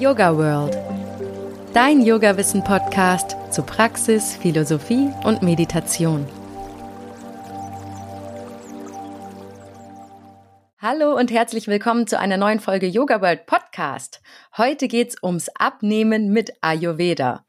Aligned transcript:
Yoga 0.00 0.34
World. 0.34 0.78
Dein 1.74 2.00
Yoga-Wissen-Podcast 2.00 3.36
zu 3.50 3.62
Praxis, 3.62 4.34
Philosophie 4.34 5.10
und 5.24 5.42
Meditation. 5.42 6.26
Hallo 10.78 11.14
und 11.14 11.30
herzlich 11.30 11.68
willkommen 11.68 12.06
zu 12.06 12.18
einer 12.18 12.38
neuen 12.38 12.60
Folge 12.60 12.86
Yoga 12.86 13.20
World 13.20 13.44
Podcast. 13.44 14.22
Heute 14.56 14.88
geht's 14.88 15.22
ums 15.22 15.50
Abnehmen 15.58 16.32
mit 16.32 16.54
Ayurveda. 16.62 17.44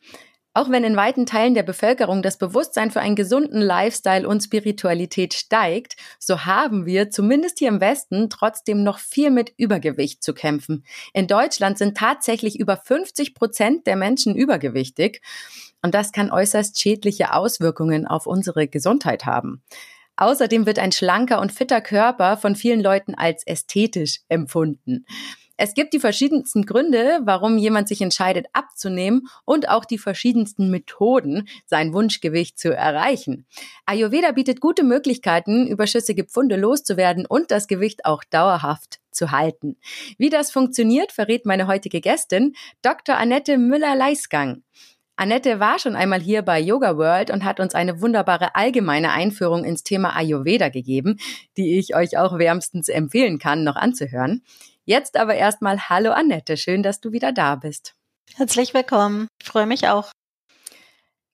Auch 0.53 0.69
wenn 0.69 0.83
in 0.83 0.97
weiten 0.97 1.25
Teilen 1.25 1.53
der 1.53 1.63
Bevölkerung 1.63 2.21
das 2.21 2.37
Bewusstsein 2.37 2.91
für 2.91 2.99
einen 2.99 3.15
gesunden 3.15 3.61
Lifestyle 3.61 4.27
und 4.27 4.41
Spiritualität 4.41 5.33
steigt, 5.33 5.95
so 6.19 6.45
haben 6.45 6.85
wir 6.85 7.09
zumindest 7.09 7.59
hier 7.59 7.69
im 7.69 7.79
Westen 7.79 8.29
trotzdem 8.29 8.83
noch 8.83 8.99
viel 8.99 9.31
mit 9.31 9.53
Übergewicht 9.55 10.21
zu 10.21 10.33
kämpfen. 10.33 10.83
In 11.13 11.27
Deutschland 11.27 11.77
sind 11.77 11.95
tatsächlich 11.95 12.59
über 12.59 12.75
50 12.75 13.33
Prozent 13.33 13.87
der 13.87 13.95
Menschen 13.95 14.35
übergewichtig 14.35 15.21
und 15.81 15.95
das 15.95 16.11
kann 16.11 16.31
äußerst 16.31 16.79
schädliche 16.79 17.33
Auswirkungen 17.33 18.05
auf 18.05 18.27
unsere 18.27 18.67
Gesundheit 18.67 19.25
haben. 19.25 19.63
Außerdem 20.17 20.65
wird 20.65 20.79
ein 20.79 20.91
schlanker 20.91 21.39
und 21.39 21.53
fitter 21.53 21.81
Körper 21.81 22.35
von 22.35 22.55
vielen 22.55 22.81
Leuten 22.81 23.15
als 23.15 23.47
ästhetisch 23.47 24.19
empfunden. 24.27 25.05
Es 25.63 25.75
gibt 25.75 25.93
die 25.93 25.99
verschiedensten 25.99 26.65
Gründe, 26.65 27.19
warum 27.21 27.59
jemand 27.59 27.87
sich 27.87 28.01
entscheidet 28.01 28.47
abzunehmen 28.51 29.27
und 29.45 29.69
auch 29.69 29.85
die 29.85 29.99
verschiedensten 29.99 30.71
Methoden, 30.71 31.47
sein 31.67 31.93
Wunschgewicht 31.93 32.57
zu 32.57 32.75
erreichen. 32.75 33.45
Ayurveda 33.85 34.31
bietet 34.31 34.59
gute 34.59 34.81
Möglichkeiten, 34.81 35.67
überschüssige 35.67 36.23
Pfunde 36.23 36.55
loszuwerden 36.55 37.27
und 37.27 37.51
das 37.51 37.67
Gewicht 37.67 38.05
auch 38.05 38.23
dauerhaft 38.23 39.01
zu 39.11 39.29
halten. 39.29 39.77
Wie 40.17 40.31
das 40.31 40.49
funktioniert, 40.49 41.11
verrät 41.11 41.45
meine 41.45 41.67
heutige 41.67 42.01
Gästin, 42.01 42.55
Dr. 42.81 43.17
Annette 43.17 43.59
Müller-Leisgang. 43.59 44.63
Annette 45.15 45.59
war 45.59 45.77
schon 45.77 45.95
einmal 45.95 46.21
hier 46.21 46.41
bei 46.41 46.59
Yoga 46.59 46.97
World 46.97 47.29
und 47.29 47.45
hat 47.45 47.59
uns 47.59 47.75
eine 47.75 48.01
wunderbare 48.01 48.55
allgemeine 48.55 49.11
Einführung 49.11 49.63
ins 49.63 49.83
Thema 49.83 50.15
Ayurveda 50.15 50.69
gegeben, 50.69 51.19
die 51.55 51.77
ich 51.77 51.95
euch 51.95 52.17
auch 52.17 52.39
wärmstens 52.39 52.89
empfehlen 52.89 53.37
kann, 53.37 53.63
noch 53.63 53.75
anzuhören. 53.75 54.41
Jetzt 54.85 55.15
aber 55.15 55.35
erstmal 55.35 55.89
Hallo 55.89 56.11
Annette, 56.11 56.57
schön, 56.57 56.81
dass 56.81 56.99
du 56.99 57.11
wieder 57.11 57.31
da 57.31 57.55
bist. 57.55 57.93
Herzlich 58.35 58.73
willkommen. 58.73 59.27
Ich 59.41 59.47
freue 59.47 59.67
mich 59.67 59.87
auch. 59.87 60.11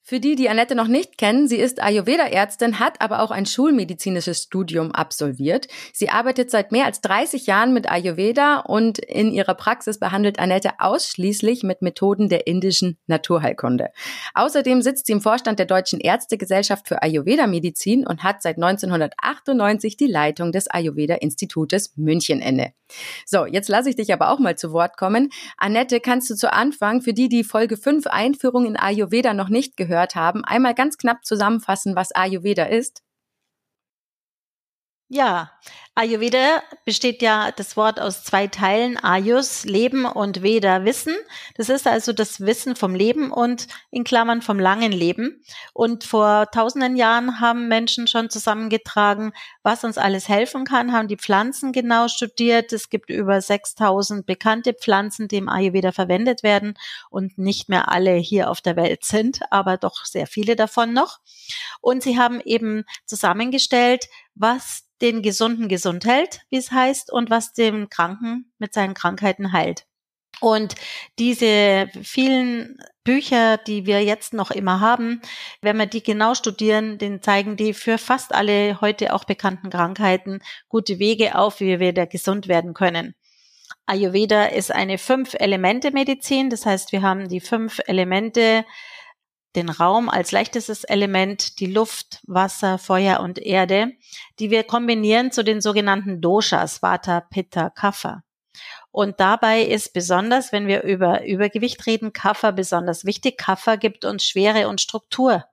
Für 0.09 0.21
die, 0.21 0.37
die 0.37 0.47
Annette 0.47 0.73
noch 0.73 0.87
nicht 0.87 1.17
kennen, 1.17 1.49
sie 1.49 1.57
ist 1.57 1.83
Ayurveda-Ärztin, 1.83 2.79
hat 2.79 3.01
aber 3.01 3.21
auch 3.21 3.29
ein 3.29 3.45
schulmedizinisches 3.45 4.41
Studium 4.43 4.93
absolviert. 4.93 5.67
Sie 5.91 6.09
arbeitet 6.09 6.49
seit 6.49 6.71
mehr 6.71 6.85
als 6.85 7.01
30 7.01 7.45
Jahren 7.45 7.73
mit 7.73 7.91
Ayurveda 7.91 8.59
und 8.59 8.99
in 8.99 9.33
ihrer 9.33 9.53
Praxis 9.53 9.99
behandelt 9.99 10.39
Annette 10.39 10.79
ausschließlich 10.79 11.63
mit 11.63 11.81
Methoden 11.81 12.29
der 12.29 12.47
indischen 12.47 12.97
Naturheilkunde. 13.07 13.89
Außerdem 14.33 14.81
sitzt 14.81 15.07
sie 15.07 15.11
im 15.11 15.19
Vorstand 15.19 15.59
der 15.59 15.65
Deutschen 15.65 15.99
Ärztegesellschaft 15.99 16.87
für 16.87 17.01
Ayurveda-Medizin 17.01 18.07
und 18.07 18.23
hat 18.23 18.41
seit 18.41 18.55
1998 18.55 19.97
die 19.97 20.07
Leitung 20.07 20.53
des 20.53 20.69
Ayurveda-Institutes 20.69 21.97
München 21.97 22.39
inne. 22.39 22.71
So, 23.25 23.45
jetzt 23.45 23.67
lasse 23.67 23.89
ich 23.89 23.97
dich 23.97 24.13
aber 24.13 24.31
auch 24.31 24.39
mal 24.39 24.57
zu 24.57 24.71
Wort 24.71 24.95
kommen. 24.95 25.31
Annette, 25.57 25.99
kannst 25.99 26.29
du 26.29 26.35
zu 26.35 26.53
Anfang 26.53 27.01
für 27.01 27.11
die, 27.11 27.27
die 27.27 27.43
Folge 27.43 27.75
5 27.75 28.07
Einführung 28.07 28.65
in 28.65 28.77
Ayurveda 28.77 29.33
noch 29.33 29.49
nicht 29.49 29.75
gehört 29.75 29.96
gehört 29.97 30.15
haben, 30.15 30.45
einmal 30.45 30.75
ganz 30.75 30.97
knapp 30.99 31.25
zusammenfassen, 31.25 31.95
was 31.95 32.11
Ayurveda 32.11 32.65
ist? 32.65 33.01
Ja, 35.09 35.51
Ayurveda 35.95 36.61
besteht 36.83 37.21
ja 37.21 37.51
das 37.51 37.77
Wort 37.77 37.97
aus 37.97 38.25
zwei 38.25 38.47
Teilen, 38.47 38.97
Ayus, 39.01 39.63
Leben 39.63 40.05
und 40.05 40.43
Veda, 40.43 40.83
Wissen. 40.83 41.15
Das 41.55 41.69
ist 41.69 41.87
also 41.87 42.11
das 42.11 42.41
Wissen 42.41 42.75
vom 42.75 42.93
Leben 42.93 43.31
und 43.31 43.67
in 43.89 44.03
Klammern 44.03 44.41
vom 44.41 44.59
langen 44.59 44.91
Leben. 44.91 45.41
Und 45.73 46.03
vor 46.03 46.51
tausenden 46.51 46.97
Jahren 46.97 47.39
haben 47.39 47.69
Menschen 47.69 48.07
schon 48.07 48.29
zusammengetragen, 48.29 49.31
was 49.63 49.85
uns 49.85 49.97
alles 49.97 50.27
helfen 50.27 50.65
kann, 50.65 50.91
haben 50.91 51.07
die 51.07 51.17
Pflanzen 51.17 51.71
genau 51.71 52.09
studiert. 52.09 52.73
Es 52.73 52.89
gibt 52.89 53.09
über 53.09 53.39
6000 53.39 54.25
bekannte 54.25 54.73
Pflanzen, 54.73 55.29
die 55.29 55.37
im 55.37 55.47
Ayurveda 55.47 55.93
verwendet 55.93 56.43
werden 56.43 56.77
und 57.09 57.37
nicht 57.37 57.69
mehr 57.69 57.89
alle 57.89 58.15
hier 58.15 58.51
auf 58.51 58.59
der 58.59 58.75
Welt 58.75 59.05
sind, 59.05 59.39
aber 59.51 59.77
doch 59.77 60.03
sehr 60.03 60.27
viele 60.27 60.57
davon 60.57 60.91
noch. 60.91 61.19
Und 61.79 62.03
sie 62.03 62.19
haben 62.19 62.41
eben 62.41 62.83
zusammengestellt, 63.05 64.09
was 64.39 64.85
den 65.01 65.21
Gesunden 65.21 65.67
gesund 65.67 66.05
hält, 66.05 66.41
wie 66.49 66.57
es 66.57 66.71
heißt, 66.71 67.11
und 67.11 67.29
was 67.29 67.53
dem 67.53 67.89
Kranken 67.89 68.51
mit 68.57 68.73
seinen 68.73 68.93
Krankheiten 68.93 69.51
heilt. 69.51 69.85
Und 70.39 70.75
diese 71.17 71.89
vielen 72.03 72.77
Bücher, 73.03 73.57
die 73.57 73.85
wir 73.85 74.03
jetzt 74.03 74.33
noch 74.33 74.51
immer 74.51 74.79
haben, 74.79 75.21
wenn 75.61 75.77
wir 75.77 75.87
die 75.87 76.03
genau 76.03 76.35
studieren, 76.35 76.97
den 76.97 77.21
zeigen 77.21 77.57
die 77.57 77.73
für 77.73 77.97
fast 77.97 78.35
alle 78.35 78.79
heute 78.81 79.13
auch 79.13 79.23
bekannten 79.23 79.69
Krankheiten 79.69 80.41
gute 80.67 80.99
Wege 80.99 81.35
auf, 81.35 81.59
wie 81.59 81.67
wir 81.67 81.79
wieder 81.79 82.05
gesund 82.05 82.47
werden 82.47 82.73
können. 82.73 83.15
Ayurveda 83.85 84.45
ist 84.45 84.71
eine 84.71 84.97
Fünf-Elemente-Medizin, 84.97 86.49
das 86.49 86.65
heißt, 86.65 86.91
wir 86.91 87.01
haben 87.01 87.29
die 87.29 87.39
fünf 87.39 87.79
Elemente 87.87 88.65
den 89.55 89.69
Raum 89.69 90.09
als 90.09 90.31
leichtestes 90.31 90.83
Element, 90.83 91.59
die 91.59 91.65
Luft, 91.65 92.19
Wasser, 92.27 92.77
Feuer 92.77 93.19
und 93.21 93.39
Erde, 93.39 93.93
die 94.39 94.51
wir 94.51 94.63
kombinieren 94.63 95.31
zu 95.31 95.43
den 95.43 95.61
sogenannten 95.61 96.21
Doshas, 96.21 96.81
Vata, 96.81 97.21
Pitta, 97.21 97.69
Kapha. 97.69 98.23
Und 98.91 99.19
dabei 99.19 99.61
ist 99.61 99.93
besonders, 99.93 100.51
wenn 100.51 100.67
wir 100.67 100.83
über 100.83 101.25
Übergewicht 101.25 101.85
reden, 101.85 102.13
Kapha 102.13 102.51
besonders 102.51 103.05
wichtig. 103.05 103.37
Kapha 103.37 103.75
gibt 103.75 104.05
uns 104.05 104.23
Schwere 104.23 104.67
und 104.67 104.81
Struktur. 104.81 105.45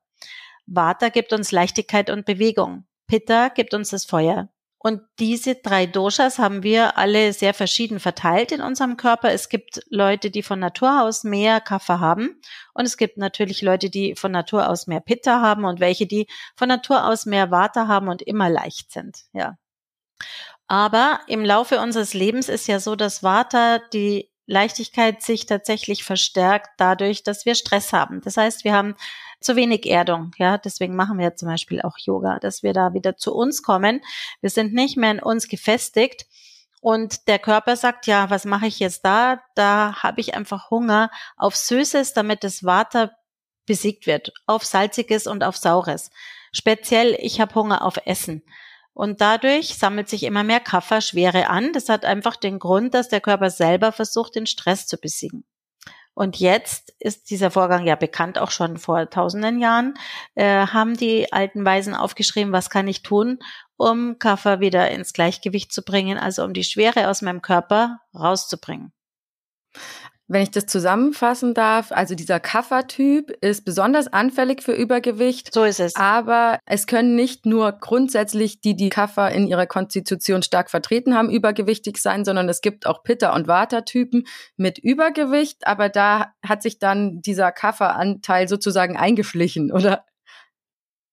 Vata 0.67 1.11
gibt 1.11 1.33
uns 1.33 1.53
Leichtigkeit 1.53 2.09
und 2.09 2.25
Bewegung. 2.25 2.87
Pitta 3.07 3.49
gibt 3.49 3.75
uns 3.75 3.91
das 3.91 4.07
Feuer. 4.07 4.49
Und 4.87 5.01
diese 5.19 5.55
drei 5.55 5.87
Doshas 5.87 6.39
haben 6.39 6.63
wir 6.63 6.99
alle 6.99 7.33
sehr 7.33 7.55
verschieden 7.55 8.01
verteilt 8.01 8.53
in 8.53 8.61
unserem 8.61 8.99
Körper. 8.99 9.33
Es 9.33 9.49
gibt 9.49 9.81
Leute, 9.89 10.31
die 10.31 10.43
von 10.43 10.59
Natur 10.59 11.01
aus 11.01 11.25
mehr 11.25 11.63
Kapha 11.63 12.01
haben. 12.01 12.39
Und 12.75 12.85
es 12.85 12.99
gibt 12.99 13.17
natürlich 13.17 13.63
Leute, 13.63 13.89
die 13.89 14.15
von 14.15 14.31
Natur 14.31 14.69
aus 14.69 14.87
mehr 14.87 15.01
Pitta 15.01 15.41
haben 15.41 15.65
und 15.65 15.81
welche, 15.81 16.07
die 16.07 16.27
von 16.55 16.69
Natur 16.69 17.07
aus 17.07 17.25
mehr 17.25 17.51
Vata 17.51 17.89
haben 17.89 18.09
und 18.09 18.21
immer 18.21 18.51
leicht 18.51 18.93
sind. 18.93 19.21
Ja. 19.33 19.57
Aber 20.67 21.21
im 21.29 21.47
Laufe 21.47 21.81
unseres 21.81 22.13
Lebens 22.13 22.51
ist 22.51 22.67
ja 22.67 22.79
so, 22.79 22.95
dass 22.95 23.23
Vata 23.23 23.79
die 23.95 24.31
Leichtigkeit 24.45 25.23
sich 25.23 25.47
tatsächlich 25.47 26.05
verstärkt 26.05 26.69
dadurch, 26.77 27.23
dass 27.23 27.47
wir 27.47 27.55
Stress 27.55 27.95
haben. 27.95 28.21
Das 28.21 28.37
heißt, 28.37 28.65
wir 28.65 28.75
haben 28.75 28.97
zu 29.45 29.57
wenig 29.57 29.87
Erdung. 29.87 30.33
Ja, 30.39 30.59
deswegen 30.59 30.97
machen 30.97 31.19
wir 31.19 31.37
zum 31.37 31.49
Beispiel 31.49 31.83
auch 31.83 31.99
Yoga, 31.99 32.39
dass 32.39 32.63
wir 32.63 32.73
da 32.73 32.95
wieder 32.95 33.17
zu 33.17 33.35
uns 33.35 33.63
kommen. 33.63 34.01
Wir 34.41 34.51
sind 34.51 34.73
nicht 34.73 34.97
mehr 34.97 35.11
in 35.11 35.21
uns 35.21 35.49
gefestigt. 35.49 36.27
Und 36.81 37.29
der 37.29 37.39
Körper 37.39 37.77
sagt, 37.77 38.07
ja, 38.07 38.29
was 38.29 38.45
mache 38.45 38.67
ich 38.67 38.79
jetzt 38.79 39.05
da? 39.05 39.41
Da 39.55 40.03
habe 40.03 40.21
ich 40.21 40.35
einfach 40.35 40.71
Hunger 40.71 41.11
auf 41.37 41.57
Süßes, 41.57 42.13
damit 42.13 42.45
das 42.45 42.65
Water 42.65 43.13
besiegt 43.67 44.07
wird, 44.07 44.33
auf 44.47 44.65
Salziges 44.65 45.27
und 45.27 45.45
auf 45.45 45.57
Saures. 45.57 46.11
Speziell, 46.53 47.17
ich 47.19 47.41
habe 47.41 47.55
Hunger 47.55 47.83
auf 47.83 47.99
Essen. 48.05 48.43
Und 48.93 49.21
dadurch 49.21 49.77
sammelt 49.77 50.09
sich 50.09 50.23
immer 50.23 50.45
mehr 50.45 50.61
Kafferschwere 50.61 51.49
an. 51.49 51.73
Das 51.73 51.89
hat 51.89 52.05
einfach 52.05 52.37
den 52.37 52.59
Grund, 52.59 52.95
dass 52.95 53.09
der 53.09 53.21
Körper 53.21 53.51
selber 53.51 53.91
versucht, 53.91 54.37
den 54.37 54.47
Stress 54.47 54.87
zu 54.87 54.99
besiegen. 54.99 55.45
Und 56.15 56.39
jetzt 56.39 56.95
ist 57.01 57.31
dieser 57.31 57.51
Vorgang 57.51 57.87
ja 57.87 57.97
bekannt, 57.97 58.39
auch 58.39 58.53
schon 58.53 58.79
vor 58.79 59.11
tausenden 59.11 59.61
Jahren, 59.61 59.95
äh, 60.35 60.67
haben 60.67 60.97
die 60.97 61.33
alten 61.33 61.65
Weisen 61.65 61.95
aufgeschrieben, 61.95 62.53
was 62.53 62.71
kann 62.71 62.87
ich 62.87 63.03
tun, 63.03 63.41
um 63.77 64.19
Kaffer 64.19 64.61
wieder 64.61 64.91
ins 64.91 65.13
Gleichgewicht 65.13 65.73
zu 65.73 65.83
bringen, 65.83 66.17
also 66.17 66.45
um 66.45 66.55
die 66.55 66.65
Schwere 66.65 67.09
aus 67.09 67.21
meinem 67.21 67.43
Körper 67.43 67.99
rauszubringen. 68.15 68.93
Wenn 70.27 70.43
ich 70.43 70.51
das 70.51 70.65
zusammenfassen 70.65 71.53
darf, 71.53 71.93
also 71.93 72.15
dieser 72.15 72.41
Kaffertyp 72.41 73.31
ist 73.43 73.67
besonders 73.67 74.11
anfällig 74.11 74.63
für 74.63 74.73
Übergewicht. 74.73 75.53
So 75.53 75.65
ist 75.65 75.81
es. 75.81 75.97
Aber 75.97 76.59
es 76.65 76.87
können 76.87 77.15
nicht 77.15 77.45
nur 77.45 77.73
grundsätzlich 77.73 78.63
die, 78.63 78.75
die 78.75 78.89
Kaffer 78.89 79.31
in 79.31 79.47
ihrer 79.47 79.67
Konstitution 79.67 80.43
stark 80.43 80.71
vertreten 80.71 81.15
haben, 81.15 81.29
übergewichtig 81.29 81.99
sein, 81.99 82.25
sondern 82.25 82.49
es 82.49 82.63
gibt 82.63 82.87
auch 82.87 83.03
Pitta- 83.03 83.35
und 83.35 83.49
Vata-Typen 83.49 84.25
mit 84.57 84.79
Übergewicht. 84.79 85.67
Aber 85.67 85.91
da 85.91 86.33
hat 86.43 86.63
sich 86.63 86.79
dann 86.79 87.21
dieser 87.21 87.53
Kafferanteil 87.53 88.49
sozusagen 88.49 88.97
eingeschlichen, 88.97 89.73
oder? 89.73 90.05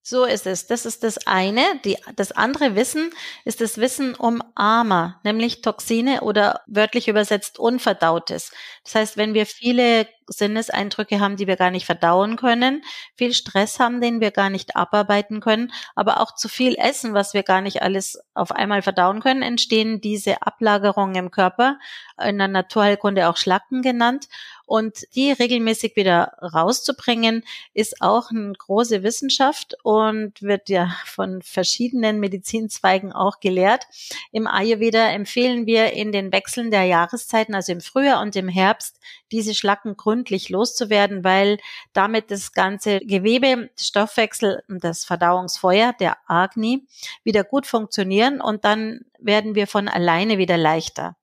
So 0.03 0.25
ist 0.25 0.47
es. 0.47 0.65
Das 0.65 0.85
ist 0.85 1.03
das 1.03 1.27
eine. 1.27 1.61
Die, 1.85 1.97
das 2.15 2.31
andere 2.31 2.75
Wissen 2.75 3.11
ist 3.45 3.61
das 3.61 3.77
Wissen 3.77 4.15
um 4.15 4.41
Ama, 4.55 5.19
nämlich 5.23 5.61
Toxine 5.61 6.21
oder 6.21 6.61
wörtlich 6.65 7.07
übersetzt 7.07 7.59
Unverdautes. 7.59 8.51
Das 8.83 8.95
heißt, 8.95 9.17
wenn 9.17 9.35
wir 9.35 9.45
viele 9.45 10.07
Sinneseindrücke 10.31 11.19
haben, 11.19 11.37
die 11.37 11.47
wir 11.47 11.55
gar 11.55 11.71
nicht 11.71 11.85
verdauen 11.85 12.35
können, 12.35 12.83
viel 13.15 13.33
Stress 13.33 13.79
haben, 13.79 14.01
den 14.01 14.21
wir 14.21 14.31
gar 14.31 14.49
nicht 14.49 14.75
abarbeiten 14.75 15.39
können, 15.39 15.71
aber 15.95 16.19
auch 16.19 16.35
zu 16.35 16.49
viel 16.49 16.75
essen, 16.77 17.13
was 17.13 17.33
wir 17.33 17.43
gar 17.43 17.61
nicht 17.61 17.81
alles 17.81 18.19
auf 18.33 18.51
einmal 18.51 18.81
verdauen 18.81 19.19
können, 19.19 19.41
entstehen 19.41 20.01
diese 20.01 20.41
Ablagerungen 20.41 21.15
im 21.15 21.31
Körper, 21.31 21.77
in 22.23 22.37
der 22.37 22.47
Naturheilkunde 22.47 23.29
auch 23.29 23.37
Schlacken 23.37 23.81
genannt. 23.81 24.27
Und 24.65 25.03
die 25.15 25.33
regelmäßig 25.33 25.97
wieder 25.97 26.37
rauszubringen, 26.41 27.43
ist 27.73 28.01
auch 28.01 28.29
eine 28.29 28.53
große 28.53 29.03
Wissenschaft 29.03 29.75
und 29.83 30.41
wird 30.41 30.69
ja 30.69 30.95
von 31.03 31.41
verschiedenen 31.41 32.21
Medizinzweigen 32.21 33.11
auch 33.11 33.41
gelehrt. 33.41 33.85
Im 34.31 34.47
Ayurveda 34.47 35.09
empfehlen 35.09 35.65
wir 35.65 35.91
in 35.91 36.13
den 36.13 36.31
Wechseln 36.31 36.71
der 36.71 36.85
Jahreszeiten, 36.85 37.53
also 37.53 37.73
im 37.73 37.81
Frühjahr 37.81 38.21
und 38.21 38.33
im 38.37 38.47
Herbst, 38.47 39.01
diese 39.33 39.53
Schlacken 39.53 39.97
gründlich 40.21 40.49
loszuwerden, 40.49 41.23
weil 41.23 41.57
damit 41.93 42.29
das 42.29 42.53
ganze 42.53 42.99
Gewebe, 42.99 43.71
Stoffwechsel 43.79 44.61
und 44.67 44.83
das 44.83 45.03
Verdauungsfeuer, 45.03 45.93
der 45.99 46.17
Agni, 46.27 46.85
wieder 47.23 47.43
gut 47.43 47.65
funktionieren 47.65 48.39
und 48.39 48.63
dann 48.63 49.01
werden 49.17 49.55
wir 49.55 49.65
von 49.65 49.87
alleine 49.87 50.37
wieder 50.37 50.57
leichter. 50.57 51.15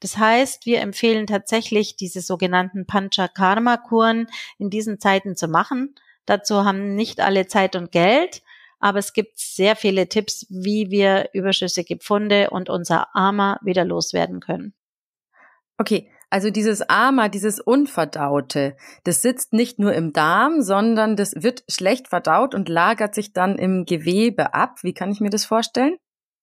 Das 0.00 0.16
heißt, 0.16 0.64
wir 0.64 0.80
empfehlen 0.80 1.26
tatsächlich 1.26 1.96
diese 1.96 2.22
sogenannten 2.22 2.86
Panchakarma-Kuren 2.86 4.28
in 4.56 4.70
diesen 4.70 4.98
Zeiten 4.98 5.36
zu 5.36 5.46
machen. 5.46 5.94
Dazu 6.24 6.64
haben 6.64 6.94
nicht 6.94 7.20
alle 7.20 7.48
Zeit 7.48 7.76
und 7.76 7.92
Geld, 7.92 8.42
aber 8.80 8.98
es 8.98 9.12
gibt 9.12 9.38
sehr 9.38 9.76
viele 9.76 10.08
Tipps, 10.08 10.46
wie 10.48 10.90
wir 10.90 11.28
überschüssige 11.34 11.98
Pfunde 11.98 12.48
und 12.48 12.70
unser 12.70 13.14
Ama 13.14 13.58
wieder 13.62 13.84
loswerden 13.84 14.40
können. 14.40 14.72
Okay, 15.76 16.10
also 16.30 16.50
dieses 16.50 16.82
Ama, 16.88 17.28
dieses 17.28 17.60
Unverdaute, 17.60 18.76
das 19.04 19.22
sitzt 19.22 19.52
nicht 19.52 19.78
nur 19.78 19.94
im 19.94 20.12
Darm, 20.12 20.60
sondern 20.62 21.16
das 21.16 21.32
wird 21.36 21.64
schlecht 21.68 22.08
verdaut 22.08 22.54
und 22.54 22.68
lagert 22.68 23.14
sich 23.14 23.32
dann 23.32 23.56
im 23.58 23.86
Gewebe 23.86 24.52
ab. 24.54 24.78
Wie 24.82 24.92
kann 24.92 25.10
ich 25.10 25.20
mir 25.20 25.30
das 25.30 25.46
vorstellen? 25.46 25.96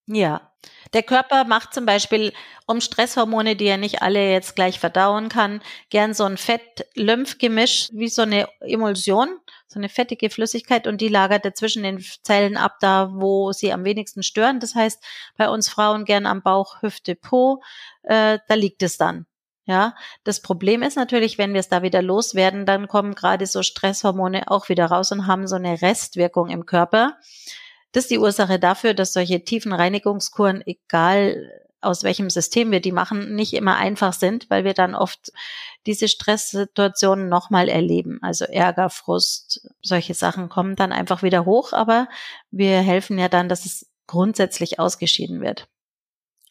Ja, 0.08 0.52
der 0.94 1.02
Körper 1.02 1.46
macht 1.46 1.74
zum 1.74 1.86
Beispiel 1.88 2.32
um 2.68 2.80
Stresshormone, 2.80 3.56
die 3.56 3.66
er 3.66 3.78
nicht 3.78 4.04
alle 4.04 4.32
jetzt 4.32 4.56
gleich 4.56 4.80
verdauen 4.80 5.30
kann, 5.30 5.62
gern 5.90 6.14
so 6.14 6.26
ein 6.26 6.38
Fett-Lymph-Gemisch 6.38 7.90
wie 7.92 8.08
so 8.10 8.22
eine 8.22 8.48
Emulsion, 8.62 9.40
so 9.68 9.80
eine 9.80 9.90
fettige 9.90 10.30
Flüssigkeit 10.30 10.86
und 10.86 11.02
die 11.02 11.08
lagert 11.08 11.46
er 11.46 11.56
zwischen 11.56 11.82
den 11.82 12.04
Zellen 12.24 12.56
ab, 12.56 12.78
da 12.82 13.10
wo 13.14 13.52
sie 13.52 13.74
am 13.74 13.84
wenigsten 13.84 14.22
stören. 14.22 14.60
Das 14.60 14.76
heißt, 14.76 15.04
bei 15.38 15.50
uns 15.50 15.70
Frauen 15.70 16.06
gern 16.06 16.28
am 16.28 16.44
Bauch, 16.44 16.82
Hüfte, 16.82 17.16
Po, 17.16 17.62
äh, 18.04 18.38
da 18.48 18.54
liegt 18.54 18.84
es 18.84 18.98
dann. 18.98 19.26
Ja, 19.68 19.96
das 20.24 20.42
Problem 20.42 20.84
ist 20.84 20.96
natürlich, 20.96 21.40
wenn 21.40 21.54
wir 21.54 21.60
es 21.60 21.70
da 21.70 21.82
wieder 21.82 22.04
loswerden, 22.04 22.68
dann 22.68 22.88
kommen 22.88 23.16
gerade 23.16 23.48
so 23.48 23.64
Stresshormone 23.64 24.44
auch 24.52 24.70
wieder 24.70 24.86
raus 24.86 25.12
und 25.12 25.26
haben 25.26 25.48
so 25.48 25.56
eine 25.56 25.82
Restwirkung 25.82 26.50
im 26.50 26.68
Körper. 26.68 27.18
Das 27.92 28.04
ist 28.04 28.12
die 28.12 28.20
Ursache 28.20 28.60
dafür, 28.60 28.94
dass 28.94 29.14
solche 29.14 29.44
tiefen 29.44 29.74
Reinigungskuren, 29.74 30.62
egal 30.68 31.52
aus 31.82 32.04
welchem 32.04 32.30
System 32.30 32.72
wir 32.72 32.80
die 32.80 32.92
machen, 32.92 33.36
nicht 33.36 33.54
immer 33.54 33.78
einfach 33.78 34.14
sind, 34.14 34.50
weil 34.50 34.66
wir 34.66 34.74
dann 34.74 34.96
oft 34.96 35.32
diese 35.86 36.08
Stresssituationen 36.08 37.30
nochmal 37.30 37.70
erleben. 37.70 38.20
Also 38.22 38.46
Ärger, 38.46 38.90
Frust, 38.90 39.70
solche 39.82 40.14
Sachen 40.14 40.50
kommen 40.50 40.76
dann 40.76 40.92
einfach 40.92 41.24
wieder 41.24 41.46
hoch, 41.46 41.74
aber 41.74 42.08
wir 42.52 42.82
helfen 42.82 43.18
ja 43.18 43.30
dann, 43.30 43.50
dass 43.50 43.66
es 43.66 43.88
grundsätzlich 44.08 44.80
ausgeschieden 44.80 45.42
wird. 45.42 45.68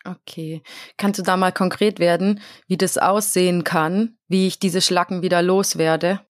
Okay. 0.06 0.62
Kannst 0.98 1.18
du 1.18 1.22
da 1.22 1.36
mal 1.36 1.52
konkret 1.52 1.98
werden, 1.98 2.40
wie 2.66 2.76
das 2.76 2.98
aussehen 2.98 3.64
kann, 3.64 4.18
wie 4.28 4.46
ich 4.46 4.58
diese 4.58 4.82
Schlacken 4.82 5.22
wieder 5.22 5.40
loswerde? 5.40 6.20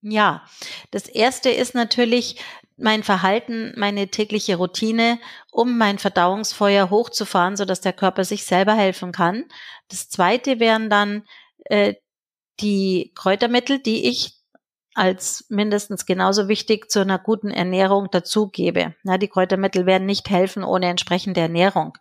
Ja, 0.00 0.44
das 0.90 1.08
erste 1.08 1.50
ist 1.50 1.74
natürlich 1.74 2.40
mein 2.76 3.02
Verhalten, 3.02 3.74
meine 3.76 4.08
tägliche 4.08 4.56
Routine, 4.56 5.18
um 5.50 5.76
mein 5.76 5.98
Verdauungsfeuer 5.98 6.88
hochzufahren, 6.90 7.56
so 7.56 7.64
dass 7.64 7.80
der 7.80 7.92
Körper 7.92 8.24
sich 8.24 8.44
selber 8.44 8.74
helfen 8.74 9.12
kann. 9.12 9.44
Das 9.88 10.08
zweite 10.08 10.60
wären 10.60 10.88
dann 10.88 11.24
äh, 11.64 11.94
die 12.60 13.12
Kräutermittel, 13.14 13.80
die 13.80 14.08
ich 14.08 14.37
als 14.98 15.44
mindestens 15.48 16.06
genauso 16.06 16.48
wichtig 16.48 16.90
zu 16.90 17.00
einer 17.00 17.18
guten 17.18 17.50
Ernährung 17.50 18.08
dazugebe. 18.10 18.94
Ja, 19.04 19.16
die 19.16 19.28
Kräutermittel 19.28 19.86
werden 19.86 20.06
nicht 20.06 20.28
helfen 20.28 20.64
ohne 20.64 20.86
entsprechende 20.86 21.40
Ernährung. 21.40 21.96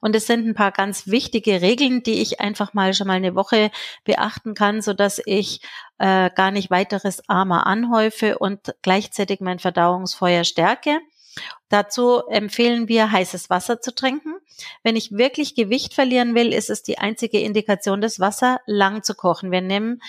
Und 0.00 0.14
es 0.14 0.26
sind 0.26 0.46
ein 0.46 0.54
paar 0.54 0.70
ganz 0.70 1.08
wichtige 1.08 1.60
Regeln, 1.60 2.02
die 2.02 2.22
ich 2.22 2.40
einfach 2.40 2.74
mal 2.74 2.94
schon 2.94 3.08
mal 3.08 3.14
eine 3.14 3.34
Woche 3.34 3.70
beachten 4.04 4.54
kann, 4.54 4.82
so 4.82 4.92
dass 4.92 5.20
ich 5.24 5.60
äh, 5.98 6.30
gar 6.30 6.50
nicht 6.52 6.70
weiteres 6.70 7.28
Armer 7.28 7.66
anhäufe 7.66 8.38
und 8.38 8.74
gleichzeitig 8.82 9.40
mein 9.40 9.58
Verdauungsfeuer 9.58 10.44
stärke. 10.44 11.00
Dazu 11.68 12.22
empfehlen 12.28 12.88
wir, 12.88 13.10
heißes 13.10 13.50
Wasser 13.50 13.80
zu 13.80 13.94
trinken. 13.94 14.34
Wenn 14.82 14.96
ich 14.96 15.12
wirklich 15.12 15.54
Gewicht 15.54 15.94
verlieren 15.94 16.34
will, 16.34 16.52
ist 16.52 16.70
es 16.70 16.82
die 16.82 16.98
einzige 16.98 17.40
Indikation, 17.40 18.00
das 18.00 18.20
Wasser 18.20 18.60
lang 18.66 19.02
zu 19.02 19.14
kochen. 19.14 19.50
Wir 19.50 19.60
nehmen 19.60 20.00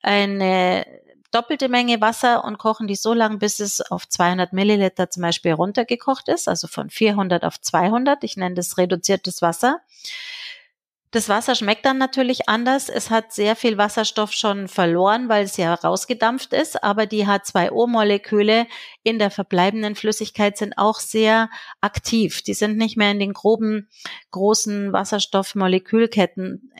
eine 0.00 0.86
doppelte 1.30 1.68
Menge 1.68 2.00
Wasser 2.00 2.44
und 2.44 2.58
kochen 2.58 2.86
die 2.86 2.96
so 2.96 3.12
lang, 3.12 3.38
bis 3.38 3.60
es 3.60 3.80
auf 3.80 4.08
200 4.08 4.52
Milliliter 4.52 5.10
zum 5.10 5.22
Beispiel 5.22 5.52
runtergekocht 5.52 6.28
ist, 6.28 6.48
also 6.48 6.68
von 6.68 6.90
400 6.90 7.44
auf 7.44 7.60
200. 7.60 8.24
Ich 8.24 8.36
nenne 8.36 8.54
das 8.54 8.78
reduziertes 8.78 9.42
Wasser. 9.42 9.80
Das 11.10 11.30
Wasser 11.30 11.54
schmeckt 11.54 11.86
dann 11.86 11.96
natürlich 11.96 12.50
anders. 12.50 12.90
Es 12.90 13.08
hat 13.08 13.32
sehr 13.32 13.56
viel 13.56 13.78
Wasserstoff 13.78 14.32
schon 14.32 14.68
verloren, 14.68 15.30
weil 15.30 15.44
es 15.44 15.56
ja 15.56 15.72
rausgedampft 15.72 16.52
ist, 16.52 16.84
aber 16.84 17.06
die 17.06 17.26
H2O-Moleküle 17.26 18.66
in 19.04 19.18
der 19.18 19.30
verbleibenden 19.30 19.94
Flüssigkeit 19.94 20.58
sind 20.58 20.76
auch 20.76 21.00
sehr 21.00 21.48
aktiv. 21.80 22.42
Die 22.42 22.52
sind 22.52 22.76
nicht 22.76 22.98
mehr 22.98 23.10
in 23.10 23.20
den 23.20 23.32
groben, 23.32 23.88
großen 24.32 24.92
Wasserstoffmolekülketten 24.92 26.72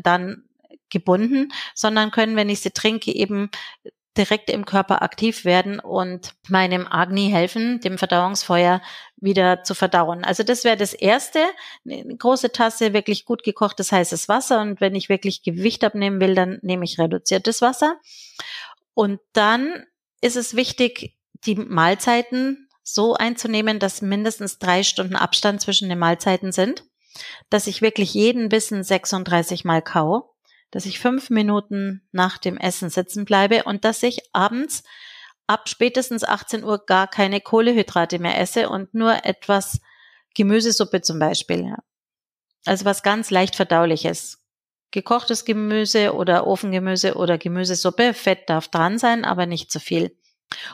dann 0.00 0.44
gebunden, 0.90 1.52
sondern 1.74 2.10
können, 2.10 2.36
wenn 2.36 2.48
ich 2.48 2.60
sie 2.60 2.70
trinke, 2.70 3.14
eben 3.14 3.50
direkt 4.16 4.50
im 4.50 4.66
Körper 4.66 5.02
aktiv 5.02 5.44
werden 5.44 5.80
und 5.80 6.34
meinem 6.48 6.86
Agni 6.86 7.30
helfen, 7.30 7.80
dem 7.80 7.96
Verdauungsfeuer 7.96 8.82
wieder 9.16 9.62
zu 9.62 9.74
verdauen. 9.74 10.24
Also 10.24 10.42
das 10.42 10.64
wäre 10.64 10.76
das 10.76 10.92
Erste. 10.92 11.40
Eine 11.88 12.16
große 12.16 12.52
Tasse 12.52 12.92
wirklich 12.92 13.24
gut 13.24 13.42
gekochtes 13.42 13.90
heißes 13.90 14.28
Wasser 14.28 14.60
und 14.60 14.80
wenn 14.80 14.94
ich 14.94 15.08
wirklich 15.08 15.42
Gewicht 15.42 15.82
abnehmen 15.82 16.20
will, 16.20 16.34
dann 16.34 16.58
nehme 16.62 16.84
ich 16.84 16.98
reduziertes 16.98 17.62
Wasser. 17.62 17.98
Und 18.94 19.20
dann 19.32 19.86
ist 20.20 20.36
es 20.36 20.54
wichtig, 20.54 21.16
die 21.46 21.54
Mahlzeiten 21.54 22.68
so 22.82 23.14
einzunehmen, 23.14 23.78
dass 23.78 24.02
mindestens 24.02 24.58
drei 24.58 24.82
Stunden 24.82 25.16
Abstand 25.16 25.60
zwischen 25.60 25.88
den 25.88 25.98
Mahlzeiten 25.98 26.52
sind, 26.52 26.84
dass 27.48 27.66
ich 27.66 27.80
wirklich 27.80 28.12
jeden 28.12 28.48
Bissen 28.48 28.82
36 28.82 29.64
Mal 29.64 29.80
kau 29.80 30.31
dass 30.72 30.86
ich 30.86 30.98
fünf 30.98 31.30
Minuten 31.30 32.02
nach 32.10 32.38
dem 32.38 32.56
Essen 32.56 32.90
sitzen 32.90 33.24
bleibe 33.24 33.62
und 33.64 33.84
dass 33.84 34.02
ich 34.02 34.20
abends 34.32 34.82
ab 35.46 35.68
spätestens 35.68 36.24
18 36.24 36.64
Uhr 36.64 36.84
gar 36.84 37.06
keine 37.06 37.40
Kohlehydrate 37.40 38.18
mehr 38.18 38.40
esse 38.40 38.68
und 38.68 38.94
nur 38.94 39.24
etwas 39.24 39.80
Gemüsesuppe 40.34 41.02
zum 41.02 41.18
Beispiel. 41.18 41.74
Also 42.64 42.84
was 42.84 43.02
ganz 43.02 43.30
leicht 43.30 43.54
verdauliches. 43.54 44.38
Gekochtes 44.90 45.44
Gemüse 45.44 46.14
oder 46.14 46.46
Ofengemüse 46.46 47.14
oder 47.14 47.38
Gemüsesuppe. 47.38 48.14
Fett 48.14 48.48
darf 48.48 48.68
dran 48.68 48.98
sein, 48.98 49.24
aber 49.24 49.46
nicht 49.46 49.70
zu 49.70 49.78
viel. 49.78 50.16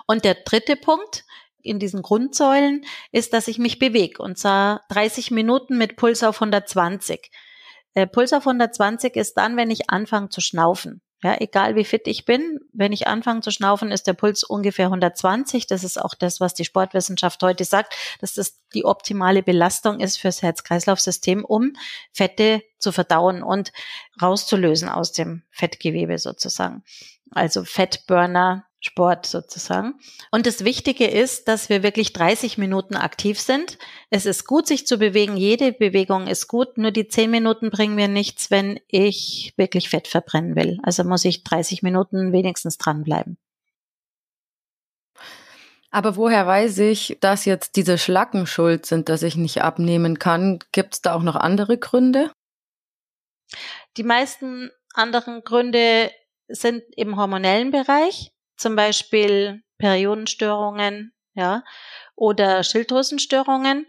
Und 0.07 0.25
der 0.25 0.35
dritte 0.35 0.77
Punkt 0.77 1.25
in 1.61 1.79
diesen 1.79 2.03
Grundsäulen 2.03 2.85
ist, 3.11 3.33
dass 3.33 3.49
ich 3.49 3.59
mich 3.59 3.79
bewege 3.79 4.23
und 4.23 4.39
zwar 4.39 4.83
30 4.91 5.33
Minuten 5.33 5.77
mit 5.77 5.97
Puls 5.97 6.23
auf 6.23 6.37
120. 6.37 7.31
Äh, 7.99 8.07
Puls 8.07 8.33
auf 8.33 8.47
120 8.47 9.17
ist 9.17 9.35
dann, 9.35 9.57
wenn 9.57 9.73
ich 9.73 9.91
anfange 9.91 10.29
zu 10.29 10.41
schnaufen. 10.41 11.01
Ja, 11.21 11.37
egal 11.41 11.75
wie 11.75 11.85
fit 11.85 12.07
ich 12.07 12.25
bin, 12.27 12.61
wenn 12.73 12.93
ich 12.93 13.09
anfange 13.09 13.41
zu 13.41 13.51
schnaufen, 13.51 13.91
ist 13.91 14.07
der 14.07 14.13
Puls 14.13 14.45
ungefähr 14.45 14.85
120. 14.85 15.67
Das 15.67 15.83
ist 15.83 16.01
auch 16.01 16.15
das, 16.15 16.39
was 16.39 16.55
die 16.55 16.65
Sportwissenschaft 16.65 17.43
heute 17.43 17.65
sagt, 17.65 17.97
dass 18.21 18.35
das 18.35 18.63
die 18.73 18.85
optimale 18.85 19.43
Belastung 19.43 19.99
ist 19.99 20.17
fürs 20.17 20.43
Herz-Kreislauf-System, 20.43 21.45
um 21.45 21.73
Fette 22.13 22.63
zu 22.79 22.93
verdauen 22.93 23.43
und 23.43 23.73
rauszulösen 24.23 24.89
aus 24.89 25.11
dem 25.11 25.43
Fettgewebe 25.51 26.19
sozusagen. 26.19 26.85
Also 27.33 27.65
Fettburner 27.65 28.68
Sport 28.81 29.27
sozusagen. 29.27 29.95
Und 30.31 30.47
das 30.47 30.65
Wichtige 30.65 31.07
ist, 31.07 31.49
dass 31.49 31.69
wir 31.69 31.83
wirklich 31.83 32.13
30 32.13 32.59
Minuten 32.59 32.95
aktiv 32.95 33.41
sind. 33.41 33.77
Es 34.11 34.25
ist 34.25 34.47
gut, 34.47 34.67
sich 34.69 34.87
zu 34.87 34.99
bewegen. 34.99 35.37
Jede 35.37 35.73
Bewegung 35.73 36.29
ist 36.29 36.47
gut. 36.47 36.79
Nur 36.79 36.93
die 36.93 37.09
10 37.09 37.31
Minuten 37.31 37.71
bringen 37.71 37.97
mir 37.97 38.09
nichts, 38.09 38.51
wenn 38.51 38.79
ich 38.87 39.53
wirklich 39.57 39.89
Fett 39.89 40.07
verbrennen 40.07 40.55
will. 40.55 40.79
Also 40.85 41.03
muss 41.03 41.25
ich 41.25 41.43
30 41.43 41.83
Minuten 41.83 42.33
wenigstens 42.33 42.79
dranbleiben. 42.79 43.37
Aber 45.91 46.17
woher 46.17 46.47
weiß 46.47 46.79
ich, 46.79 47.17
dass 47.21 47.47
jetzt 47.47 47.77
diese 47.77 47.99
Schlacken 47.99 48.47
schuld 48.47 48.87
sind, 48.87 49.09
dass 49.09 49.23
ich 49.23 49.37
nicht 49.37 49.63
abnehmen 49.63 50.19
kann? 50.19 50.59
Gibt 50.71 50.95
es 50.95 51.03
da 51.03 51.15
auch 51.15 51.23
noch 51.23 51.37
andere 51.37 51.79
Gründe? 51.79 52.31
Die 53.97 54.03
meisten 54.03 54.71
anderen 54.93 55.43
Gründe 55.43 56.11
sind 56.49 56.83
im 56.97 57.17
hormonellen 57.17 57.71
Bereich, 57.71 58.33
zum 58.59 58.77
Beispiel 58.77 59.63
Periodenstörungen, 59.79 61.13
ja, 61.35 61.63
oder 62.17 62.63
Schilddrüsenstörungen. 62.63 63.87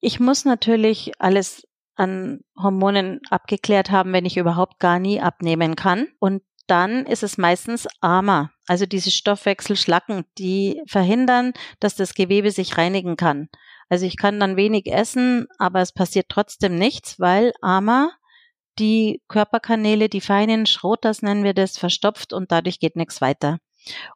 Ich 0.00 0.20
muss 0.20 0.44
natürlich 0.44 1.12
alles 1.18 1.66
an 1.96 2.40
Hormonen 2.56 3.20
abgeklärt 3.30 3.90
haben, 3.90 4.12
wenn 4.12 4.24
ich 4.24 4.36
überhaupt 4.36 4.78
gar 4.78 4.98
nie 4.98 5.20
abnehmen 5.20 5.74
kann. 5.76 6.08
Und 6.20 6.42
dann 6.66 7.06
ist 7.06 7.22
es 7.22 7.38
meistens 7.38 7.86
AMA, 8.00 8.50
also 8.66 8.86
diese 8.86 9.10
Stoffwechselschlacken, 9.10 10.24
die 10.38 10.82
verhindern, 10.86 11.52
dass 11.80 11.96
das 11.96 12.14
Gewebe 12.14 12.50
sich 12.50 12.76
reinigen 12.76 13.16
kann. 13.16 13.48
Also 13.88 14.04
ich 14.04 14.16
kann 14.16 14.40
dann 14.40 14.56
wenig 14.56 14.86
essen, 14.86 15.46
aber 15.58 15.80
es 15.80 15.92
passiert 15.92 16.26
trotzdem 16.28 16.76
nichts, 16.76 17.20
weil 17.20 17.52
AMA 17.62 18.10
die 18.78 19.22
Körperkanäle, 19.28 20.08
die 20.08 20.20
feinen 20.20 20.66
Schrotters 20.66 21.22
nennen 21.22 21.44
wir 21.44 21.54
das, 21.54 21.78
verstopft 21.78 22.32
und 22.32 22.52
dadurch 22.52 22.78
geht 22.78 22.96
nichts 22.96 23.20
weiter. 23.20 23.58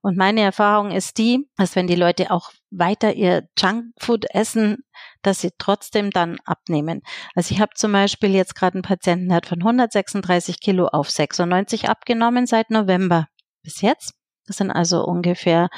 Und 0.02 0.16
meine 0.16 0.40
Erfahrung 0.40 0.90
ist 0.90 1.18
die, 1.18 1.48
dass 1.56 1.76
wenn 1.76 1.86
die 1.86 1.94
Leute 1.94 2.30
auch 2.30 2.50
weiter 2.70 3.14
ihr 3.14 3.48
Junkfood 3.58 4.26
essen, 4.34 4.84
dass 5.22 5.40
sie 5.40 5.50
trotzdem 5.58 6.10
dann 6.10 6.38
abnehmen. 6.44 7.02
Also 7.34 7.54
ich 7.54 7.60
habe 7.60 7.72
zum 7.74 7.92
Beispiel 7.92 8.30
jetzt 8.30 8.54
gerade 8.54 8.74
einen 8.74 8.82
Patienten, 8.82 9.28
der 9.28 9.36
hat 9.36 9.46
von 9.46 9.60
136 9.60 10.60
Kilo 10.60 10.86
auf 10.86 11.10
96 11.10 11.88
abgenommen 11.88 12.46
seit 12.46 12.70
November 12.70 13.26
bis 13.62 13.80
jetzt. 13.80 14.14
Das 14.46 14.56
sind 14.56 14.70
also 14.70 15.04
ungefähr 15.04 15.68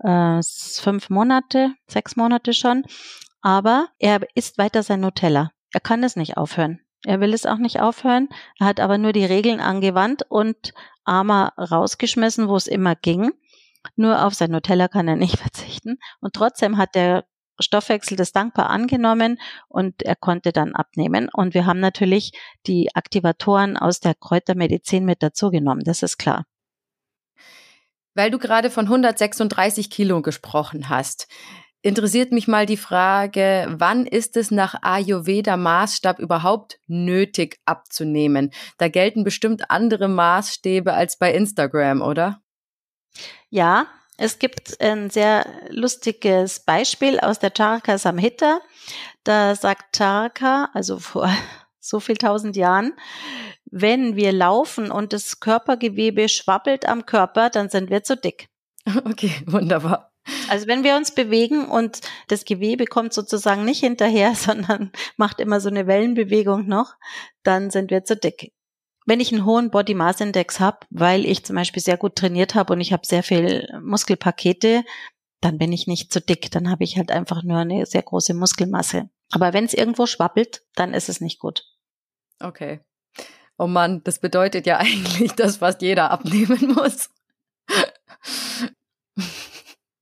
äh, 0.00 0.40
fünf 0.42 1.10
Monate, 1.10 1.72
sechs 1.88 2.16
Monate 2.16 2.52
schon. 2.52 2.84
Aber 3.40 3.88
er 3.98 4.20
isst 4.34 4.58
weiter 4.58 4.82
sein 4.82 5.00
Nutella. 5.00 5.50
Er 5.72 5.80
kann 5.80 6.02
es 6.02 6.16
nicht 6.16 6.36
aufhören. 6.36 6.80
Er 7.04 7.20
will 7.20 7.32
es 7.32 7.46
auch 7.46 7.58
nicht 7.58 7.80
aufhören. 7.80 8.28
Er 8.58 8.66
hat 8.66 8.80
aber 8.80 8.98
nur 8.98 9.12
die 9.12 9.24
Regeln 9.24 9.60
angewandt 9.60 10.24
und 10.28 10.72
Armer 11.04 11.52
rausgeschmissen, 11.56 12.48
wo 12.48 12.56
es 12.56 12.66
immer 12.66 12.96
ging. 12.96 13.32
Nur 13.96 14.24
auf 14.24 14.34
sein 14.34 14.50
Nutella 14.50 14.88
kann 14.88 15.08
er 15.08 15.16
nicht 15.16 15.38
verzichten. 15.38 15.98
Und 16.20 16.34
trotzdem 16.34 16.76
hat 16.76 16.94
der 16.94 17.24
Stoffwechsel 17.60 18.16
das 18.16 18.32
dankbar 18.32 18.70
angenommen 18.70 19.40
und 19.68 20.02
er 20.02 20.16
konnte 20.16 20.52
dann 20.52 20.74
abnehmen. 20.74 21.28
Und 21.32 21.54
wir 21.54 21.66
haben 21.66 21.80
natürlich 21.80 22.32
die 22.66 22.94
Aktivatoren 22.94 23.76
aus 23.76 24.00
der 24.00 24.14
Kräutermedizin 24.14 25.04
mit 25.04 25.22
dazu 25.22 25.50
genommen. 25.50 25.82
Das 25.84 26.02
ist 26.02 26.18
klar. 26.18 26.44
Weil 28.14 28.30
du 28.30 28.38
gerade 28.38 28.70
von 28.70 28.86
136 28.86 29.90
Kilo 29.90 30.22
gesprochen 30.22 30.88
hast 30.88 31.28
interessiert 31.82 32.32
mich 32.32 32.48
mal 32.48 32.66
die 32.66 32.76
Frage, 32.76 33.66
wann 33.70 34.06
ist 34.06 34.36
es 34.36 34.50
nach 34.50 34.82
Ayurveda-Maßstab 34.82 36.18
überhaupt 36.18 36.78
nötig 36.86 37.58
abzunehmen? 37.64 38.52
Da 38.78 38.88
gelten 38.88 39.24
bestimmt 39.24 39.70
andere 39.70 40.08
Maßstäbe 40.08 40.92
als 40.92 41.18
bei 41.18 41.32
Instagram, 41.32 42.02
oder? 42.02 42.42
Ja, 43.50 43.86
es 44.16 44.38
gibt 44.38 44.80
ein 44.80 45.10
sehr 45.10 45.46
lustiges 45.70 46.60
Beispiel 46.60 47.20
aus 47.20 47.38
der 47.38 47.52
Charaka 47.56 47.98
Samhita. 47.98 48.60
Da 49.22 49.54
sagt 49.54 49.96
Charaka, 49.96 50.70
also 50.74 50.98
vor 50.98 51.30
so 51.80 52.00
viel 52.00 52.16
tausend 52.16 52.56
Jahren, 52.56 52.94
wenn 53.70 54.16
wir 54.16 54.32
laufen 54.32 54.90
und 54.90 55.12
das 55.12 55.40
Körpergewebe 55.40 56.28
schwabbelt 56.28 56.86
am 56.86 57.06
Körper, 57.06 57.48
dann 57.48 57.68
sind 57.68 57.90
wir 57.90 58.02
zu 58.02 58.16
dick. 58.16 58.48
Okay, 59.04 59.30
wunderbar. 59.46 60.07
Also 60.48 60.66
wenn 60.66 60.84
wir 60.84 60.96
uns 60.96 61.14
bewegen 61.14 61.66
und 61.66 62.00
das 62.28 62.44
Gewebe 62.44 62.86
kommt 62.86 63.12
sozusagen 63.12 63.64
nicht 63.64 63.80
hinterher, 63.80 64.34
sondern 64.36 64.92
macht 65.16 65.40
immer 65.40 65.60
so 65.60 65.68
eine 65.68 65.86
Wellenbewegung 65.86 66.66
noch, 66.66 66.94
dann 67.42 67.70
sind 67.70 67.90
wir 67.90 68.04
zu 68.04 68.16
dick. 68.16 68.52
Wenn 69.06 69.20
ich 69.20 69.32
einen 69.32 69.46
hohen 69.46 69.70
Body 69.70 69.94
Mass 69.94 70.20
Index 70.20 70.60
habe, 70.60 70.80
weil 70.90 71.24
ich 71.24 71.44
zum 71.44 71.56
Beispiel 71.56 71.82
sehr 71.82 71.96
gut 71.96 72.16
trainiert 72.16 72.54
habe 72.54 72.74
und 72.74 72.80
ich 72.80 72.92
habe 72.92 73.06
sehr 73.06 73.22
viel 73.22 73.66
Muskelpakete, 73.82 74.84
dann 75.40 75.56
bin 75.56 75.72
ich 75.72 75.86
nicht 75.86 76.12
zu 76.12 76.20
dick. 76.20 76.50
Dann 76.50 76.70
habe 76.70 76.84
ich 76.84 76.98
halt 76.98 77.10
einfach 77.10 77.42
nur 77.42 77.58
eine 77.58 77.86
sehr 77.86 78.02
große 78.02 78.34
Muskelmasse. 78.34 79.08
Aber 79.30 79.52
wenn 79.52 79.64
es 79.64 79.72
irgendwo 79.72 80.06
schwappelt, 80.06 80.62
dann 80.74 80.92
ist 80.92 81.08
es 81.08 81.20
nicht 81.20 81.38
gut. 81.38 81.64
Okay. 82.40 82.80
Oh 83.56 83.66
Mann, 83.66 84.02
das 84.04 84.20
bedeutet 84.20 84.66
ja 84.66 84.76
eigentlich, 84.78 85.32
dass 85.32 85.58
fast 85.58 85.80
jeder 85.82 86.10
abnehmen 86.10 86.74
muss. 86.74 87.10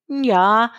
Ja, 0.08 0.72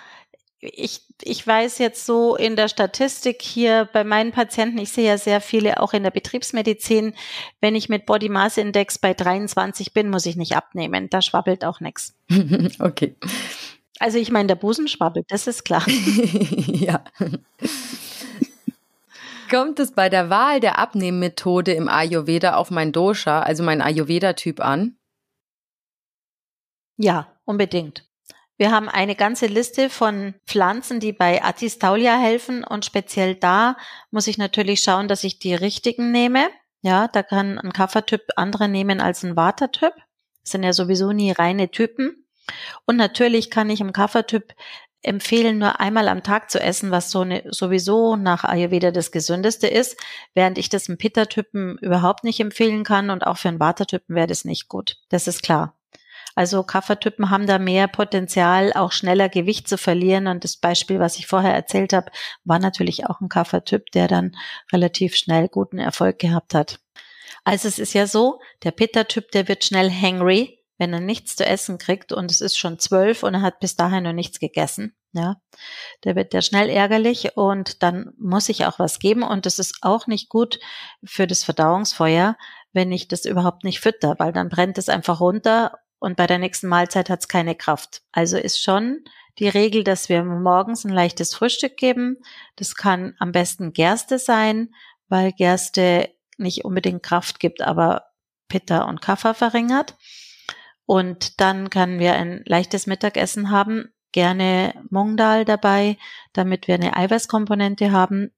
ich, 0.60 1.02
ich 1.22 1.46
weiß 1.46 1.78
jetzt 1.80 2.06
so 2.06 2.36
in 2.36 2.56
der 2.56 2.68
Statistik 2.68 3.42
hier 3.42 3.88
bei 3.94 4.04
meinen 4.04 4.32
Patienten, 4.32 4.78
ich 4.80 4.92
sehe 4.92 5.08
ja 5.08 5.18
sehr 5.18 5.42
viele 5.42 5.82
auch 5.82 5.94
in 5.94 6.04
der 6.04 6.12
Betriebsmedizin, 6.12 7.14
wenn 7.62 7.76
ich 7.76 7.90
mit 7.90 8.06
Body 8.06 8.30
Mass 8.30 8.58
Index 8.58 8.98
bei 8.98 9.14
23 9.14 9.94
bin, 9.94 10.10
muss 10.10 10.26
ich 10.26 10.36
nicht 10.36 10.56
abnehmen. 10.56 11.10
Da 11.10 11.22
schwabbelt 11.22 11.66
auch 11.66 11.80
nichts. 11.80 12.16
Okay. 12.80 13.16
Also 14.00 14.20
ich 14.20 14.32
meine, 14.32 14.48
der 14.48 14.56
Busen 14.56 14.88
schwabbelt, 14.88 15.26
das 15.30 15.48
ist 15.48 15.64
klar. 15.66 15.84
ja. 15.88 17.04
Kommt 19.50 19.80
es 19.80 19.92
bei 19.94 20.10
der 20.10 20.30
Wahl 20.30 20.60
der 20.60 20.78
Abnehmmethode 20.80 21.74
im 21.74 21.90
Ayurveda 21.90 22.56
auf 22.56 22.70
mein 22.72 22.92
Dosha, 22.92 23.42
also 23.42 23.64
mein 23.64 23.82
Ayurveda-Typ 23.82 24.60
an? 24.60 24.98
Ja, 26.98 27.28
unbedingt. 27.46 28.07
Wir 28.58 28.72
haben 28.72 28.90
eine 28.90 29.16
ganze 29.16 29.46
Liste 29.46 29.90
von 29.90 30.34
Pflanzen, 30.48 31.00
die 31.00 31.14
bei 31.14 31.44
Attistaulia 31.44 32.18
helfen 32.18 32.64
und 32.64 32.86
speziell 32.86 33.36
da 33.36 33.78
muss 34.10 34.26
ich 34.26 34.40
natürlich 34.40 34.82
schauen, 34.82 35.08
dass 35.08 35.24
ich 35.24 35.38
die 35.38 35.54
richtigen 35.54 36.12
nehme. 36.12 36.50
Ja, 36.82 37.08
da 37.08 37.22
kann 37.22 37.60
ein 37.60 37.72
Kaffertyp 37.72 38.22
andere 38.36 38.68
nehmen 38.68 39.00
als 39.00 39.24
ein 39.24 39.36
Watertyp. 39.36 39.94
Das 40.44 40.52
sind 40.52 40.64
ja 40.64 40.74
sowieso 40.74 41.12
nie 41.12 41.32
reine 41.32 41.70
Typen. 41.70 42.26
Und 42.86 42.96
natürlich 42.96 43.52
kann 43.52 43.70
ich 43.70 43.80
im 43.80 43.94
Kaffertyp 43.94 44.56
empfehlen, 45.04 45.60
nur 45.60 45.80
einmal 45.80 46.08
am 46.08 46.24
Tag 46.24 46.50
zu 46.50 46.60
essen, 46.60 46.90
was 46.90 47.12
so 47.12 47.22
eine, 47.22 47.44
sowieso 47.52 48.16
nach 48.16 48.44
Ayurveda 48.44 48.92
das 48.92 49.12
gesündeste 49.12 49.68
ist, 49.68 49.98
während 50.34 50.58
ich 50.58 50.70
das 50.70 50.90
im 50.90 50.98
Pitta-Typen 50.98 51.78
überhaupt 51.80 52.24
nicht 52.24 52.40
empfehlen 52.40 52.84
kann 52.84 53.12
und 53.12 53.26
auch 53.26 53.38
für 53.38 53.50
einen 53.50 53.60
Watertypen 53.60 54.16
wäre 54.16 54.28
das 54.28 54.46
nicht 54.46 54.68
gut. 54.68 54.98
Das 55.10 55.28
ist 55.28 55.44
klar. 55.44 55.77
Also 56.38 56.62
Kaffertypen 56.62 57.32
haben 57.32 57.48
da 57.48 57.58
mehr 57.58 57.88
Potenzial, 57.88 58.72
auch 58.74 58.92
schneller 58.92 59.28
Gewicht 59.28 59.68
zu 59.68 59.76
verlieren. 59.76 60.28
Und 60.28 60.44
das 60.44 60.56
Beispiel, 60.56 61.00
was 61.00 61.18
ich 61.18 61.26
vorher 61.26 61.56
erzählt 61.56 61.94
habe, 61.94 62.12
war 62.44 62.60
natürlich 62.60 63.08
auch 63.08 63.20
ein 63.22 63.28
Kaffertyp, 63.28 63.90
der 63.90 64.08
dann 64.08 64.36
relativ 64.72 65.16
schnell 65.16 65.48
guten 65.48 65.80
Erfolg 65.80 66.20
gehabt 66.20 66.54
hat. 66.54 66.80
Also 67.44 67.68
es 67.68 67.80
ist 67.80 67.94
ja 67.94 68.06
so, 68.06 68.40
der 68.64 68.70
Pitta-Typ, 68.70 69.32
der 69.32 69.48
wird 69.48 69.66
schnell 69.66 69.90
hangry, 69.90 70.64
wenn 70.78 70.94
er 70.94 71.00
nichts 71.00 71.36
zu 71.36 71.44
essen 71.44 71.80
kriegt 71.80 72.14
und 72.14 72.30
es 72.30 72.42
ist 72.42 72.56
schon 72.56 72.78
zwölf 72.78 73.24
und 73.24 73.34
er 73.34 73.42
hat 73.42 73.60
bis 73.60 73.76
dahin 73.76 74.04
noch 74.04 74.14
nichts 74.14 74.38
gegessen. 74.38 74.96
Ja, 75.14 75.38
der 76.04 76.16
wird 76.16 76.36
ja 76.36 76.44
schnell 76.44 76.70
ärgerlich 76.70 77.36
und 77.36 77.82
dann 77.82 78.14
muss 78.20 78.48
ich 78.50 78.68
auch 78.68 78.78
was 78.78 79.00
geben 79.00 79.24
und 79.24 79.48
das 79.48 79.58
ist 79.58 79.78
auch 79.82 80.06
nicht 80.06 80.30
gut 80.30 80.60
für 81.04 81.26
das 81.26 81.44
Verdauungsfeuer, 81.44 82.38
wenn 82.74 82.92
ich 82.92 83.08
das 83.08 83.26
überhaupt 83.26 83.64
nicht 83.64 83.80
fütter, 83.80 84.14
weil 84.20 84.34
dann 84.34 84.50
brennt 84.50 84.78
es 84.78 84.88
einfach 84.88 85.20
runter 85.20 85.72
und 86.00 86.16
bei 86.16 86.28
der 86.28 86.38
nächsten 86.38 86.68
Mahlzeit 86.68 87.10
hat 87.10 87.20
es 87.22 87.28
keine 87.28 87.56
Kraft. 87.56 88.02
Also 88.12 88.38
ist 88.38 88.62
schon 88.62 89.04
die 89.40 89.50
Regel, 89.50 89.84
dass 89.84 90.10
wir 90.10 90.24
morgens 90.24 90.86
ein 90.86 90.94
leichtes 90.94 91.34
Frühstück 91.34 91.78
geben. 91.78 92.18
Das 92.56 92.76
kann 92.76 93.16
am 93.20 93.32
besten 93.32 93.74
Gerste 93.74 94.20
sein, 94.20 94.74
weil 95.10 95.32
Gerste 95.32 96.10
nicht 96.38 96.66
unbedingt 96.66 97.04
Kraft 97.04 97.40
gibt, 97.40 97.62
aber 97.62 98.06
Pitta 98.48 98.84
und 98.84 99.02
Kaffer 99.02 99.34
verringert. 99.34 99.96
Und 100.86 101.42
dann 101.42 101.70
können 101.70 102.00
wir 102.00 102.14
ein 102.14 102.44
leichtes 102.46 102.88
Mittagessen 102.88 103.52
haben, 103.52 103.94
gerne 104.12 104.74
Mungdal 104.90 105.46
dabei, 105.46 105.98
damit 106.34 106.68
wir 106.68 106.76
eine 106.76 106.96
Eiweißkomponente 106.96 107.92
haben. 107.92 108.32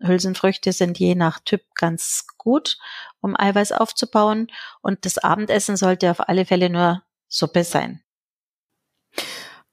Hülsenfrüchte 0.00 0.72
sind 0.72 0.98
je 0.98 1.14
nach 1.14 1.40
Typ 1.40 1.62
ganz 1.74 2.26
gut, 2.38 2.78
um 3.20 3.38
Eiweiß 3.38 3.72
aufzubauen. 3.72 4.48
Und 4.80 5.04
das 5.04 5.18
Abendessen 5.18 5.76
sollte 5.76 6.10
auf 6.10 6.28
alle 6.28 6.44
Fälle 6.44 6.70
nur 6.70 7.02
Suppe 7.28 7.64
sein. 7.64 8.02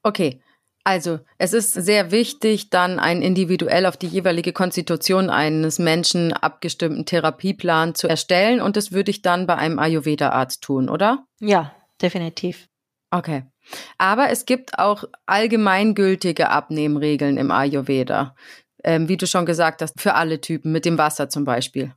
Okay. 0.02 0.42
Also, 0.84 1.20
es 1.38 1.52
ist 1.52 1.74
sehr 1.74 2.10
wichtig, 2.10 2.68
dann 2.68 2.98
einen 2.98 3.22
individuell 3.22 3.86
auf 3.86 3.96
die 3.96 4.08
jeweilige 4.08 4.52
Konstitution 4.52 5.30
eines 5.30 5.78
Menschen 5.78 6.32
abgestimmten 6.32 7.06
Therapieplan 7.06 7.94
zu 7.94 8.08
erstellen 8.08 8.60
und 8.60 8.76
das 8.76 8.90
würde 8.90 9.12
ich 9.12 9.22
dann 9.22 9.46
bei 9.46 9.54
einem 9.54 9.78
Ayurveda-Arzt 9.78 10.60
tun, 10.60 10.88
oder? 10.88 11.24
Ja, 11.38 11.72
definitiv. 12.00 12.68
Okay. 13.12 13.44
Aber 13.96 14.30
es 14.30 14.44
gibt 14.44 14.80
auch 14.80 15.04
allgemeingültige 15.26 16.48
Abnehmregeln 16.48 17.36
im 17.36 17.52
Ayurveda 17.52 18.34
ähm, 18.84 19.08
wie 19.08 19.16
du 19.16 19.26
schon 19.26 19.46
gesagt 19.46 19.82
hast, 19.82 20.00
für 20.00 20.14
alle 20.14 20.40
Typen, 20.40 20.72
mit 20.72 20.84
dem 20.84 20.98
Wasser 20.98 21.28
zum 21.28 21.44
Beispiel. 21.44 21.94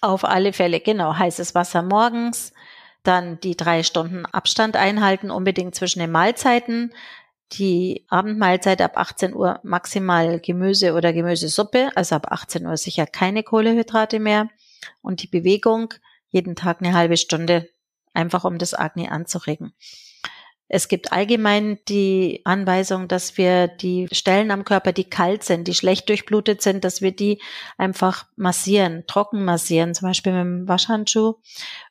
Auf 0.00 0.24
alle 0.24 0.52
Fälle, 0.52 0.80
genau. 0.80 1.16
Heißes 1.16 1.54
Wasser 1.54 1.82
morgens, 1.82 2.52
dann 3.02 3.38
die 3.40 3.56
drei 3.56 3.82
Stunden 3.82 4.26
Abstand 4.26 4.76
einhalten, 4.76 5.30
unbedingt 5.30 5.74
zwischen 5.74 6.00
den 6.00 6.10
Mahlzeiten. 6.10 6.92
Die 7.52 8.06
Abendmahlzeit 8.08 8.80
ab 8.80 8.96
18 8.96 9.34
Uhr 9.34 9.60
maximal 9.62 10.40
Gemüse 10.40 10.94
oder 10.94 11.12
Gemüsesuppe, 11.12 11.90
also 11.94 12.16
ab 12.16 12.32
18 12.32 12.66
Uhr 12.66 12.76
sicher 12.76 13.06
keine 13.06 13.42
Kohlehydrate 13.42 14.18
mehr. 14.18 14.48
Und 15.02 15.22
die 15.22 15.28
Bewegung 15.28 15.94
jeden 16.30 16.56
Tag 16.56 16.78
eine 16.80 16.94
halbe 16.94 17.16
Stunde 17.16 17.68
einfach 18.14 18.44
um 18.44 18.58
das 18.58 18.74
Agni 18.74 19.08
anzuregen. 19.08 19.72
Es 20.68 20.88
gibt 20.88 21.12
allgemein 21.12 21.78
die 21.88 22.40
Anweisung, 22.44 23.06
dass 23.06 23.36
wir 23.36 23.68
die 23.68 24.08
Stellen 24.10 24.50
am 24.50 24.64
Körper, 24.64 24.92
die 24.92 25.04
kalt 25.04 25.44
sind, 25.44 25.68
die 25.68 25.74
schlecht 25.74 26.08
durchblutet 26.08 26.62
sind, 26.62 26.82
dass 26.84 27.02
wir 27.02 27.12
die 27.12 27.42
einfach 27.76 28.24
massieren, 28.36 29.04
trocken 29.06 29.44
massieren, 29.44 29.94
zum 29.94 30.08
Beispiel 30.08 30.32
mit 30.32 30.40
einem 30.40 30.68
Waschhandschuh 30.68 31.34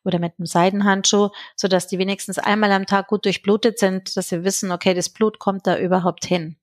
oder 0.04 0.18
mit 0.18 0.34
einem 0.40 0.48
Seidenhandschuh, 0.48 1.30
so 1.56 1.68
dass 1.68 1.88
die 1.88 2.00
wenigstens 2.00 2.40
einmal 2.40 2.72
am 2.72 2.88
Tag 2.88 3.08
gut 3.08 3.26
durchblutet 3.26 3.78
sind, 3.78 4.18
dass 4.18 4.32
wir 4.32 4.44
wissen, 4.44 4.72
okay, 4.72 4.96
das 4.96 5.10
Blut 5.10 5.38
kommt 5.38 5.68
da 5.68 5.78
überhaupt 5.78 6.26
hin. 6.26 6.58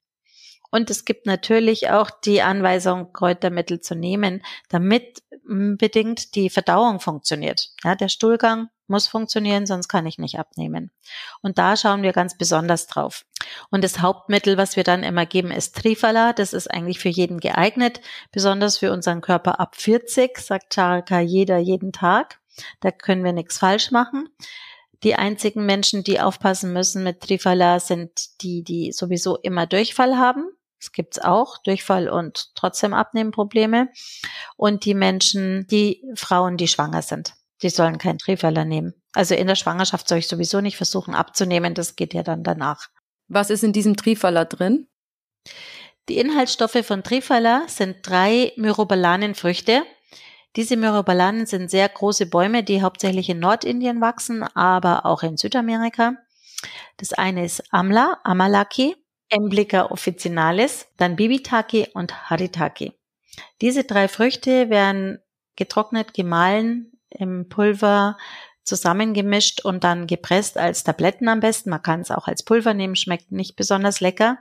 Und 0.70 0.90
es 0.90 1.04
gibt 1.04 1.24
natürlich 1.26 1.90
auch 1.90 2.10
die 2.10 2.42
Anweisung, 2.42 3.12
Kräutermittel 3.12 3.80
zu 3.80 3.94
nehmen, 3.94 4.42
damit 4.68 5.22
bedingt 5.46 6.34
die 6.34 6.50
Verdauung 6.50 7.00
funktioniert. 7.00 7.70
Ja, 7.84 7.94
der 7.94 8.08
Stuhlgang 8.08 8.68
muss 8.88 9.06
funktionieren, 9.06 9.66
sonst 9.66 9.88
kann 9.88 10.06
ich 10.06 10.18
nicht 10.18 10.38
abnehmen. 10.38 10.90
Und 11.42 11.58
da 11.58 11.76
schauen 11.76 12.02
wir 12.02 12.12
ganz 12.12 12.36
besonders 12.36 12.86
drauf. 12.86 13.24
Und 13.70 13.84
das 13.84 14.00
Hauptmittel, 14.00 14.56
was 14.56 14.76
wir 14.76 14.84
dann 14.84 15.02
immer 15.02 15.26
geben, 15.26 15.50
ist 15.50 15.76
Trifala. 15.76 16.32
Das 16.32 16.52
ist 16.52 16.70
eigentlich 16.70 16.98
für 16.98 17.08
jeden 17.08 17.40
geeignet, 17.40 18.00
besonders 18.32 18.78
für 18.78 18.92
unseren 18.92 19.20
Körper 19.20 19.60
ab 19.60 19.76
40, 19.76 20.38
sagt 20.38 20.74
Charaka 20.74 21.20
jeder 21.20 21.58
jeden 21.58 21.92
Tag. 21.92 22.40
Da 22.80 22.90
können 22.90 23.24
wir 23.24 23.32
nichts 23.32 23.58
falsch 23.58 23.90
machen. 23.90 24.28
Die 25.04 25.14
einzigen 25.14 25.64
Menschen, 25.64 26.02
die 26.02 26.20
aufpassen 26.20 26.72
müssen 26.72 27.04
mit 27.04 27.20
Trifala, 27.20 27.78
sind 27.78 28.42
die, 28.42 28.64
die 28.64 28.92
sowieso 28.92 29.36
immer 29.36 29.66
Durchfall 29.66 30.16
haben. 30.16 30.50
Das 30.80 30.92
gibt's 30.92 31.18
auch, 31.18 31.58
Durchfall 31.58 32.08
und 32.08 32.54
trotzdem 32.54 32.94
Abnehmprobleme. 32.94 33.88
Und 34.56 34.84
die 34.84 34.94
Menschen, 34.94 35.66
die 35.68 36.04
Frauen, 36.14 36.56
die 36.56 36.68
schwanger 36.68 37.02
sind. 37.02 37.34
Die 37.62 37.70
sollen 37.70 37.98
keinen 37.98 38.18
Trifaller 38.18 38.64
nehmen. 38.64 38.94
Also 39.12 39.34
in 39.34 39.46
der 39.46 39.56
Schwangerschaft 39.56 40.08
soll 40.08 40.18
ich 40.18 40.28
sowieso 40.28 40.60
nicht 40.60 40.76
versuchen 40.76 41.14
abzunehmen, 41.14 41.74
das 41.74 41.96
geht 41.96 42.14
ja 42.14 42.22
dann 42.22 42.44
danach. 42.44 42.88
Was 43.26 43.50
ist 43.50 43.64
in 43.64 43.72
diesem 43.72 43.96
Trifaller 43.96 44.44
drin? 44.44 44.88
Die 46.08 46.18
Inhaltsstoffe 46.18 46.86
von 46.86 47.02
Trifala 47.02 47.64
sind 47.68 47.96
drei 48.02 48.52
Myrobalanenfrüchte. 48.56 49.82
Diese 50.56 50.76
Myroballanen 50.76 51.44
sind 51.44 51.70
sehr 51.70 51.88
große 51.88 52.26
Bäume, 52.26 52.64
die 52.64 52.80
hauptsächlich 52.80 53.28
in 53.28 53.40
Nordindien 53.40 54.00
wachsen, 54.00 54.42
aber 54.42 55.04
auch 55.04 55.22
in 55.22 55.36
Südamerika. 55.36 56.14
Das 56.96 57.12
eine 57.12 57.44
ist 57.44 57.62
Amla, 57.70 58.18
Amalaki, 58.24 58.96
Emblica 59.28 59.90
officinalis, 59.90 60.86
dann 60.96 61.16
Bibitaki 61.16 61.88
und 61.92 62.30
Haritaki. 62.30 62.94
Diese 63.60 63.84
drei 63.84 64.08
Früchte 64.08 64.70
werden 64.70 65.18
getrocknet, 65.56 66.14
gemahlen, 66.14 66.97
im 67.10 67.48
Pulver 67.48 68.16
zusammengemischt 68.64 69.64
und 69.64 69.82
dann 69.82 70.06
gepresst 70.06 70.58
als 70.58 70.84
Tabletten 70.84 71.28
am 71.28 71.40
besten. 71.40 71.70
Man 71.70 71.82
kann 71.82 72.00
es 72.00 72.10
auch 72.10 72.28
als 72.28 72.42
Pulver 72.42 72.74
nehmen, 72.74 72.96
schmeckt 72.96 73.32
nicht 73.32 73.56
besonders 73.56 74.00
lecker. 74.00 74.38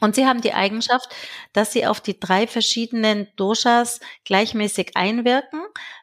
Und 0.00 0.14
sie 0.14 0.26
haben 0.26 0.42
die 0.42 0.54
Eigenschaft, 0.54 1.08
dass 1.52 1.72
sie 1.72 1.86
auf 1.86 2.00
die 2.00 2.20
drei 2.20 2.46
verschiedenen 2.46 3.26
Doshas 3.36 4.00
gleichmäßig 4.24 4.92
einwirken. 4.96 5.60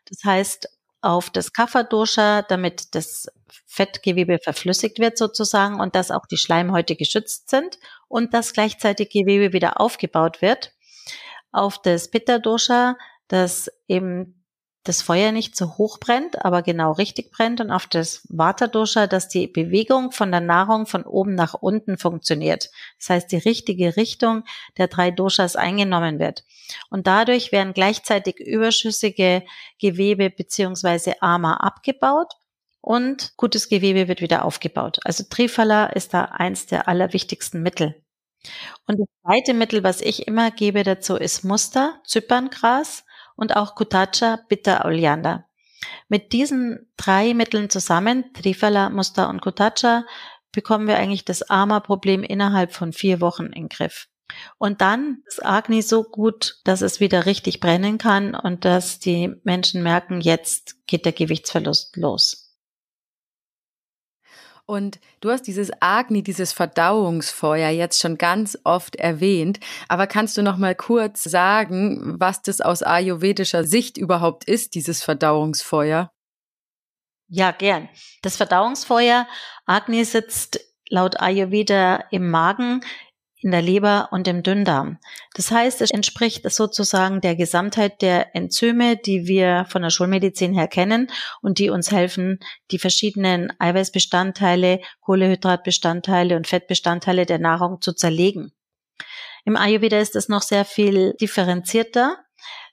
Das 0.09 0.23
heißt, 0.25 0.69
auf 1.01 1.29
das 1.29 1.53
Kapha-Dosha, 1.53 2.41
damit 2.41 2.95
das 2.95 3.27
Fettgewebe 3.67 4.39
verflüssigt 4.39 4.99
wird 4.99 5.17
sozusagen 5.17 5.79
und 5.79 5.95
dass 5.95 6.11
auch 6.11 6.25
die 6.25 6.37
Schleimhäute 6.37 6.95
geschützt 6.95 7.49
sind 7.49 7.77
und 8.07 8.33
dass 8.33 8.53
gleichzeitig 8.53 9.09
Gewebe 9.09 9.53
wieder 9.53 9.79
aufgebaut 9.79 10.41
wird. 10.41 10.73
Auf 11.51 11.81
das 11.81 12.09
Pitta-Dosha, 12.09 12.97
dass 13.27 13.69
eben 13.87 14.34
das 14.85 15.01
Feuer 15.01 15.31
nicht 15.31 15.55
so 15.55 15.77
hoch 15.77 15.99
brennt, 15.99 16.45
aber 16.45 16.61
genau 16.61 16.91
richtig 16.93 17.31
brennt 17.31 17.59
und 17.59 17.71
auf 17.71 17.87
das 17.87 18.25
Vata-Dosha, 18.29 19.07
dass 19.07 19.27
die 19.27 19.47
Bewegung 19.47 20.11
von 20.11 20.31
der 20.31 20.41
Nahrung 20.41 20.85
von 20.85 21.03
oben 21.03 21.33
nach 21.33 21.55
unten 21.55 21.97
funktioniert. 21.97 22.69
Das 22.99 23.09
heißt, 23.09 23.31
die 23.31 23.37
richtige 23.37 23.97
Richtung 23.97 24.43
der 24.77 24.87
drei 24.87 25.09
Doshas 25.09 25.55
eingenommen 25.55 26.19
wird. 26.19 26.43
Und 26.89 27.07
dadurch 27.07 27.51
werden 27.51 27.73
gleichzeitig 27.73 28.39
überschüssige 28.39 29.43
Gewebe 29.79 30.29
beziehungsweise 30.29 31.21
Ama 31.21 31.57
abgebaut 31.57 32.33
und 32.79 33.33
gutes 33.37 33.69
Gewebe 33.69 34.07
wird 34.07 34.21
wieder 34.21 34.45
aufgebaut. 34.45 34.99
Also 35.03 35.23
Trifala 35.27 35.87
ist 35.87 36.13
da 36.13 36.25
eins 36.25 36.67
der 36.67 36.87
allerwichtigsten 36.87 37.63
Mittel. 37.63 37.95
Und 38.85 38.99
das 38.99 39.07
zweite 39.23 39.55
Mittel, 39.55 39.83
was 39.83 40.01
ich 40.01 40.27
immer 40.27 40.51
gebe 40.51 40.83
dazu, 40.83 41.15
ist 41.15 41.43
Muster, 41.43 41.99
Zyperngras 42.05 43.03
und 43.35 43.55
auch 43.55 43.75
Kutacha, 43.75 44.39
Bitter 44.47 44.85
Oleander. 44.85 45.45
Mit 46.07 46.33
diesen 46.33 46.91
drei 46.97 47.33
Mitteln 47.33 47.69
zusammen, 47.69 48.33
Trifala, 48.33 48.89
Muster 48.89 49.29
und 49.29 49.41
Kutacha, 49.41 50.05
bekommen 50.51 50.87
wir 50.87 50.97
eigentlich 50.97 51.25
das 51.25 51.43
Ama-Problem 51.43 52.23
innerhalb 52.23 52.73
von 52.73 52.93
vier 52.93 53.21
Wochen 53.21 53.47
in 53.47 53.69
Griff. 53.69 54.07
Und 54.57 54.81
dann 54.81 55.21
ist 55.27 55.45
Agni 55.45 55.81
so 55.81 56.03
gut, 56.03 56.59
dass 56.63 56.81
es 56.81 56.99
wieder 56.99 57.25
richtig 57.25 57.59
brennen 57.59 57.97
kann 57.97 58.33
und 58.33 58.65
dass 58.65 58.99
die 58.99 59.35
Menschen 59.43 59.83
merken, 59.83 60.21
jetzt 60.21 60.75
geht 60.87 61.05
der 61.05 61.11
Gewichtsverlust 61.11 61.95
los. 61.97 62.44
Und 64.67 64.99
du 65.21 65.29
hast 65.29 65.43
dieses 65.43 65.71
Agni, 65.79 66.23
dieses 66.23 66.51
Verdauungsfeuer 66.51 67.69
jetzt 67.69 68.01
schon 68.01 68.17
ganz 68.17 68.57
oft 68.63 68.95
erwähnt. 68.95 69.59
Aber 69.87 70.07
kannst 70.07 70.37
du 70.37 70.41
noch 70.41 70.57
mal 70.57 70.73
kurz 70.73 71.23
sagen, 71.23 72.19
was 72.19 72.41
das 72.41 72.61
aus 72.61 72.81
ayurvedischer 72.81 73.63
Sicht 73.63 73.97
überhaupt 73.97 74.45
ist, 74.45 74.73
dieses 74.73 75.03
Verdauungsfeuer? 75.03 76.11
Ja, 77.27 77.51
gern. 77.51 77.89
Das 78.23 78.37
Verdauungsfeuer 78.37 79.27
Agni 79.65 80.03
sitzt 80.03 80.59
laut 80.89 81.19
Ayurveda 81.19 82.05
im 82.11 82.29
Magen, 82.29 82.81
in 83.41 83.51
der 83.51 83.61
Leber 83.61 84.09
und 84.11 84.27
im 84.27 84.43
Dünndarm. 84.43 84.97
Das 85.33 85.51
heißt, 85.51 85.81
es 85.81 85.91
entspricht 85.91 86.49
sozusagen 86.49 87.21
der 87.21 87.35
Gesamtheit 87.35 88.01
der 88.01 88.35
Enzyme, 88.35 88.97
die 88.97 89.27
wir 89.27 89.65
von 89.69 89.81
der 89.81 89.89
Schulmedizin 89.89 90.53
her 90.53 90.67
kennen 90.67 91.11
und 91.41 91.59
die 91.59 91.69
uns 91.69 91.91
helfen, 91.91 92.39
die 92.71 92.79
verschiedenen 92.79 93.53
Eiweißbestandteile, 93.59 94.81
Kohlehydratbestandteile 95.01 96.35
und 96.35 96.47
Fettbestandteile 96.47 97.25
der 97.25 97.39
Nahrung 97.39 97.81
zu 97.81 97.93
zerlegen. 97.93 98.51
Im 99.45 99.57
Ayurveda 99.57 99.99
ist 99.99 100.15
es 100.15 100.27
noch 100.27 100.41
sehr 100.41 100.65
viel 100.65 101.13
differenzierter. 101.21 102.17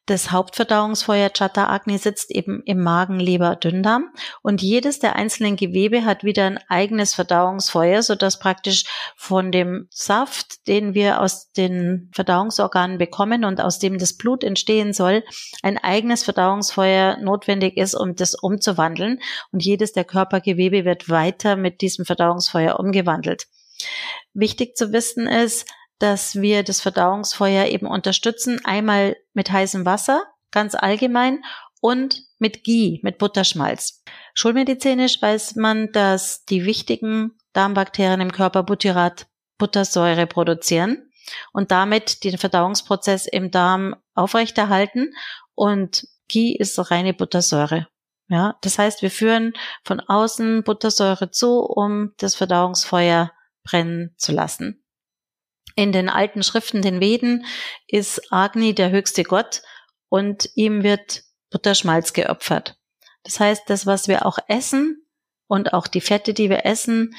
Das 0.07 0.33
Hauptverdauungsfeuer 0.33 1.31
Chata 1.31 1.69
Agni 1.69 1.97
sitzt 1.97 2.33
eben 2.33 2.61
im 2.65 2.83
Magen, 2.83 3.21
Leber, 3.21 3.55
Dünndarm 3.55 4.11
und 4.43 4.61
jedes 4.61 4.99
der 4.99 5.15
einzelnen 5.15 5.55
Gewebe 5.55 6.05
hat 6.05 6.25
wieder 6.25 6.45
ein 6.45 6.59
eigenes 6.69 7.15
Verdauungsfeuer, 7.15 8.03
so 8.03 8.17
dass 8.17 8.41
praktisch 8.41 8.85
von 9.17 9.53
dem 9.53 9.87
Saft, 9.91 10.67
den 10.67 10.95
wir 10.95 11.21
aus 11.21 11.53
den 11.53 12.11
Verdauungsorganen 12.13 12.99
bekommen 12.99 13.45
und 13.45 13.61
aus 13.61 13.79
dem 13.79 13.99
das 13.99 14.15
Blut 14.15 14.43
entstehen 14.43 14.93
soll, 14.93 15.23
ein 15.63 15.79
eigenes 15.79 16.25
Verdauungsfeuer 16.25 17.19
notwendig 17.19 17.77
ist, 17.77 17.95
um 17.95 18.17
das 18.17 18.35
umzuwandeln 18.35 19.21
und 19.53 19.65
jedes 19.65 19.93
der 19.93 20.05
Körpergewebe 20.05 20.85
wird 20.85 21.11
weiter 21.11 21.55
mit 21.55 21.81
diesem 21.81 22.05
Verdauungsfeuer 22.05 22.81
umgewandelt. 22.81 23.47
Wichtig 24.35 24.77
zu 24.77 24.93
wissen 24.93 25.29
ist, 25.29 25.69
dass 26.03 26.35
wir 26.41 26.65
das 26.65 26.81
Verdauungsfeuer 26.81 27.67
eben 27.67 27.87
unterstützen, 27.87 28.61
einmal 28.65 29.17
mit 29.35 29.53
heißem 29.53 29.87
Wasser, 29.87 30.25
ganz 30.51 30.75
allgemein, 30.75 31.43
und 31.81 32.23
mit 32.39 32.65
Ghee, 32.65 33.01
mit 33.03 33.19
Butterschmalz. 33.19 34.03
Schulmedizinisch 34.35 35.21
weiß 35.23 35.57
man, 35.57 35.93
dass 35.93 36.45
die 36.45 36.65
wichtigen 36.65 37.37
Darmbakterien 37.53 38.21
im 38.21 38.33
Körper 38.33 38.63
Butyrat, 38.63 39.27
Buttersäure 39.59 40.27
produzieren 40.27 41.11
und 41.53 41.71
damit 41.71 42.25
den 42.25 42.37
Verdauungsprozess 42.37 43.27
im 43.27 43.51
Darm 43.51 43.95
aufrechterhalten 44.15 45.13
und 45.55 46.09
Ghee 46.29 46.57
ist 46.59 46.79
reine 46.91 47.15
Buttersäure. 47.15 47.87
Ja, 48.29 48.57
das 48.63 48.79
heißt, 48.79 49.03
wir 49.03 49.11
führen 49.11 49.53
von 49.85 50.01
außen 50.01 50.65
Buttersäure 50.65 51.31
zu, 51.31 51.61
um 51.61 52.13
das 52.17 52.35
Verdauungsfeuer 52.35 53.31
brennen 53.63 54.15
zu 54.17 54.33
lassen. 54.33 54.82
In 55.75 55.93
den 55.93 56.09
alten 56.09 56.43
Schriften, 56.43 56.83
den 56.83 57.01
Veden, 57.01 57.45
ist 57.87 58.33
Agni 58.33 58.75
der 58.75 58.91
höchste 58.91 59.25
Gott 59.25 59.63
und 60.09 60.51
ihm 60.55 60.83
wird 60.83 61.23
Butterschmalz 61.51 62.13
geopfert. 62.13 62.77
Das 63.23 63.41
heißt, 63.41 63.65
das, 63.69 63.87
was 63.87 64.09
wir 64.09 64.27
auch 64.27 64.39
essen 64.49 65.07
und 65.47 65.73
auch 65.73 65.87
die 65.87 66.01
Fette, 66.01 66.35
die 66.35 66.51
wir 66.51 66.67
essen, 66.67 67.15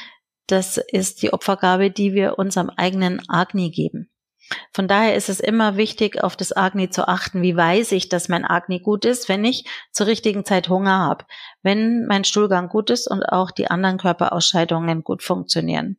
das 0.48 0.78
ist 0.78 1.22
die 1.22 1.32
Opfergabe, 1.32 1.90
die 1.90 2.14
wir 2.14 2.38
unserem 2.38 2.70
eigenen 2.70 3.22
Agni 3.30 3.72
geben. 3.72 4.10
Von 4.74 4.88
daher 4.88 5.16
ist 5.16 5.30
es 5.30 5.40
immer 5.40 5.78
wichtig, 5.78 6.22
auf 6.22 6.36
das 6.36 6.52
Agni 6.52 6.90
zu 6.90 7.08
achten. 7.08 7.42
Wie 7.42 7.56
weiß 7.56 7.94
ich, 7.94 8.10
dass 8.10 8.28
mein 8.28 8.46
Agni 8.46 8.80
gut 8.80 9.06
ist, 9.06 9.30
wenn 9.30 9.46
ich 9.46 9.66
zur 9.92 10.08
richtigen 10.08 10.44
Zeit 10.44 10.68
Hunger 10.68 11.00
habe, 11.00 11.26
wenn 11.62 12.06
mein 12.06 12.26
Stuhlgang 12.26 12.68
gut 12.68 12.90
ist 12.90 13.10
und 13.10 13.24
auch 13.24 13.52
die 13.52 13.70
anderen 13.72 13.98
Körperausscheidungen 13.98 15.04
gut 15.04 15.24
funktionieren. 15.24 15.98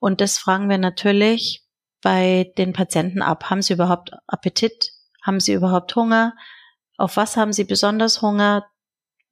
Und 0.00 0.20
das 0.20 0.38
fragen 0.38 0.68
wir 0.70 0.78
natürlich 0.78 1.64
bei 2.02 2.52
den 2.58 2.72
Patienten 2.72 3.22
ab? 3.22 3.50
Haben 3.50 3.62
sie 3.62 3.74
überhaupt 3.74 4.12
Appetit? 4.26 4.92
Haben 5.22 5.40
sie 5.40 5.52
überhaupt 5.52 5.94
Hunger? 5.96 6.34
Auf 6.96 7.16
was 7.16 7.36
haben 7.36 7.52
sie 7.52 7.64
besonders 7.64 8.22
Hunger? 8.22 8.64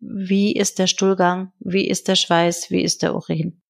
wie 0.00 0.52
ist 0.52 0.78
der 0.78 0.86
Stuhlgang, 0.86 1.52
wie 1.58 1.88
ist 1.88 2.08
der 2.08 2.16
Schweiß, 2.16 2.70
wie 2.70 2.82
ist 2.82 3.02
der 3.02 3.14
Urin. 3.14 3.60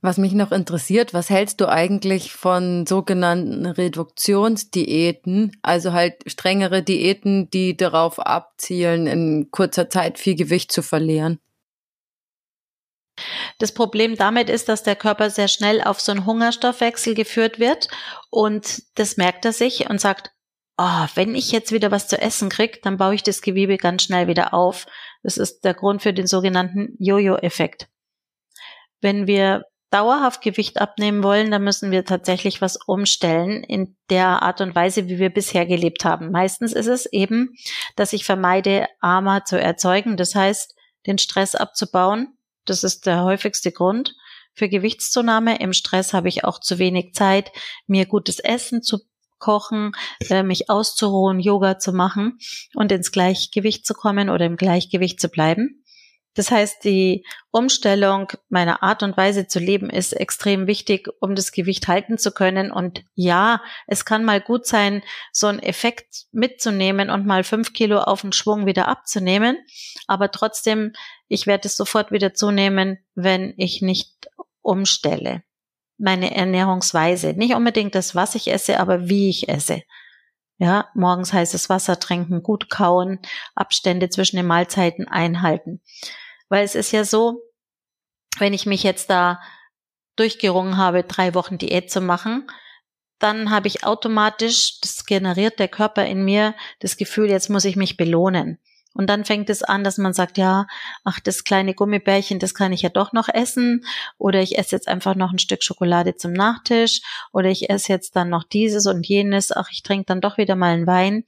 Was 0.00 0.18
mich 0.18 0.34
noch 0.34 0.52
interessiert, 0.52 1.14
was 1.14 1.30
hältst 1.30 1.62
du 1.62 1.68
eigentlich 1.68 2.32
von 2.32 2.84
sogenannten 2.86 3.64
Reduktionsdiäten, 3.64 5.56
also 5.62 5.94
halt 5.94 6.16
strengere 6.26 6.82
Diäten, 6.82 7.48
die 7.48 7.74
darauf 7.74 8.18
abzielen, 8.18 9.06
in 9.06 9.50
kurzer 9.50 9.88
Zeit 9.88 10.18
viel 10.18 10.34
Gewicht 10.34 10.72
zu 10.72 10.82
verlieren? 10.82 11.38
Das 13.58 13.72
Problem 13.72 14.16
damit 14.16 14.50
ist, 14.50 14.68
dass 14.68 14.82
der 14.82 14.96
Körper 14.96 15.30
sehr 15.30 15.48
schnell 15.48 15.82
auf 15.82 16.00
so 16.00 16.12
einen 16.12 16.26
Hungerstoffwechsel 16.26 17.14
geführt 17.14 17.58
wird 17.58 17.88
und 18.30 18.82
das 18.96 19.16
merkt 19.16 19.44
er 19.44 19.52
sich 19.52 19.88
und 19.88 20.00
sagt, 20.00 20.32
oh, 20.76 21.06
wenn 21.14 21.34
ich 21.34 21.52
jetzt 21.52 21.72
wieder 21.72 21.90
was 21.90 22.08
zu 22.08 22.20
essen 22.20 22.48
krieg, 22.48 22.82
dann 22.82 22.96
baue 22.96 23.14
ich 23.14 23.22
das 23.22 23.42
Gewebe 23.42 23.76
ganz 23.76 24.02
schnell 24.02 24.26
wieder 24.26 24.54
auf. 24.54 24.86
Das 25.22 25.36
ist 25.36 25.64
der 25.64 25.74
Grund 25.74 26.02
für 26.02 26.12
den 26.12 26.26
sogenannten 26.26 26.96
Jojo-Effekt. 26.98 27.88
Wenn 29.00 29.26
wir 29.26 29.64
dauerhaft 29.90 30.42
Gewicht 30.42 30.80
abnehmen 30.80 31.22
wollen, 31.22 31.52
dann 31.52 31.62
müssen 31.62 31.92
wir 31.92 32.04
tatsächlich 32.04 32.60
was 32.60 32.76
umstellen 32.86 33.62
in 33.62 33.96
der 34.10 34.42
Art 34.42 34.60
und 34.60 34.74
Weise, 34.74 35.06
wie 35.08 35.20
wir 35.20 35.30
bisher 35.30 35.66
gelebt 35.66 36.04
haben. 36.04 36.32
Meistens 36.32 36.72
ist 36.72 36.88
es 36.88 37.06
eben, 37.06 37.54
dass 37.94 38.12
ich 38.12 38.24
vermeide, 38.24 38.88
Armer 39.00 39.44
zu 39.44 39.60
erzeugen. 39.60 40.16
Das 40.16 40.34
heißt, 40.34 40.74
den 41.06 41.18
Stress 41.18 41.54
abzubauen. 41.54 42.33
Das 42.64 42.84
ist 42.84 43.06
der 43.06 43.22
häufigste 43.24 43.72
Grund 43.72 44.14
für 44.54 44.68
Gewichtszunahme. 44.68 45.60
Im 45.60 45.72
Stress 45.72 46.12
habe 46.12 46.28
ich 46.28 46.44
auch 46.44 46.60
zu 46.60 46.78
wenig 46.78 47.14
Zeit, 47.14 47.50
mir 47.86 48.06
gutes 48.06 48.38
Essen 48.38 48.82
zu 48.82 49.00
kochen, 49.38 49.92
äh, 50.30 50.42
mich 50.42 50.70
auszuruhen, 50.70 51.38
Yoga 51.40 51.78
zu 51.78 51.92
machen 51.92 52.38
und 52.74 52.90
ins 52.92 53.12
Gleichgewicht 53.12 53.86
zu 53.86 53.92
kommen 53.92 54.30
oder 54.30 54.46
im 54.46 54.56
Gleichgewicht 54.56 55.20
zu 55.20 55.28
bleiben. 55.28 55.83
Das 56.34 56.50
heißt, 56.50 56.82
die 56.84 57.24
Umstellung 57.52 58.28
meiner 58.48 58.82
Art 58.82 59.04
und 59.04 59.16
Weise 59.16 59.46
zu 59.46 59.60
leben 59.60 59.88
ist 59.88 60.12
extrem 60.12 60.66
wichtig, 60.66 61.08
um 61.20 61.36
das 61.36 61.52
Gewicht 61.52 61.86
halten 61.86 62.18
zu 62.18 62.32
können. 62.32 62.72
Und 62.72 63.04
ja, 63.14 63.62
es 63.86 64.04
kann 64.04 64.24
mal 64.24 64.40
gut 64.40 64.66
sein, 64.66 65.02
so 65.32 65.46
einen 65.46 65.60
Effekt 65.60 66.26
mitzunehmen 66.32 67.08
und 67.08 67.24
mal 67.24 67.44
fünf 67.44 67.72
Kilo 67.72 68.00
auf 68.00 68.22
den 68.22 68.32
Schwung 68.32 68.66
wieder 68.66 68.88
abzunehmen. 68.88 69.58
Aber 70.08 70.32
trotzdem, 70.32 70.92
ich 71.28 71.46
werde 71.46 71.68
es 71.68 71.76
sofort 71.76 72.10
wieder 72.10 72.34
zunehmen, 72.34 72.98
wenn 73.14 73.54
ich 73.56 73.80
nicht 73.80 74.28
umstelle. 74.60 75.44
Meine 75.96 76.34
Ernährungsweise. 76.34 77.34
Nicht 77.34 77.54
unbedingt 77.54 77.94
das, 77.94 78.16
was 78.16 78.34
ich 78.34 78.50
esse, 78.50 78.80
aber 78.80 79.08
wie 79.08 79.28
ich 79.28 79.48
esse. 79.48 79.82
Ja, 80.58 80.88
morgens 80.94 81.32
heißes 81.32 81.68
Wasser 81.68 81.98
trinken, 81.98 82.42
gut 82.42 82.70
kauen, 82.70 83.18
Abstände 83.54 84.08
zwischen 84.08 84.36
den 84.36 84.46
Mahlzeiten 84.46 85.08
einhalten. 85.08 85.80
Weil 86.48 86.64
es 86.64 86.74
ist 86.74 86.92
ja 86.92 87.04
so, 87.04 87.42
wenn 88.38 88.52
ich 88.52 88.66
mich 88.66 88.82
jetzt 88.82 89.10
da 89.10 89.40
durchgerungen 90.16 90.76
habe, 90.76 91.02
drei 91.02 91.34
Wochen 91.34 91.58
Diät 91.58 91.90
zu 91.90 92.00
machen, 92.00 92.46
dann 93.18 93.50
habe 93.50 93.68
ich 93.68 93.84
automatisch, 93.84 94.80
das 94.80 95.06
generiert 95.06 95.58
der 95.58 95.68
Körper 95.68 96.04
in 96.04 96.24
mir, 96.24 96.54
das 96.80 96.96
Gefühl, 96.96 97.30
jetzt 97.30 97.48
muss 97.48 97.64
ich 97.64 97.76
mich 97.76 97.96
belohnen. 97.96 98.58
Und 98.92 99.08
dann 99.08 99.24
fängt 99.24 99.50
es 99.50 99.62
an, 99.64 99.82
dass 99.82 99.98
man 99.98 100.12
sagt, 100.12 100.38
ja, 100.38 100.66
ach, 101.02 101.18
das 101.18 101.42
kleine 101.42 101.74
Gummibärchen, 101.74 102.38
das 102.38 102.54
kann 102.54 102.72
ich 102.72 102.82
ja 102.82 102.90
doch 102.90 103.12
noch 103.12 103.28
essen. 103.28 103.84
Oder 104.18 104.40
ich 104.40 104.56
esse 104.56 104.76
jetzt 104.76 104.86
einfach 104.86 105.16
noch 105.16 105.32
ein 105.32 105.40
Stück 105.40 105.64
Schokolade 105.64 106.14
zum 106.14 106.32
Nachtisch. 106.32 107.00
Oder 107.32 107.48
ich 107.48 107.70
esse 107.70 107.92
jetzt 107.92 108.14
dann 108.14 108.28
noch 108.28 108.44
dieses 108.44 108.86
und 108.86 109.04
jenes. 109.06 109.50
Ach, 109.50 109.68
ich 109.72 109.82
trinke 109.82 110.06
dann 110.06 110.20
doch 110.20 110.38
wieder 110.38 110.54
mal 110.54 110.74
einen 110.74 110.86
Wein 110.86 111.24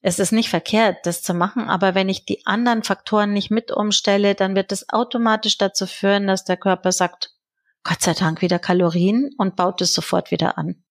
es 0.00 0.18
ist 0.18 0.32
nicht 0.32 0.48
verkehrt, 0.48 0.98
das 1.04 1.22
zu 1.22 1.34
machen, 1.34 1.68
aber 1.68 1.94
wenn 1.94 2.08
ich 2.08 2.24
die 2.24 2.46
anderen 2.46 2.84
Faktoren 2.84 3.32
nicht 3.32 3.50
mit 3.50 3.72
umstelle, 3.72 4.34
dann 4.34 4.54
wird 4.54 4.70
es 4.70 4.88
automatisch 4.90 5.58
dazu 5.58 5.86
führen, 5.86 6.26
dass 6.26 6.44
der 6.44 6.56
Körper 6.56 6.92
sagt, 6.92 7.34
Gott 7.82 8.02
sei 8.02 8.14
Dank 8.14 8.40
wieder 8.40 8.58
Kalorien 8.58 9.30
und 9.38 9.56
baut 9.56 9.80
es 9.80 9.94
sofort 9.94 10.30
wieder 10.30 10.58
an. 10.58 10.82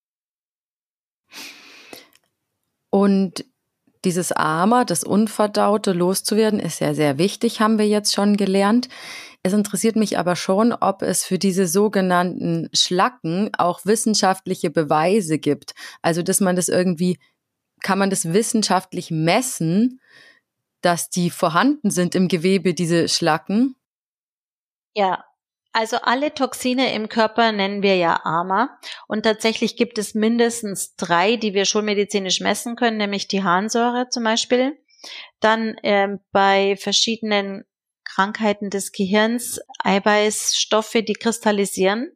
Und 2.90 3.46
dieses 4.04 4.32
Armer, 4.32 4.86
das 4.86 5.04
Unverdaute 5.04 5.92
loszuwerden, 5.92 6.60
ist 6.60 6.80
ja 6.80 6.94
sehr 6.94 7.18
wichtig, 7.18 7.60
haben 7.60 7.78
wir 7.78 7.88
jetzt 7.88 8.14
schon 8.14 8.38
gelernt. 8.38 8.90
Es 9.44 9.54
interessiert 9.54 9.96
mich 9.96 10.18
aber 10.18 10.36
schon, 10.36 10.74
ob 10.74 11.02
es 11.02 11.24
für 11.24 11.38
diese 11.38 11.68
sogenannten 11.68 12.70
Schlacken 12.74 13.52
auch 13.58 13.82
wissenschaftliche 13.86 14.70
Beweise 14.70 15.40
gibt. 15.40 15.74
Also, 16.02 16.22
dass 16.22 16.42
man 16.42 16.56
das 16.56 16.68
irgendwie 16.68 17.20
kann 17.82 18.00
man 18.00 18.10
das 18.10 18.34
wissenschaftlich 18.34 19.12
messen, 19.12 20.02
dass 20.82 21.10
die 21.10 21.30
vorhanden 21.30 21.90
sind 21.90 22.16
im 22.16 22.28
Gewebe, 22.28 22.74
diese 22.74 23.10
Schlacken? 23.10 23.76
Ja, 24.94 25.26
also 25.74 25.98
alle 25.98 26.34
Toxine 26.34 26.94
im 26.94 27.08
Körper 27.08 27.52
nennen 27.52 27.84
wir 27.84 27.96
ja 27.98 28.22
AMA. 28.24 28.80
Und 29.08 29.24
tatsächlich 29.24 29.76
gibt 29.76 30.00
es 30.00 30.16
mindestens 30.16 30.96
drei, 30.96 31.36
die 31.36 31.54
wir 31.54 31.66
schon 31.66 31.86
medizinisch 31.86 32.40
messen 32.40 32.76
können, 32.76 32.98
nämlich 32.98 33.28
die 33.28 33.44
Harnsäure 33.44 34.10
zum 34.10 34.24
Beispiel. 34.24 34.78
Dann 35.40 35.78
äh, 35.84 36.18
bei 36.32 36.78
verschiedenen 36.78 37.64
Krankheiten 38.04 38.72
des 38.72 38.92
Gehirns 38.92 39.60
Eiweißstoffe, 39.84 41.04
die 41.08 41.14
kristallisieren. 41.14 42.12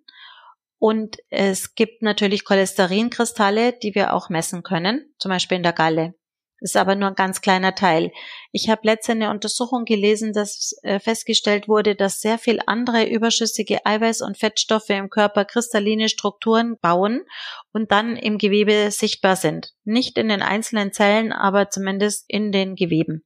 Und 0.81 1.17
es 1.29 1.75
gibt 1.75 2.01
natürlich 2.01 2.43
Cholesterinkristalle, 2.43 3.71
die 3.71 3.93
wir 3.93 4.15
auch 4.15 4.29
messen 4.29 4.63
können, 4.63 5.13
zum 5.19 5.29
Beispiel 5.29 5.57
in 5.57 5.63
der 5.63 5.73
Galle. 5.73 6.15
Das 6.59 6.71
ist 6.71 6.75
aber 6.75 6.95
nur 6.95 7.09
ein 7.09 7.15
ganz 7.15 7.41
kleiner 7.41 7.75
Teil. 7.75 8.11
Ich 8.51 8.67
habe 8.67 8.81
letzte 8.85 9.11
eine 9.11 9.29
Untersuchung 9.29 9.85
gelesen, 9.85 10.33
dass 10.33 10.73
äh, 10.81 10.99
festgestellt 10.99 11.67
wurde, 11.67 11.93
dass 11.93 12.19
sehr 12.19 12.39
viel 12.39 12.61
andere 12.65 13.07
überschüssige 13.07 13.85
Eiweiß- 13.85 14.25
und 14.25 14.39
Fettstoffe 14.39 14.89
im 14.89 15.11
Körper 15.11 15.45
kristalline 15.45 16.09
Strukturen 16.09 16.79
bauen 16.81 17.25
und 17.71 17.91
dann 17.91 18.15
im 18.15 18.39
Gewebe 18.39 18.89
sichtbar 18.89 19.35
sind. 19.35 19.73
Nicht 19.83 20.17
in 20.17 20.29
den 20.29 20.41
einzelnen 20.41 20.93
Zellen, 20.93 21.31
aber 21.31 21.69
zumindest 21.69 22.25
in 22.27 22.51
den 22.51 22.75
Geweben. 22.75 23.23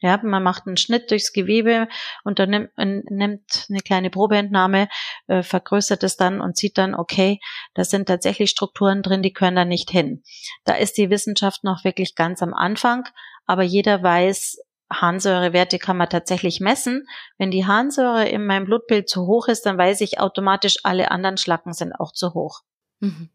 Ja, 0.00 0.18
man 0.22 0.42
macht 0.42 0.66
einen 0.66 0.78
Schnitt 0.78 1.10
durchs 1.10 1.32
Gewebe 1.32 1.86
und 2.24 2.38
dann 2.38 2.50
nimmt, 2.50 2.70
nimmt 3.10 3.66
eine 3.68 3.80
kleine 3.80 4.10
Probeentnahme, 4.10 4.88
äh, 5.26 5.42
vergrößert 5.42 6.02
es 6.02 6.16
dann 6.16 6.40
und 6.40 6.56
sieht 6.56 6.78
dann, 6.78 6.94
okay, 6.94 7.38
da 7.74 7.84
sind 7.84 8.06
tatsächlich 8.06 8.50
Strukturen 8.50 9.02
drin, 9.02 9.22
die 9.22 9.32
können 9.32 9.56
da 9.56 9.64
nicht 9.64 9.90
hin. 9.90 10.22
Da 10.64 10.74
ist 10.74 10.96
die 10.96 11.10
Wissenschaft 11.10 11.64
noch 11.64 11.84
wirklich 11.84 12.14
ganz 12.14 12.42
am 12.42 12.54
Anfang, 12.54 13.04
aber 13.46 13.62
jeder 13.62 14.02
weiß, 14.02 14.58
Harnsäurewerte 14.92 15.78
kann 15.78 15.96
man 15.96 16.08
tatsächlich 16.08 16.60
messen. 16.60 17.06
Wenn 17.38 17.50
die 17.50 17.66
Harnsäure 17.66 18.28
in 18.28 18.44
meinem 18.44 18.64
Blutbild 18.64 19.08
zu 19.08 19.26
hoch 19.26 19.48
ist, 19.48 19.66
dann 19.66 19.78
weiß 19.78 20.00
ich 20.00 20.18
automatisch, 20.18 20.78
alle 20.82 21.10
anderen 21.10 21.36
Schlacken 21.36 21.72
sind 21.72 21.92
auch 21.92 22.12
zu 22.12 22.34
hoch. 22.34 22.62
Mhm. 23.00 23.30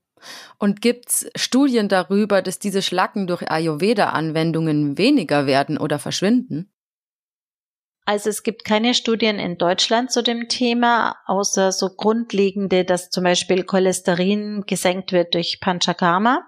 Und 0.58 0.82
gibt's 0.82 1.28
Studien 1.36 1.90
darüber, 1.90 2.42
dass 2.42 2.60
diese 2.60 2.82
Schlacken 2.82 3.28
durch 3.28 3.50
Ayurveda-Anwendungen 3.50 4.98
weniger 4.98 5.46
werden 5.46 5.78
oder 5.78 6.00
verschwinden? 6.00 6.72
Also 8.06 8.30
es 8.30 8.44
gibt 8.44 8.66
keine 8.66 8.94
Studien 8.94 9.40
in 9.40 9.58
Deutschland 9.58 10.12
zu 10.12 10.22
dem 10.22 10.48
Thema, 10.48 11.16
außer 11.26 11.72
so 11.72 11.90
grundlegende, 11.90 12.86
dass 12.86 13.10
zum 13.10 13.24
Beispiel 13.24 13.64
Cholesterin 13.64 14.64
gesenkt 14.68 15.12
wird 15.12 15.34
durch 15.34 15.60
Panchakarma. 15.60 16.46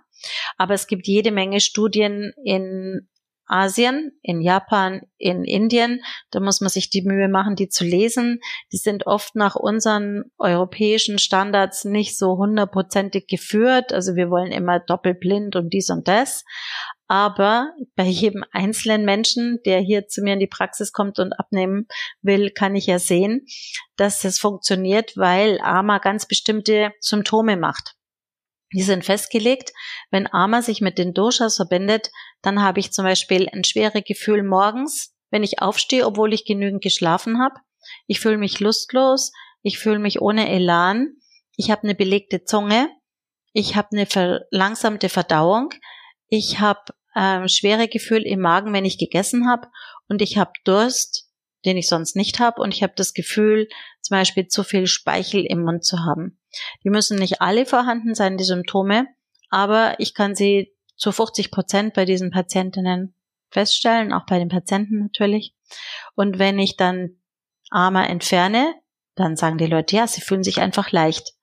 Aber 0.57 0.75
es 0.75 0.85
gibt 0.85 1.07
jede 1.07 1.31
Menge 1.31 1.59
Studien 1.59 2.31
in 2.43 3.09
Asien, 3.47 4.11
in 4.21 4.41
Japan, 4.41 5.01
in 5.17 5.43
Indien. 5.43 6.01
Da 6.31 6.39
muss 6.39 6.61
man 6.61 6.69
sich 6.69 6.89
die 6.89 7.01
Mühe 7.01 7.29
machen, 7.29 7.55
die 7.55 7.69
zu 7.69 7.83
lesen. 7.83 8.39
Die 8.71 8.77
sind 8.77 9.07
oft 9.07 9.35
nach 9.35 9.55
unseren 9.55 10.25
europäischen 10.37 11.17
Standards 11.17 11.85
nicht 11.85 12.17
so 12.17 12.37
hundertprozentig 12.37 13.27
geführt. 13.27 13.93
Also 13.93 14.15
wir 14.15 14.29
wollen 14.29 14.51
immer 14.51 14.79
doppelblind 14.79 15.55
und 15.55 15.73
dies 15.73 15.89
und 15.89 16.07
das. 16.07 16.43
Aber 17.07 17.71
bei 17.95 18.03
jedem 18.03 18.43
einzelnen 18.51 19.05
Menschen, 19.05 19.59
der 19.65 19.79
hier 19.79 20.07
zu 20.07 20.21
mir 20.21 20.33
in 20.33 20.39
die 20.39 20.47
Praxis 20.47 20.91
kommt 20.91 21.19
und 21.19 21.31
abnehmen 21.33 21.87
will, 22.21 22.51
kann 22.51 22.75
ich 22.75 22.85
ja 22.87 22.99
sehen, 22.99 23.45
dass 23.95 24.25
es 24.25 24.39
funktioniert, 24.39 25.15
weil 25.15 25.59
AMA 25.61 25.99
ganz 25.99 26.27
bestimmte 26.27 26.91
Symptome 26.99 27.55
macht. 27.55 27.96
Die 28.73 28.81
sind 28.81 29.05
festgelegt. 29.05 29.71
Wenn 30.11 30.27
Ama 30.31 30.61
sich 30.61 30.81
mit 30.81 30.97
den 30.97 31.13
Doshas 31.13 31.55
verbindet, 31.55 32.11
dann 32.41 32.61
habe 32.61 32.79
ich 32.79 32.91
zum 32.91 33.05
Beispiel 33.05 33.47
ein 33.49 33.63
schweres 33.63 34.03
Gefühl 34.05 34.43
morgens, 34.43 35.13
wenn 35.29 35.43
ich 35.43 35.61
aufstehe, 35.61 36.05
obwohl 36.05 36.33
ich 36.33 36.45
genügend 36.45 36.83
geschlafen 36.83 37.39
habe. 37.39 37.55
Ich 38.07 38.19
fühle 38.19 38.37
mich 38.37 38.59
lustlos, 38.59 39.31
ich 39.61 39.79
fühle 39.79 39.99
mich 39.99 40.21
ohne 40.21 40.49
Elan, 40.49 41.15
ich 41.55 41.71
habe 41.71 41.83
eine 41.83 41.95
belegte 41.95 42.43
Zunge, 42.43 42.89
ich 43.53 43.75
habe 43.75 43.89
eine 43.91 44.05
verlangsamte 44.05 45.09
Verdauung, 45.09 45.69
ich 46.27 46.59
habe 46.59 46.93
ähm, 47.15 47.47
schwere 47.47 47.87
Gefühl 47.87 48.23
im 48.23 48.41
Magen, 48.41 48.73
wenn 48.73 48.85
ich 48.85 48.97
gegessen 48.97 49.49
habe 49.49 49.67
und 50.07 50.21
ich 50.21 50.37
habe 50.37 50.51
Durst, 50.65 51.29
den 51.65 51.77
ich 51.77 51.87
sonst 51.87 52.15
nicht 52.15 52.39
habe 52.39 52.61
und 52.61 52.73
ich 52.73 52.83
habe 52.83 52.93
das 52.95 53.13
Gefühl, 53.13 53.67
zum 54.01 54.15
Beispiel 54.17 54.47
zu 54.47 54.63
viel 54.63 54.87
Speichel 54.87 55.45
im 55.45 55.63
Mund 55.63 55.83
zu 55.83 55.99
haben. 55.99 56.36
Die 56.83 56.89
müssen 56.89 57.17
nicht 57.17 57.41
alle 57.41 57.65
vorhanden 57.65 58.15
sein, 58.15 58.37
die 58.37 58.43
Symptome, 58.43 59.07
aber 59.49 59.99
ich 59.99 60.13
kann 60.13 60.35
sie 60.35 60.73
zu 60.95 61.11
50 61.11 61.51
Prozent 61.51 61.93
bei 61.93 62.05
diesen 62.05 62.31
Patientinnen 62.31 63.13
feststellen, 63.49 64.13
auch 64.13 64.25
bei 64.25 64.39
den 64.39 64.49
Patienten 64.49 64.99
natürlich. 64.99 65.53
Und 66.15 66.39
wenn 66.39 66.59
ich 66.59 66.75
dann 66.75 67.17
Ama 67.69 68.05
entferne, 68.05 68.73
dann 69.15 69.35
sagen 69.35 69.57
die 69.57 69.67
Leute, 69.67 69.95
ja, 69.95 70.07
sie 70.07 70.21
fühlen 70.21 70.43
sich 70.43 70.59
einfach 70.59 70.91
leicht. 70.91 71.33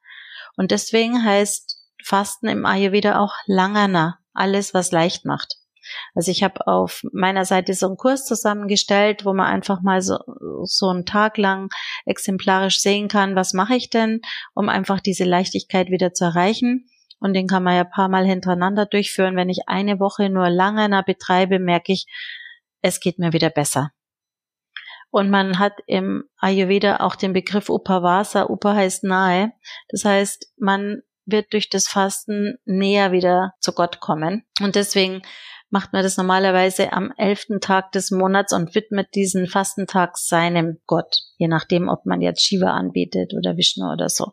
Und 0.57 0.71
deswegen 0.71 1.25
heißt 1.25 1.81
Fasten 2.03 2.49
im 2.49 2.67
Ayurveda 2.67 3.19
auch 3.19 3.35
Langana, 3.47 4.19
alles, 4.33 4.75
was 4.75 4.93
leicht 4.93 5.25
macht. 5.25 5.57
Also 6.15 6.31
ich 6.31 6.43
habe 6.43 6.67
auf 6.67 7.03
meiner 7.13 7.45
Seite 7.45 7.75
so 7.75 7.87
einen 7.87 7.97
Kurs 7.97 8.25
zusammengestellt, 8.25 9.25
wo 9.25 9.33
man 9.33 9.47
einfach 9.47 9.83
mal 9.83 10.03
so, 10.03 10.19
so 10.65 10.89
einen 10.89 11.07
Tag 11.07 11.39
lang 11.39 11.69
exemplarisch 12.05 12.81
sehen 12.81 13.09
kann, 13.09 13.37
was 13.37 13.53
mache 13.53 13.77
ich 13.77 13.91
denn, 13.91 14.21
um 14.55 14.69
einfach 14.69 15.01
diese 15.01 15.25
Leichtigkeit 15.25 15.89
wieder 15.91 16.13
zu 16.13 16.25
erreichen. 16.25 16.87
Und 17.21 17.35
den 17.35 17.47
kann 17.47 17.63
man 17.63 17.77
ja 17.77 17.85
paar 17.85 18.09
Mal 18.09 18.27
hintereinander 18.27 18.87
durchführen. 18.87 19.37
Wenn 19.37 19.49
ich 19.49 19.63
eine 19.67 19.99
Woche 19.99 20.29
nur 20.29 20.51
Langana 20.51 21.03
betreibe, 21.03 21.59
merke 21.59 21.93
ich, 21.93 22.07
es 22.83 23.01
geht 23.01 23.19
mir 23.19 23.33
wieder 23.33 23.51
besser. 23.51 23.93
Und 25.11 25.31
man 25.31 25.61
hat 25.61 25.75
im 25.87 26.25
Ayurveda 26.39 26.97
auch 26.97 27.15
den 27.15 27.33
Begriff 27.33 27.71
Upavasa. 27.71 28.51
Upa 28.51 28.75
heißt 28.75 29.05
nahe. 29.05 29.53
Das 29.89 30.05
heißt, 30.05 30.53
man 30.59 31.03
wird 31.25 31.53
durch 31.53 31.71
das 31.71 31.87
Fasten 31.87 32.59
näher 32.65 33.13
wieder 33.13 33.55
zu 33.61 33.73
Gott 33.73 34.01
kommen. 34.01 34.45
Und 34.61 34.75
deswegen 34.75 35.23
macht 35.75 35.93
man 35.93 36.05
das 36.05 36.17
normalerweise 36.17 36.93
am 36.93 37.13
elften 37.17 37.61
Tag 37.61 37.91
des 37.91 38.13
Monats 38.13 38.53
und 38.53 38.77
widmet 38.77 39.09
diesen 39.17 39.49
Fastentag 39.49 40.17
seinem 40.17 40.79
Gott, 40.87 41.17
je 41.37 41.49
nachdem, 41.49 41.89
ob 41.89 42.07
man 42.07 42.21
jetzt 42.21 42.43
Shiva 42.43 42.71
anbetet 42.71 43.35
oder 43.35 43.57
Vishnu 43.57 43.93
oder 43.93 44.09
so. 44.09 44.27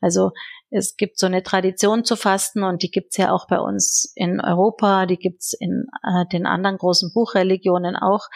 Also 0.00 0.30
es 0.70 0.96
gibt 0.96 1.18
so 1.18 1.26
eine 1.26 1.42
Tradition 1.42 2.04
zu 2.04 2.14
fasten 2.14 2.62
und 2.62 2.84
die 2.84 2.92
gibt's 2.92 3.16
ja 3.16 3.32
auch 3.32 3.48
bei 3.48 3.58
uns 3.58 4.12
in 4.14 4.40
Europa, 4.40 5.06
die 5.06 5.16
gibt's 5.16 5.52
in 5.52 5.86
äh, 6.04 6.26
den 6.32 6.46
anderen 6.46 6.78
großen 6.78 7.10
Buchreligionen 7.12 7.96
auch, 7.96 8.28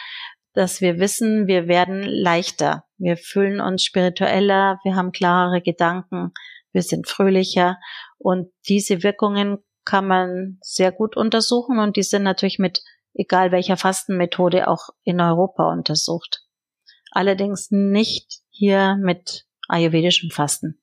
dass 0.51 0.81
wir 0.81 0.99
wissen, 0.99 1.47
wir 1.47 1.69
werden 1.69 2.03
leichter, 2.03 2.83
wir 2.97 3.15
fühlen 3.15 3.61
uns 3.61 3.83
spiritueller, 3.85 4.79
wir 4.83 4.97
haben 4.97 5.13
klarere 5.13 5.61
Gedanken, 5.61 6.33
wir 6.73 6.81
sind 6.81 7.07
fröhlicher 7.07 7.77
und 8.17 8.51
diese 8.67 9.01
Wirkungen 9.01 9.59
kann 9.89 10.05
man 10.05 10.59
sehr 10.61 10.91
gut 10.91 11.17
untersuchen 11.17 11.79
und 11.79 11.95
die 11.95 12.03
sind 12.03 12.21
natürlich 12.21 12.59
mit 12.59 12.83
egal 13.15 13.51
welcher 13.51 13.75
Fastenmethode 13.75 14.67
auch 14.67 14.89
in 15.03 15.19
Europa 15.19 15.71
untersucht. 15.71 16.43
Allerdings 17.09 17.71
nicht 17.71 18.41
hier 18.51 18.97
mit 19.01 19.47
ayurvedischem 19.67 20.29
Fasten. 20.29 20.79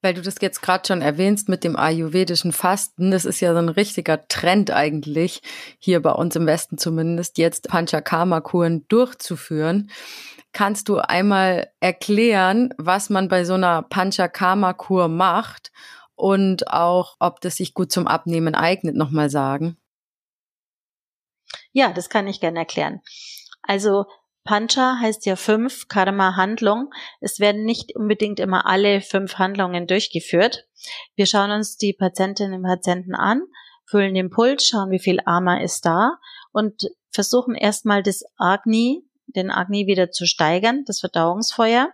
Weil 0.00 0.14
du 0.14 0.22
das 0.22 0.36
jetzt 0.40 0.62
gerade 0.62 0.86
schon 0.86 1.02
erwähnst 1.02 1.48
mit 1.48 1.64
dem 1.64 1.74
ayurvedischen 1.74 2.52
Fasten, 2.52 3.10
das 3.10 3.24
ist 3.24 3.40
ja 3.40 3.52
so 3.52 3.58
ein 3.58 3.68
richtiger 3.68 4.28
Trend 4.28 4.70
eigentlich, 4.70 5.42
hier 5.80 6.00
bei 6.00 6.12
uns 6.12 6.36
im 6.36 6.46
Westen 6.46 6.78
zumindest, 6.78 7.36
jetzt 7.36 7.66
Panchakarma-Kuren 7.68 8.86
durchzuführen. 8.86 9.90
Kannst 10.52 10.88
du 10.88 10.98
einmal 10.98 11.68
erklären, 11.80 12.72
was 12.78 13.10
man 13.10 13.26
bei 13.26 13.44
so 13.44 13.54
einer 13.54 13.82
Panchakarma-Kur 13.82 15.08
macht 15.08 15.72
und 16.16 16.68
auch, 16.68 17.16
ob 17.20 17.40
das 17.40 17.56
sich 17.56 17.74
gut 17.74 17.92
zum 17.92 18.06
Abnehmen 18.06 18.54
eignet, 18.54 18.96
nochmal 18.96 19.30
sagen? 19.30 19.76
Ja, 21.72 21.92
das 21.92 22.08
kann 22.08 22.26
ich 22.26 22.40
gerne 22.40 22.58
erklären. 22.58 23.02
Also 23.62 24.06
Pancha 24.44 24.98
heißt 25.00 25.26
ja 25.26 25.36
fünf, 25.36 25.88
Karma 25.88 26.36
Handlung. 26.36 26.90
Es 27.20 27.40
werden 27.40 27.64
nicht 27.64 27.94
unbedingt 27.96 28.40
immer 28.40 28.66
alle 28.66 29.00
fünf 29.00 29.34
Handlungen 29.34 29.86
durchgeführt. 29.86 30.66
Wir 31.16 31.26
schauen 31.26 31.50
uns 31.50 31.76
die 31.76 31.92
Patientinnen 31.92 32.60
und 32.60 32.62
Patienten 32.62 33.14
an, 33.14 33.42
füllen 33.84 34.14
den 34.14 34.30
Puls, 34.30 34.66
schauen, 34.66 34.90
wie 34.90 35.00
viel 35.00 35.20
Ama 35.26 35.58
ist 35.58 35.84
da 35.84 36.12
und 36.52 36.88
versuchen 37.10 37.54
erstmal 37.54 38.02
das 38.02 38.24
Agni, 38.36 39.04
den 39.26 39.50
Agni 39.50 39.86
wieder 39.86 40.10
zu 40.10 40.26
steigern, 40.26 40.84
das 40.86 41.00
Verdauungsfeuer. 41.00 41.90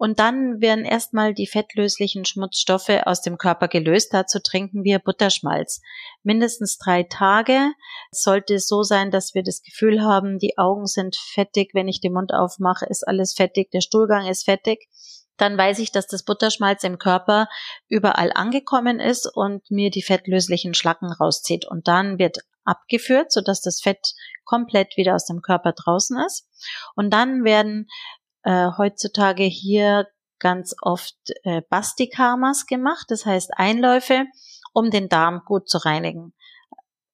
Und 0.00 0.18
dann 0.18 0.62
werden 0.62 0.86
erstmal 0.86 1.34
die 1.34 1.46
fettlöslichen 1.46 2.24
Schmutzstoffe 2.24 3.02
aus 3.04 3.20
dem 3.20 3.36
Körper 3.36 3.68
gelöst. 3.68 4.14
Dazu 4.14 4.38
trinken 4.38 4.82
wir 4.82 4.98
Butterschmalz. 4.98 5.82
Mindestens 6.22 6.78
drei 6.78 7.02
Tage. 7.02 7.72
Es 8.10 8.22
sollte 8.22 8.58
so 8.60 8.82
sein, 8.82 9.10
dass 9.10 9.34
wir 9.34 9.42
das 9.42 9.60
Gefühl 9.60 10.00
haben, 10.00 10.38
die 10.38 10.56
Augen 10.56 10.86
sind 10.86 11.16
fettig. 11.16 11.72
Wenn 11.74 11.86
ich 11.86 12.00
den 12.00 12.14
Mund 12.14 12.32
aufmache, 12.32 12.86
ist 12.86 13.06
alles 13.06 13.34
fettig. 13.34 13.72
Der 13.72 13.82
Stuhlgang 13.82 14.26
ist 14.26 14.46
fettig. 14.46 14.88
Dann 15.36 15.58
weiß 15.58 15.78
ich, 15.80 15.92
dass 15.92 16.06
das 16.06 16.22
Butterschmalz 16.22 16.82
im 16.82 16.96
Körper 16.96 17.46
überall 17.86 18.32
angekommen 18.32 19.00
ist 19.00 19.30
und 19.30 19.70
mir 19.70 19.90
die 19.90 20.02
fettlöslichen 20.02 20.72
Schlacken 20.72 21.12
rauszieht. 21.12 21.66
Und 21.66 21.88
dann 21.88 22.18
wird 22.18 22.38
abgeführt, 22.64 23.32
sodass 23.32 23.60
das 23.60 23.82
Fett 23.82 24.14
komplett 24.44 24.96
wieder 24.96 25.14
aus 25.14 25.26
dem 25.26 25.42
Körper 25.42 25.72
draußen 25.72 26.18
ist. 26.26 26.48
Und 26.96 27.10
dann 27.10 27.44
werden 27.44 27.86
äh, 28.42 28.68
heutzutage 28.76 29.44
hier 29.44 30.06
ganz 30.38 30.74
oft 30.82 31.16
äh, 31.44 31.62
Bastikamas 31.68 32.66
gemacht, 32.66 33.06
das 33.08 33.26
heißt 33.26 33.52
Einläufe, 33.56 34.24
um 34.72 34.90
den 34.90 35.08
Darm 35.08 35.42
gut 35.44 35.68
zu 35.68 35.78
reinigen. 35.78 36.32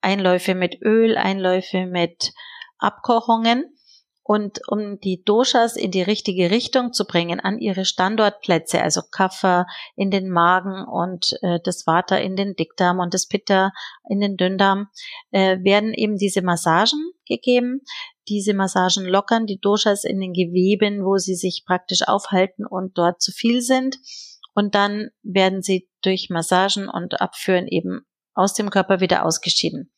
Einläufe 0.01 0.55
mit 0.55 0.81
Öl, 0.83 1.17
Einläufe 1.17 1.87
mit 1.87 2.33
Abkochungen 2.79 3.77
und 4.23 4.61
um 4.69 4.99
die 4.99 5.23
Doshas 5.25 5.77
in 5.77 5.93
die 5.93 6.03
richtige 6.03 6.51
Richtung 6.51 6.93
zu 6.93 7.07
bringen, 7.07 7.39
an 7.39 7.59
ihre 7.59 7.85
Standortplätze, 7.85 8.83
also 8.83 9.03
Kaffer 9.11 9.67
in 9.95 10.11
den 10.11 10.29
Magen 10.31 10.85
und 10.85 11.39
äh, 11.43 11.61
das 11.63 11.87
Vata 11.87 12.17
in 12.17 12.35
den 12.35 12.55
Dickdarm 12.55 12.99
und 12.99 13.15
das 13.15 13.27
Pitta 13.29 13.71
in 14.09 14.21
den 14.21 14.37
Dünndarm, 14.37 14.89
äh, 15.31 15.59
werden 15.63 15.95
eben 15.95 16.19
diese 16.19 16.43
Massagen 16.43 17.13
gegeben. 17.27 17.83
Diese 18.29 18.55
Massagen 18.55 19.05
lockern 19.05 19.47
die 19.47 19.61
Doshas 19.61 20.05
in 20.05 20.21
den 20.21 20.33
Geweben, 20.33 21.05
wo 21.05 21.17
sie 21.17 21.35
sich 21.35 21.65
praktisch 21.67 22.03
aufhalten 22.07 22.67
und 22.67 22.99
dort 22.99 23.21
zu 23.21 23.33
viel 23.33 23.61
sind. 23.63 23.99
Und 24.55 24.75
dann 24.75 25.11
werden 25.23 25.63
sie 25.63 25.89
durch 26.03 26.31
Massagen 26.31 26.89
und 26.89 27.21
Abführen 27.21 27.69
eben 27.69 28.07
aus 28.35 28.55
dem 28.55 28.71
Körper 28.71 29.01
wieder 29.01 29.25
ausgeschieden. 29.25 29.93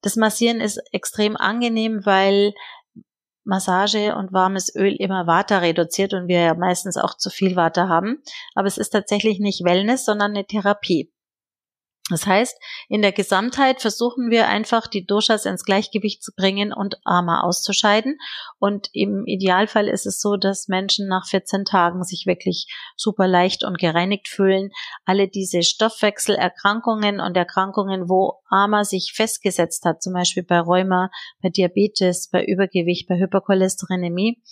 Das 0.00 0.16
Massieren 0.16 0.60
ist 0.60 0.80
extrem 0.92 1.36
angenehm, 1.36 2.04
weil 2.04 2.52
Massage 3.44 4.14
und 4.16 4.32
warmes 4.32 4.74
Öl 4.74 4.94
immer 4.96 5.26
Vata 5.26 5.58
reduziert 5.58 6.14
und 6.14 6.28
wir 6.28 6.40
ja 6.40 6.54
meistens 6.54 6.96
auch 6.96 7.16
zu 7.16 7.30
viel 7.30 7.56
Vata 7.56 7.88
haben. 7.88 8.22
Aber 8.54 8.66
es 8.66 8.78
ist 8.78 8.90
tatsächlich 8.90 9.40
nicht 9.40 9.64
Wellness, 9.64 10.04
sondern 10.04 10.32
eine 10.32 10.46
Therapie. 10.46 11.11
Das 12.10 12.26
heißt, 12.26 12.58
in 12.88 13.00
der 13.00 13.12
Gesamtheit 13.12 13.80
versuchen 13.80 14.28
wir 14.28 14.48
einfach, 14.48 14.88
die 14.88 15.06
Doshas 15.06 15.46
ins 15.46 15.64
Gleichgewicht 15.64 16.20
zu 16.20 16.32
bringen 16.34 16.72
und 16.72 16.96
Ama 17.04 17.42
auszuscheiden. 17.42 18.18
Und 18.58 18.88
im 18.92 19.24
Idealfall 19.24 19.86
ist 19.86 20.06
es 20.06 20.20
so, 20.20 20.36
dass 20.36 20.66
Menschen 20.66 21.06
nach 21.06 21.28
14 21.28 21.64
Tagen 21.64 22.02
sich 22.02 22.24
wirklich 22.26 22.66
super 22.96 23.28
leicht 23.28 23.62
und 23.62 23.78
gereinigt 23.78 24.26
fühlen. 24.26 24.70
Alle 25.04 25.28
diese 25.28 25.62
Stoffwechselerkrankungen 25.62 27.20
und 27.20 27.36
Erkrankungen, 27.36 28.08
wo 28.08 28.40
Ama 28.50 28.82
sich 28.82 29.12
festgesetzt 29.14 29.84
hat, 29.84 30.02
zum 30.02 30.12
Beispiel 30.12 30.42
bei 30.42 30.58
Rheuma, 30.58 31.08
bei 31.40 31.50
Diabetes, 31.50 32.28
bei 32.30 32.44
Übergewicht, 32.44 33.06
bei 33.08 33.14
Hypercholesterinämie, 33.14 34.42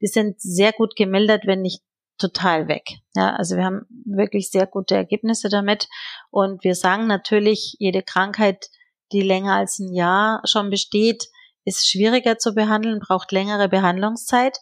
die 0.00 0.06
sind 0.08 0.40
sehr 0.40 0.72
gut 0.72 0.96
gemildert, 0.96 1.46
wenn 1.46 1.62
nicht 1.62 1.82
total 2.18 2.68
weg. 2.68 2.84
Ja, 3.14 3.34
also 3.34 3.56
wir 3.56 3.64
haben 3.64 3.86
wirklich 4.04 4.50
sehr 4.50 4.66
gute 4.66 4.94
Ergebnisse 4.94 5.48
damit. 5.48 5.88
Und 6.30 6.64
wir 6.64 6.74
sagen 6.74 7.06
natürlich, 7.06 7.76
jede 7.78 8.02
Krankheit, 8.02 8.68
die 9.12 9.22
länger 9.22 9.54
als 9.54 9.78
ein 9.78 9.92
Jahr 9.92 10.40
schon 10.44 10.70
besteht, 10.70 11.28
ist 11.64 11.88
schwieriger 11.90 12.38
zu 12.38 12.54
behandeln, 12.54 13.00
braucht 13.00 13.32
längere 13.32 13.68
Behandlungszeit. 13.68 14.58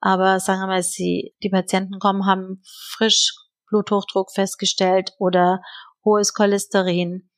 Aber 0.00 0.40
sagen 0.40 0.60
wir 0.60 0.66
mal, 0.66 0.82
sie, 0.82 1.34
die 1.42 1.50
Patienten 1.50 1.98
kommen, 1.98 2.26
haben 2.26 2.62
frisch 2.64 3.34
Bluthochdruck 3.68 4.32
festgestellt 4.32 5.12
oder 5.18 5.60
hohes 6.04 6.34
Cholesterin 6.34 7.28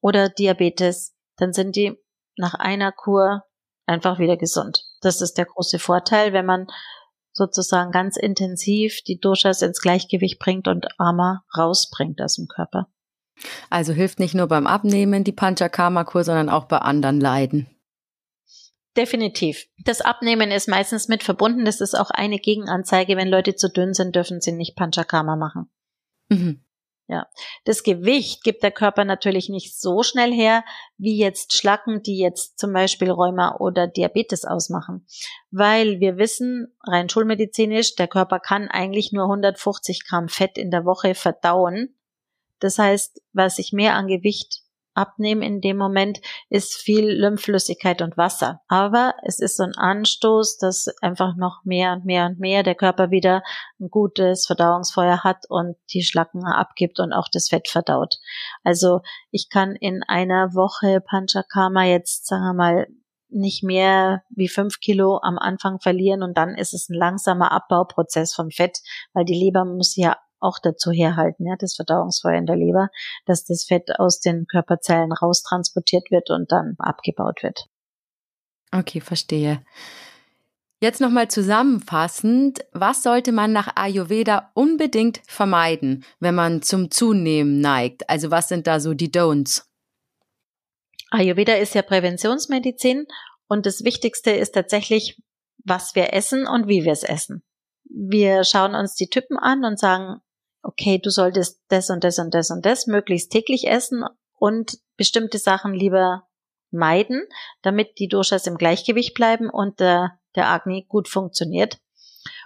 oder 0.00 0.28
Diabetes, 0.28 1.14
dann 1.36 1.52
sind 1.52 1.76
die 1.76 1.96
nach 2.36 2.54
einer 2.54 2.92
Kur 2.92 3.44
einfach 3.86 4.18
wieder 4.18 4.36
gesund. 4.36 4.84
Das 5.00 5.20
ist 5.20 5.38
der 5.38 5.46
große 5.46 5.78
Vorteil, 5.78 6.32
wenn 6.32 6.46
man 6.46 6.66
sozusagen 7.38 7.90
ganz 7.90 8.18
intensiv 8.18 9.00
die 9.02 9.18
Doshas 9.18 9.62
ins 9.62 9.80
Gleichgewicht 9.80 10.38
bringt 10.38 10.68
und 10.68 10.86
Ama 10.98 11.44
rausbringt 11.56 12.20
aus 12.20 12.34
dem 12.34 12.46
Körper. 12.48 12.88
Also 13.70 13.92
hilft 13.92 14.18
nicht 14.18 14.34
nur 14.34 14.48
beim 14.48 14.66
Abnehmen 14.66 15.24
die 15.24 15.32
Panchakarma-Kur, 15.32 16.24
sondern 16.24 16.50
auch 16.50 16.66
bei 16.66 16.78
anderen 16.78 17.20
Leiden. 17.20 17.66
Definitiv. 18.96 19.66
Das 19.84 20.00
Abnehmen 20.00 20.50
ist 20.50 20.68
meistens 20.68 21.08
mit 21.08 21.22
verbunden. 21.22 21.64
Das 21.64 21.80
ist 21.80 21.94
auch 21.94 22.10
eine 22.10 22.38
Gegenanzeige. 22.38 23.16
Wenn 23.16 23.28
Leute 23.28 23.54
zu 23.54 23.70
dünn 23.70 23.94
sind, 23.94 24.16
dürfen 24.16 24.40
sie 24.40 24.52
nicht 24.52 24.76
Panchakarma 24.76 25.36
machen. 25.36 25.70
Mhm. 26.28 26.64
Ja, 27.10 27.26
das 27.64 27.84
Gewicht 27.84 28.44
gibt 28.44 28.62
der 28.62 28.70
Körper 28.70 29.06
natürlich 29.06 29.48
nicht 29.48 29.80
so 29.80 30.02
schnell 30.02 30.30
her, 30.30 30.62
wie 30.98 31.16
jetzt 31.16 31.54
Schlacken, 31.54 32.02
die 32.02 32.18
jetzt 32.18 32.58
zum 32.58 32.74
Beispiel 32.74 33.10
Rheuma 33.10 33.56
oder 33.56 33.86
Diabetes 33.86 34.44
ausmachen. 34.44 35.06
Weil 35.50 36.00
wir 36.00 36.18
wissen, 36.18 36.76
rein 36.82 37.08
schulmedizinisch, 37.08 37.94
der 37.94 38.08
Körper 38.08 38.40
kann 38.40 38.68
eigentlich 38.68 39.10
nur 39.12 39.24
150 39.24 40.04
Gramm 40.06 40.28
Fett 40.28 40.58
in 40.58 40.70
der 40.70 40.84
Woche 40.84 41.14
verdauen. 41.14 41.96
Das 42.58 42.76
heißt, 42.76 43.22
was 43.32 43.58
ich 43.58 43.72
mehr 43.72 43.94
an 43.94 44.06
Gewicht 44.06 44.60
abnehmen 44.98 45.42
in 45.42 45.60
dem 45.60 45.76
Moment, 45.76 46.20
ist 46.50 46.74
viel 46.74 47.08
Lymphflüssigkeit 47.08 48.02
und 48.02 48.16
Wasser. 48.16 48.60
Aber 48.68 49.14
es 49.24 49.40
ist 49.40 49.56
so 49.56 49.62
ein 49.62 49.74
Anstoß, 49.76 50.58
dass 50.58 50.88
einfach 51.00 51.36
noch 51.36 51.64
mehr 51.64 51.92
und 51.92 52.04
mehr 52.04 52.26
und 52.26 52.40
mehr 52.40 52.62
der 52.62 52.74
Körper 52.74 53.10
wieder 53.10 53.42
ein 53.80 53.88
gutes 53.88 54.46
Verdauungsfeuer 54.46 55.24
hat 55.24 55.44
und 55.48 55.76
die 55.92 56.02
Schlacken 56.02 56.44
abgibt 56.44 57.00
und 57.00 57.12
auch 57.12 57.28
das 57.32 57.48
Fett 57.48 57.68
verdaut. 57.68 58.16
Also 58.64 59.00
ich 59.30 59.48
kann 59.48 59.76
in 59.76 60.02
einer 60.02 60.54
Woche 60.54 61.00
Panchakarma 61.00 61.84
jetzt, 61.84 62.26
sagen 62.26 62.42
wir 62.42 62.54
mal, 62.54 62.86
nicht 63.30 63.62
mehr 63.62 64.22
wie 64.30 64.48
fünf 64.48 64.80
Kilo 64.80 65.20
am 65.22 65.38
Anfang 65.38 65.80
verlieren 65.80 66.22
und 66.22 66.36
dann 66.38 66.54
ist 66.54 66.72
es 66.72 66.88
ein 66.88 66.94
langsamer 66.94 67.52
Abbauprozess 67.52 68.34
vom 68.34 68.50
Fett, 68.50 68.78
weil 69.12 69.24
die 69.24 69.38
Leber 69.38 69.64
muss 69.64 69.96
ja 69.96 70.16
auch 70.40 70.58
dazu 70.62 70.90
herhalten, 70.90 71.46
ja, 71.46 71.56
das 71.58 71.74
Verdauungsfeuer 71.74 72.38
in 72.38 72.46
der 72.46 72.56
Leber, 72.56 72.88
dass 73.26 73.44
das 73.44 73.64
Fett 73.64 73.98
aus 73.98 74.20
den 74.20 74.46
Körperzellen 74.46 75.12
raustransportiert 75.12 76.10
wird 76.10 76.30
und 76.30 76.52
dann 76.52 76.74
abgebaut 76.78 77.42
wird. 77.42 77.66
Okay, 78.72 79.00
verstehe. 79.00 79.62
Jetzt 80.80 81.00
nochmal 81.00 81.28
zusammenfassend, 81.28 82.60
was 82.72 83.02
sollte 83.02 83.32
man 83.32 83.52
nach 83.52 83.74
Ayurveda 83.74 84.52
unbedingt 84.54 85.20
vermeiden, 85.26 86.04
wenn 86.20 86.36
man 86.36 86.62
zum 86.62 86.92
Zunehmen 86.92 87.60
neigt? 87.60 88.08
Also 88.08 88.30
was 88.30 88.48
sind 88.48 88.68
da 88.68 88.78
so 88.78 88.94
die 88.94 89.10
Don'ts? 89.10 89.64
Ayurveda 91.10 91.54
ist 91.54 91.74
ja 91.74 91.82
Präventionsmedizin 91.82 93.06
und 93.48 93.66
das 93.66 93.82
Wichtigste 93.82 94.30
ist 94.30 94.52
tatsächlich, 94.52 95.20
was 95.64 95.96
wir 95.96 96.12
essen 96.12 96.46
und 96.46 96.68
wie 96.68 96.84
wir 96.84 96.92
es 96.92 97.02
essen. 97.02 97.42
Wir 97.84 98.44
schauen 98.44 98.76
uns 98.76 98.94
die 98.94 99.08
Typen 99.08 99.36
an 99.36 99.64
und 99.64 99.80
sagen, 99.80 100.20
okay, 100.62 100.98
du 100.98 101.10
solltest 101.10 101.60
das 101.68 101.90
und 101.90 102.04
das 102.04 102.18
und 102.18 102.34
das 102.34 102.50
und 102.50 102.64
das 102.64 102.86
möglichst 102.86 103.30
täglich 103.30 103.66
essen 103.68 104.04
und 104.34 104.78
bestimmte 104.96 105.38
Sachen 105.38 105.74
lieber 105.74 106.28
meiden, 106.70 107.26
damit 107.62 107.98
die 107.98 108.08
Doshas 108.08 108.46
im 108.46 108.58
Gleichgewicht 108.58 109.14
bleiben 109.14 109.48
und 109.48 109.80
der, 109.80 110.18
der 110.36 110.48
Agni 110.48 110.84
gut 110.88 111.08
funktioniert. 111.08 111.78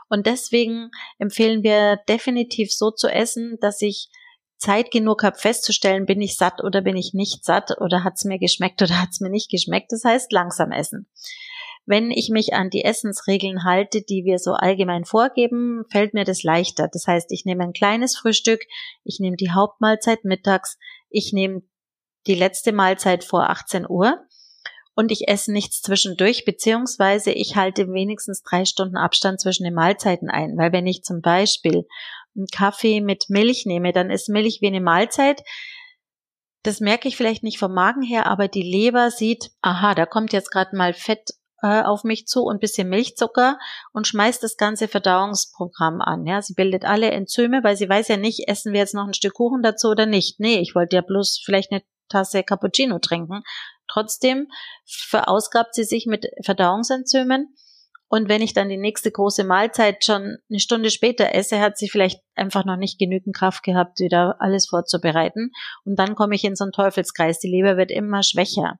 Und 0.09 0.27
deswegen 0.27 0.91
empfehlen 1.19 1.63
wir 1.63 1.97
definitiv 2.09 2.73
so 2.73 2.91
zu 2.91 3.09
essen, 3.09 3.59
dass 3.61 3.81
ich 3.81 4.11
Zeit 4.59 4.93
genug 4.93 5.25
habe 5.25 5.37
festzustellen, 5.37 6.07
bin 6.07 6.21
ich 6.21 6.37
satt 6.37 6.63
oder 6.63 6.83
bin 6.83 6.97
ich 6.97 7.15
nicht 7.15 7.45
satt 7.45 7.81
oder 7.81 8.05
hat 8.05 8.15
es 8.17 8.25
mir 8.25 8.39
geschmeckt 8.39 8.81
oder 8.81 9.01
hat 9.01 9.09
es 9.11 9.21
mir 9.21 9.31
nicht 9.31 9.51
geschmeckt. 9.51 9.91
Das 9.91 10.05
heißt 10.05 10.31
langsam 10.31 10.71
essen. 10.71 11.09
Wenn 11.85 12.11
ich 12.11 12.29
mich 12.31 12.55
an 12.55 12.71
die 12.71 12.85
Essensregeln 12.85 13.65
halte, 13.65 14.03
die 14.03 14.25
wir 14.25 14.39
so 14.39 14.53
allgemein 14.53 15.05
vorgeben, 15.05 15.85
fällt 15.91 16.15
mir 16.15 16.25
das 16.25 16.43
leichter. 16.43 16.89
Das 16.93 17.07
heißt, 17.07 17.33
ich 17.33 17.45
nehme 17.45 17.65
ein 17.65 17.73
kleines 17.73 18.17
Frühstück, 18.17 18.61
ich 19.05 19.19
nehme 19.19 19.37
die 19.37 19.51
Hauptmahlzeit 19.51 20.25
mittags, 20.25 20.79
ich 21.11 21.33
nehme 21.33 21.63
die 22.27 22.35
letzte 22.35 22.73
Mahlzeit 22.73 23.25
vor 23.25 23.51
18 23.51 23.89
Uhr 23.89 24.25
und 24.95 25.11
ich 25.11 25.29
esse 25.29 25.53
nichts 25.53 25.83
zwischendurch, 25.83 26.45
beziehungsweise 26.45 27.33
ich 27.33 27.57
halte 27.57 27.89
wenigstens 27.89 28.43
drei 28.43 28.65
Stunden 28.65 28.97
Abstand 28.97 29.41
zwischen 29.41 29.65
den 29.65 29.75
Mahlzeiten 29.75 30.31
ein. 30.31 30.57
Weil 30.57 30.73
wenn 30.73 30.87
ich 30.87 31.03
zum 31.03 31.21
Beispiel 31.21 31.87
einen 32.37 32.47
Kaffee 32.47 33.01
mit 33.01 33.25
Milch 33.29 33.67
nehme, 33.67 33.93
dann 33.93 34.11
ist 34.11 34.29
Milch 34.29 34.61
wie 34.61 34.69
eine 34.69 34.81
Mahlzeit. 34.81 35.43
Das 36.63 36.81
merke 36.81 37.09
ich 37.09 37.17
vielleicht 37.17 37.43
nicht 37.43 37.59
vom 37.59 37.75
Magen 37.75 38.03
her, 38.03 38.27
aber 38.27 38.49
die 38.49 38.63
Leber 38.63 39.11
sieht, 39.11 39.51
aha, 39.63 39.95
da 39.95 40.07
kommt 40.07 40.33
jetzt 40.33 40.51
gerade 40.51 40.77
mal 40.77 40.93
Fett 40.93 41.31
äh, 41.63 41.83
auf 41.83 42.05
mich 42.05 42.27
zu 42.27 42.43
und 42.43 42.61
bisschen 42.61 42.89
Milchzucker 42.89 43.59
und 43.93 44.07
schmeißt 44.07 44.43
das 44.43 44.57
ganze 44.57 44.89
Verdauungsprogramm 44.89 46.01
an. 46.01 46.27
Ja, 46.27 46.43
sie 46.43 46.55
bildet 46.55 46.85
alle 46.85 47.11
Enzyme, 47.11 47.63
weil 47.63 47.77
sie 47.77 47.89
weiß 47.89 48.09
ja 48.09 48.17
nicht, 48.17 48.49
essen 48.49 48.73
wir 48.73 48.81
jetzt 48.81 48.95
noch 48.95 49.07
ein 49.07 49.15
Stück 49.15 49.35
Kuchen 49.35 49.63
dazu 49.63 49.89
oder 49.89 50.07
nicht. 50.07 50.41
Nee, 50.41 50.59
ich 50.59 50.75
wollte 50.75 50.97
ja 50.97 51.03
bloß 51.03 51.43
vielleicht 51.45 51.73
eine 51.73 51.83
Tasse 52.09 52.43
Cappuccino 52.43 52.99
trinken. 52.99 53.43
Trotzdem 53.89 54.49
verausgabt 54.85 55.75
sie 55.75 55.85
sich 55.85 56.07
mit 56.07 56.27
Verdauungsenzymen 56.45 57.55
und 58.13 58.29
wenn 58.29 58.43
ich 58.43 58.53
dann 58.53 58.69
die 58.69 58.77
nächste 58.77 59.11
große 59.11 59.43
Mahlzeit 59.43 60.05
schon 60.05 60.37
eine 60.51 60.61
Stunde 60.61 60.91
später 60.91 61.35
esse, 61.35 61.61
hat 61.61 61.79
sie 61.79 61.89
vielleicht 61.89 62.21
einfach 62.35 62.67
noch 62.67 62.77
nicht 62.77 62.99
genügend 62.99 63.35
Kraft 63.35 63.63
gehabt, 63.63 64.01
wieder 64.01 64.37
alles 64.39 64.69
vorzubereiten. 64.69 65.51
Und 65.87 65.99
dann 65.99 66.15
komme 66.15 66.35
ich 66.35 66.45
in 66.45 66.55
so 66.55 66.65
einen 66.65 66.73
Teufelskreis. 66.73 67.39
Die 67.39 67.49
Leber 67.49 67.79
wird 67.79 67.91
immer 67.91 68.23
schwächer. 68.23 68.79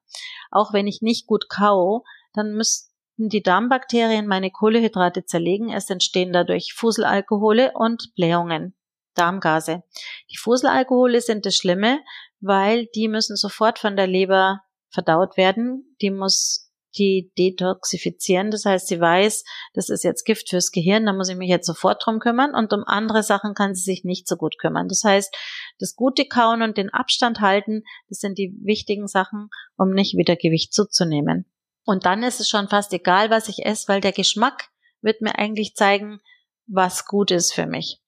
Auch 0.51 0.75
wenn 0.75 0.87
ich 0.87 1.01
nicht 1.01 1.27
gut 1.27 1.49
kau, 1.49 2.05
dann 2.35 2.53
müssten 2.53 2.91
die 3.17 3.43
Darmbakterien 3.43 4.27
meine 4.27 4.51
Kohlehydrate 4.51 5.25
zerlegen. 5.25 5.73
Es 5.73 5.89
entstehen 5.89 6.35
dadurch 6.35 6.75
Fuselalkohole 6.75 7.73
und 7.75 8.13
Blähungen, 8.15 8.77
Darmgase. 9.15 9.83
Die 10.31 10.37
Fuselalkohole 10.37 11.23
sind 11.23 11.47
das 11.47 11.57
Schlimme, 11.57 12.01
weil 12.41 12.85
die 12.95 13.09
müssen 13.09 13.37
sofort 13.37 13.79
von 13.79 13.97
der 13.97 14.09
Leber 14.09 14.61
verdaut 14.91 15.39
werden. 15.39 15.97
Die 16.03 16.11
muss 16.11 16.62
die 16.99 17.33
detoxifizieren. 17.39 18.51
Das 18.51 18.65
heißt, 18.65 18.87
sie 18.87 19.01
weiß, 19.01 19.45
das 19.75 19.89
ist 19.89 20.05
jetzt 20.05 20.25
Gift 20.25 20.51
fürs 20.51 20.71
Gehirn, 20.71 21.07
da 21.07 21.13
muss 21.13 21.29
ich 21.29 21.37
mich 21.37 21.49
jetzt 21.49 21.67
sofort 21.67 22.03
drum 22.05 22.19
kümmern 22.19 22.55
und 22.55 22.73
um 22.73 22.85
andere 22.87 23.23
Sachen 23.23 23.55
kann 23.55 23.75
sie 23.75 23.83
sich 23.83 24.05
nicht 24.05 24.29
so 24.29 24.37
gut 24.37 24.59
kümmern. 24.59 24.89
Das 24.89 25.03
heißt, 25.05 25.35
das 25.79 25.95
gute 25.95 26.27
Kauen 26.27 26.63
und 26.63 26.77
den 26.77 26.91
Abstand 26.91 27.41
halten, 27.41 27.83
das 28.09 28.19
sind 28.19 28.39
die 28.39 28.55
wichtigen 28.63 29.09
Sachen, 29.09 29.49
um 29.77 29.91
nicht 29.91 30.17
wieder 30.17 30.37
Gewicht 30.37 30.73
zuzunehmen. 30.73 31.47
Und 31.85 32.07
dann 32.07 32.23
ist 32.23 32.41
es 32.41 32.49
schon 32.49 32.69
fast 32.69 32.93
egal, 32.93 33.31
was 33.31 33.49
ich 33.49 33.65
esse, 33.65 33.89
weil 33.89 34.01
der 34.01 34.13
Geschmack 34.13 34.69
wird 35.01 35.21
mir 35.21 35.39
eigentlich 35.39 35.75
zeigen, 35.75 36.21
was 36.67 37.07
gut 37.07 37.31
ist 37.31 37.53
für 37.53 37.67
mich. 37.67 38.01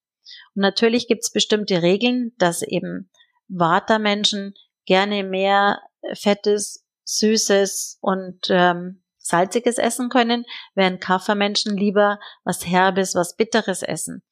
Und 0.55 0.63
natürlich 0.63 1.09
gibt 1.09 1.23
es 1.23 1.33
bestimmte 1.33 1.83
Regeln, 1.83 2.33
dass 2.39 2.63
eben 2.63 3.11
Vata-Menschen 3.49 4.55
gerne 4.87 5.25
mehr 5.25 5.81
Fettes 6.15 6.84
Süßes 7.05 7.99
und 8.01 8.47
ähm, 8.51 9.03
Salziges 9.19 9.79
essen 9.79 10.11
können, 10.11 10.45
während 10.75 11.01
Kaffermenschen 11.01 11.77
lieber 11.77 12.19
was 12.45 12.67
Herbes, 12.67 13.15
was 13.15 13.37
Bitteres 13.37 13.83
essen. 13.83 14.23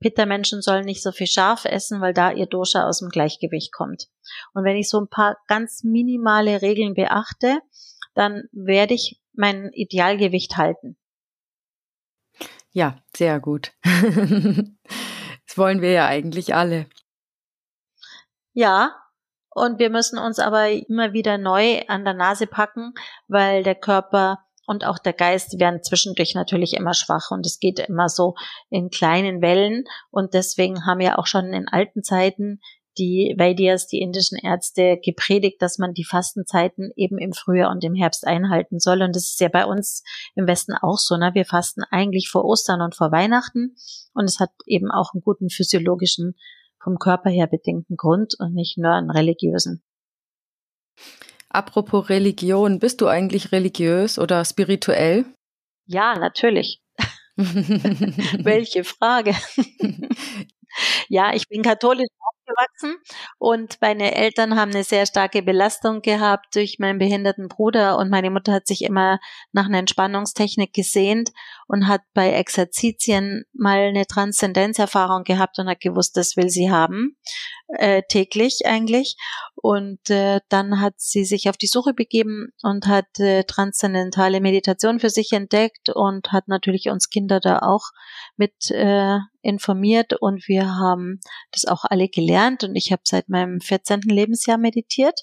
Pittermenschen 0.00 0.62
sollen 0.62 0.84
nicht 0.84 1.02
so 1.02 1.12
viel 1.12 1.28
scharf 1.28 1.64
essen, 1.64 2.00
weil 2.00 2.12
da 2.12 2.32
ihr 2.32 2.46
Dosha 2.46 2.86
aus 2.86 2.98
dem 2.98 3.08
Gleichgewicht 3.08 3.72
kommt. 3.72 4.08
Und 4.52 4.64
wenn 4.64 4.76
ich 4.76 4.90
so 4.90 5.00
ein 5.00 5.08
paar 5.08 5.38
ganz 5.46 5.84
minimale 5.84 6.60
Regeln 6.60 6.94
beachte, 6.94 7.60
dann 8.14 8.42
werde 8.52 8.94
ich 8.94 9.20
mein 9.32 9.70
Idealgewicht 9.72 10.56
halten. 10.56 10.98
Ja, 12.72 12.98
sehr 13.16 13.38
gut. 13.38 13.72
das 13.84 15.56
wollen 15.56 15.80
wir 15.80 15.92
ja 15.92 16.06
eigentlich 16.06 16.54
alle. 16.54 16.86
Ja, 18.54 19.01
und 19.54 19.78
wir 19.78 19.90
müssen 19.90 20.18
uns 20.18 20.38
aber 20.38 20.70
immer 20.70 21.12
wieder 21.12 21.38
neu 21.38 21.82
an 21.88 22.04
der 22.04 22.14
Nase 22.14 22.46
packen, 22.46 22.94
weil 23.28 23.62
der 23.62 23.74
Körper 23.74 24.38
und 24.66 24.86
auch 24.86 24.98
der 24.98 25.12
Geist 25.12 25.58
werden 25.58 25.82
zwischendurch 25.82 26.34
natürlich 26.34 26.74
immer 26.74 26.94
schwach 26.94 27.30
und 27.30 27.44
es 27.46 27.58
geht 27.58 27.78
immer 27.80 28.08
so 28.08 28.34
in 28.70 28.90
kleinen 28.90 29.42
Wellen 29.42 29.84
und 30.10 30.34
deswegen 30.34 30.86
haben 30.86 31.00
ja 31.00 31.18
auch 31.18 31.26
schon 31.26 31.52
in 31.52 31.68
alten 31.68 32.02
Zeiten 32.02 32.60
die 32.98 33.34
Vaidyas, 33.38 33.86
die 33.86 34.00
indischen 34.00 34.38
Ärzte, 34.38 34.98
gepredigt, 35.02 35.62
dass 35.62 35.78
man 35.78 35.94
die 35.94 36.04
Fastenzeiten 36.04 36.92
eben 36.96 37.18
im 37.18 37.32
Frühjahr 37.32 37.70
und 37.70 37.82
im 37.84 37.94
Herbst 37.94 38.26
einhalten 38.26 38.78
soll. 38.78 39.02
Und 39.02 39.16
das 39.16 39.30
ist 39.30 39.40
ja 39.40 39.48
bei 39.48 39.64
uns 39.64 40.02
im 40.34 40.46
Westen 40.46 40.74
auch 40.74 40.98
so. 40.98 41.16
Ne? 41.16 41.30
Wir 41.32 41.44
fasten 41.44 41.82
eigentlich 41.90 42.28
vor 42.28 42.44
Ostern 42.44 42.82
und 42.82 42.94
vor 42.94 43.10
Weihnachten. 43.10 43.76
Und 44.12 44.24
es 44.24 44.40
hat 44.40 44.50
eben 44.66 44.90
auch 44.90 45.14
einen 45.14 45.22
guten 45.22 45.48
physiologischen 45.48 46.34
vom 46.82 46.98
Körper 46.98 47.30
her 47.30 47.46
bedingten 47.46 47.96
Grund 47.96 48.34
und 48.38 48.54
nicht 48.54 48.78
nur 48.78 48.92
einen 48.92 49.10
religiösen. 49.10 49.82
Apropos 51.48 52.08
Religion, 52.08 52.78
bist 52.78 53.00
du 53.00 53.08
eigentlich 53.08 53.52
religiös 53.52 54.18
oder 54.18 54.44
spirituell? 54.44 55.26
Ja, 55.86 56.18
natürlich. 56.18 56.80
Welche 57.36 58.84
Frage? 58.84 59.34
ja, 61.08 61.34
ich 61.34 61.48
bin 61.48 61.62
katholisch 61.62 62.08
aufgewachsen. 62.42 62.96
Und 63.38 63.78
meine 63.80 64.14
Eltern 64.14 64.56
haben 64.56 64.72
eine 64.72 64.84
sehr 64.84 65.06
starke 65.06 65.42
Belastung 65.42 66.02
gehabt 66.02 66.54
durch 66.54 66.78
meinen 66.78 66.98
behinderten 66.98 67.48
Bruder. 67.48 67.98
Und 67.98 68.10
meine 68.10 68.30
Mutter 68.30 68.52
hat 68.52 68.66
sich 68.66 68.82
immer 68.82 69.18
nach 69.52 69.66
einer 69.66 69.78
Entspannungstechnik 69.78 70.72
gesehnt 70.72 71.30
und 71.66 71.88
hat 71.88 72.02
bei 72.14 72.32
Exerzitien 72.32 73.44
mal 73.52 73.88
eine 73.88 74.06
Transzendenzerfahrung 74.06 75.24
gehabt 75.24 75.58
und 75.58 75.68
hat 75.68 75.80
gewusst, 75.80 76.16
das 76.16 76.36
will 76.36 76.48
sie 76.48 76.70
haben, 76.70 77.16
äh, 77.68 78.02
täglich 78.08 78.62
eigentlich. 78.66 79.16
Und 79.54 80.10
äh, 80.10 80.40
dann 80.48 80.80
hat 80.80 80.94
sie 80.96 81.24
sich 81.24 81.48
auf 81.48 81.56
die 81.56 81.66
Suche 81.66 81.94
begeben 81.94 82.52
und 82.62 82.86
hat 82.86 83.18
äh, 83.18 83.44
transzendentale 83.44 84.40
Meditation 84.40 85.00
für 85.00 85.10
sich 85.10 85.32
entdeckt 85.32 85.88
und 85.90 86.32
hat 86.32 86.48
natürlich 86.48 86.88
uns 86.90 87.10
Kinder 87.10 87.40
da 87.40 87.60
auch 87.60 87.90
mit 88.36 88.70
äh, 88.70 89.18
informiert. 89.42 90.14
Und 90.20 90.48
wir 90.48 90.76
haben 90.76 91.20
das 91.52 91.64
auch 91.64 91.84
alle 91.84 92.08
gelernt 92.08 92.31
und 92.64 92.76
ich 92.76 92.92
habe 92.92 93.02
seit 93.04 93.28
meinem 93.28 93.60
14. 93.60 94.00
Lebensjahr 94.02 94.58
meditiert. 94.58 95.20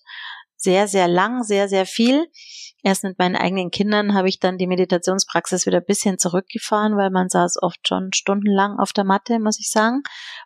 Sehr, 0.56 0.88
sehr 0.88 1.08
lang, 1.08 1.44
sehr, 1.44 1.70
sehr 1.70 1.86
viel. 1.86 2.28
Erst 2.84 3.04
mit 3.04 3.18
meinen 3.18 3.36
eigenen 3.36 3.72
Kindern 3.72 4.14
habe 4.14 4.30
ich 4.30 4.40
dann 4.40 4.58
die 4.58 4.68
Meditationspraxis 4.68 5.66
wieder 5.66 5.78
ein 5.78 5.86
bisschen 5.86 6.18
zurückgefahren, 6.18 6.98
weil 6.98 7.10
man 7.10 7.30
saß 7.30 7.62
oft 7.62 7.88
schon 7.88 8.12
stundenlang 8.14 8.78
auf 8.78 8.94
der 8.94 9.06
Matte, 9.06 9.40
muss 9.40 9.60
ich 9.60 9.70
sagen. 9.70 10.02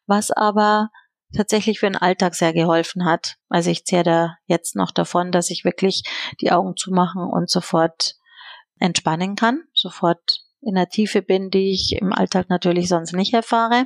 Was 0.05 0.32
aber 0.32 0.89
tatsächlich 1.36 1.80
für 1.80 1.88
den 1.88 1.95
Alltag 1.95 2.36
sehr 2.36 2.53
geholfen 2.53 3.05
hat. 3.05 3.36
Also 3.49 3.70
ich 3.70 3.86
zehre 3.86 4.03
da 4.03 4.38
jetzt 4.45 4.76
noch 4.76 4.91
davon, 4.91 5.32
dass 5.32 5.49
ich 5.49 5.66
wirklich 5.66 6.03
die 6.41 6.51
Augen 6.51 6.76
zumachen 6.78 7.24
und 7.24 7.49
sofort 7.49 8.16
entspannen 8.80 9.36
kann, 9.36 9.64
sofort 9.74 10.43
in 10.61 10.76
der 10.76 10.89
Tiefe 10.89 11.22
bin, 11.22 11.49
die 11.49 11.72
ich 11.72 11.97
im 11.99 12.14
Alltag 12.14 12.49
natürlich 12.49 12.88
sonst 12.88 13.14
nicht 13.14 13.34
erfahre. 13.34 13.86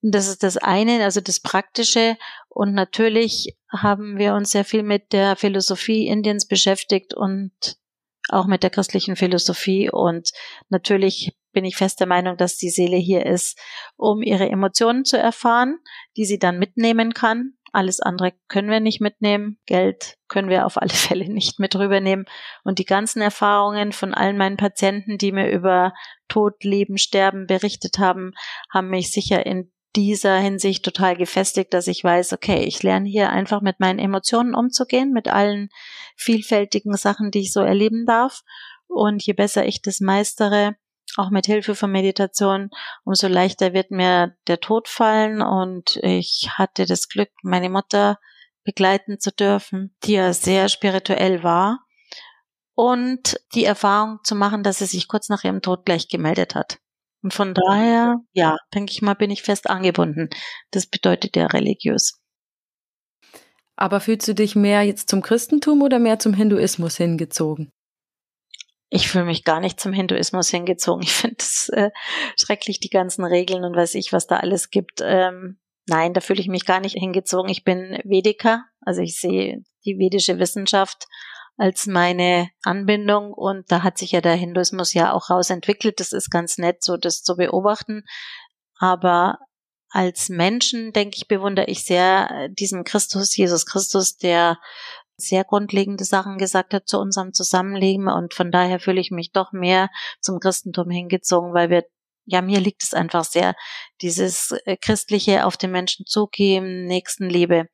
Das 0.00 0.28
ist 0.28 0.42
das 0.42 0.56
eine, 0.56 1.02
also 1.02 1.20
das 1.20 1.40
Praktische. 1.40 2.16
Und 2.48 2.74
natürlich 2.74 3.56
haben 3.70 4.18
wir 4.18 4.34
uns 4.34 4.50
sehr 4.50 4.64
viel 4.64 4.82
mit 4.82 5.12
der 5.12 5.36
Philosophie 5.36 6.06
Indiens 6.06 6.46
beschäftigt 6.46 7.14
und 7.14 7.52
auch 8.28 8.46
mit 8.46 8.62
der 8.62 8.70
christlichen 8.70 9.16
Philosophie. 9.16 9.90
Und 9.90 10.30
natürlich 10.68 11.32
bin 11.52 11.64
ich 11.64 11.76
fest 11.76 11.98
der 11.98 12.06
Meinung, 12.06 12.36
dass 12.36 12.56
die 12.56 12.70
Seele 12.70 12.96
hier 12.96 13.26
ist, 13.26 13.58
um 13.96 14.22
ihre 14.22 14.48
Emotionen 14.48 15.04
zu 15.04 15.18
erfahren, 15.18 15.78
die 16.16 16.24
sie 16.24 16.38
dann 16.38 16.58
mitnehmen 16.58 17.14
kann. 17.14 17.54
Alles 17.72 18.00
andere 18.00 18.32
können 18.48 18.70
wir 18.70 18.80
nicht 18.80 19.00
mitnehmen. 19.00 19.58
Geld 19.66 20.16
können 20.28 20.48
wir 20.48 20.64
auf 20.66 20.80
alle 20.80 20.90
Fälle 20.94 21.28
nicht 21.28 21.58
mit 21.58 21.74
rübernehmen. 21.74 22.26
Und 22.64 22.78
die 22.78 22.84
ganzen 22.84 23.20
Erfahrungen 23.20 23.92
von 23.92 24.14
allen 24.14 24.36
meinen 24.36 24.56
Patienten, 24.56 25.18
die 25.18 25.32
mir 25.32 25.50
über 25.50 25.92
Tod, 26.28 26.62
Leben, 26.62 26.98
Sterben 26.98 27.46
berichtet 27.46 27.98
haben, 27.98 28.32
haben 28.72 28.90
mich 28.90 29.10
sicher 29.10 29.44
in 29.44 29.72
dieser 29.98 30.38
Hinsicht 30.38 30.84
total 30.84 31.16
gefestigt, 31.16 31.74
dass 31.74 31.88
ich 31.88 32.04
weiß, 32.04 32.32
okay, 32.32 32.62
ich 32.64 32.82
lerne 32.82 33.08
hier 33.08 33.30
einfach 33.30 33.60
mit 33.60 33.80
meinen 33.80 33.98
Emotionen 33.98 34.54
umzugehen, 34.54 35.12
mit 35.12 35.26
allen 35.28 35.70
vielfältigen 36.16 36.96
Sachen, 36.96 37.30
die 37.30 37.40
ich 37.40 37.52
so 37.52 37.60
erleben 37.60 38.06
darf. 38.06 38.42
Und 38.86 39.24
je 39.26 39.32
besser 39.32 39.66
ich 39.66 39.82
das 39.82 40.00
meistere, 40.00 40.76
auch 41.16 41.30
mit 41.30 41.46
Hilfe 41.46 41.74
von 41.74 41.90
Meditation, 41.90 42.70
umso 43.04 43.26
leichter 43.26 43.72
wird 43.72 43.90
mir 43.90 44.36
der 44.46 44.60
Tod 44.60 44.88
fallen. 44.88 45.42
Und 45.42 45.96
ich 46.02 46.50
hatte 46.52 46.86
das 46.86 47.08
Glück, 47.08 47.30
meine 47.42 47.68
Mutter 47.68 48.18
begleiten 48.64 49.18
zu 49.18 49.32
dürfen, 49.32 49.96
die 50.04 50.12
ja 50.12 50.32
sehr 50.32 50.68
spirituell 50.68 51.42
war. 51.42 51.80
Und 52.74 53.40
die 53.54 53.64
Erfahrung 53.64 54.20
zu 54.22 54.36
machen, 54.36 54.62
dass 54.62 54.78
sie 54.78 54.86
sich 54.86 55.08
kurz 55.08 55.28
nach 55.28 55.42
ihrem 55.42 55.62
Tod 55.62 55.84
gleich 55.84 56.08
gemeldet 56.08 56.54
hat. 56.54 56.78
Und 57.22 57.34
von 57.34 57.54
daher, 57.54 58.16
ja, 58.32 58.56
denke 58.74 58.92
ich 58.92 59.02
mal, 59.02 59.14
bin 59.14 59.30
ich 59.30 59.42
fest 59.42 59.68
angebunden. 59.68 60.28
Das 60.70 60.86
bedeutet 60.86 61.36
ja 61.36 61.46
religiös. 61.46 62.20
Aber 63.76 64.00
fühlst 64.00 64.26
du 64.26 64.34
dich 64.34 64.56
mehr 64.56 64.82
jetzt 64.82 65.08
zum 65.08 65.22
Christentum 65.22 65.82
oder 65.82 65.98
mehr 65.98 66.18
zum 66.18 66.34
Hinduismus 66.34 66.96
hingezogen? 66.96 67.72
Ich 68.90 69.08
fühle 69.08 69.24
mich 69.24 69.44
gar 69.44 69.60
nicht 69.60 69.78
zum 69.78 69.92
Hinduismus 69.92 70.48
hingezogen. 70.48 71.02
Ich 71.02 71.12
finde 71.12 71.36
es 71.38 71.68
äh, 71.70 71.90
schrecklich, 72.36 72.80
die 72.80 72.90
ganzen 72.90 73.24
Regeln 73.24 73.64
und 73.64 73.76
weiß 73.76 73.94
ich, 73.96 74.12
was 74.12 74.26
da 74.26 74.38
alles 74.38 74.70
gibt. 74.70 75.00
Ähm, 75.02 75.58
nein, 75.86 76.14
da 76.14 76.20
fühle 76.20 76.40
ich 76.40 76.48
mich 76.48 76.64
gar 76.64 76.80
nicht 76.80 76.94
hingezogen. 76.94 77.50
Ich 77.50 77.64
bin 77.64 77.98
Vediker, 78.04 78.64
also 78.80 79.02
ich 79.02 79.20
sehe 79.20 79.62
die 79.84 79.98
vedische 79.98 80.38
Wissenschaft 80.38 81.06
als 81.58 81.86
meine 81.86 82.48
Anbindung 82.62 83.34
und 83.34 83.70
da 83.70 83.82
hat 83.82 83.98
sich 83.98 84.12
ja 84.12 84.20
der 84.20 84.36
Hinduismus 84.36 84.94
ja 84.94 85.12
auch 85.12 85.28
rausentwickelt. 85.28 86.00
Das 86.00 86.12
ist 86.12 86.30
ganz 86.30 86.56
nett, 86.56 86.84
so 86.84 86.96
das 86.96 87.22
zu 87.22 87.36
beobachten. 87.36 88.04
Aber 88.78 89.38
als 89.90 90.28
Menschen, 90.28 90.92
denke 90.92 91.16
ich, 91.16 91.26
bewundere 91.26 91.66
ich 91.66 91.84
sehr 91.84 92.48
diesen 92.50 92.84
Christus, 92.84 93.36
Jesus 93.36 93.66
Christus, 93.66 94.16
der 94.16 94.58
sehr 95.16 95.42
grundlegende 95.42 96.04
Sachen 96.04 96.38
gesagt 96.38 96.72
hat 96.74 96.86
zu 96.86 96.98
unserem 96.98 97.32
Zusammenleben 97.32 98.06
und 98.06 98.34
von 98.34 98.52
daher 98.52 98.78
fühle 98.78 99.00
ich 99.00 99.10
mich 99.10 99.32
doch 99.32 99.50
mehr 99.50 99.90
zum 100.20 100.38
Christentum 100.38 100.90
hingezogen, 100.90 101.54
weil 101.54 101.70
wir 101.70 101.84
ja, 102.30 102.42
mir 102.42 102.60
liegt 102.60 102.82
es 102.82 102.92
einfach 102.92 103.24
sehr, 103.24 103.54
dieses 104.02 104.52
äh, 104.66 104.76
christliche 104.76 105.46
auf 105.46 105.56
den 105.56 105.70
Menschen 105.70 106.04
zugehen, 106.04 106.84
Nächstenliebe. 106.84 107.68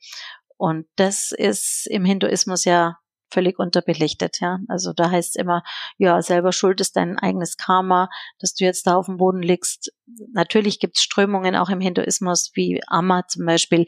Und 0.57 0.87
das 0.95 1.33
ist 1.33 1.89
im 1.89 2.05
Hinduismus 2.05 2.65
ja 2.65 2.97
völlig 3.31 3.59
unterbelichtet, 3.59 4.41
ja. 4.41 4.59
Also 4.69 4.93
da 4.93 5.11
heißt 5.11 5.31
es 5.31 5.37
immer, 5.37 5.63
ja, 5.99 6.21
selber 6.23 6.53
schuld 6.53 6.81
ist 6.81 6.97
dein 6.97 7.19
eigenes 7.19 7.57
Karma, 7.57 8.09
dass 8.39 8.55
du 8.55 8.65
jetzt 8.65 8.87
da 8.87 8.97
auf 8.97 9.07
dem 9.07 9.17
Boden 9.17 9.43
liegst. 9.43 9.93
Natürlich 10.33 10.79
gibt 10.79 10.97
es 10.97 11.03
Strömungen 11.03 11.57
auch 11.57 11.69
im 11.69 11.81
Hinduismus, 11.81 12.53
wie 12.55 12.81
Amma 12.87 13.27
zum 13.27 13.47
Beispiel, 13.47 13.87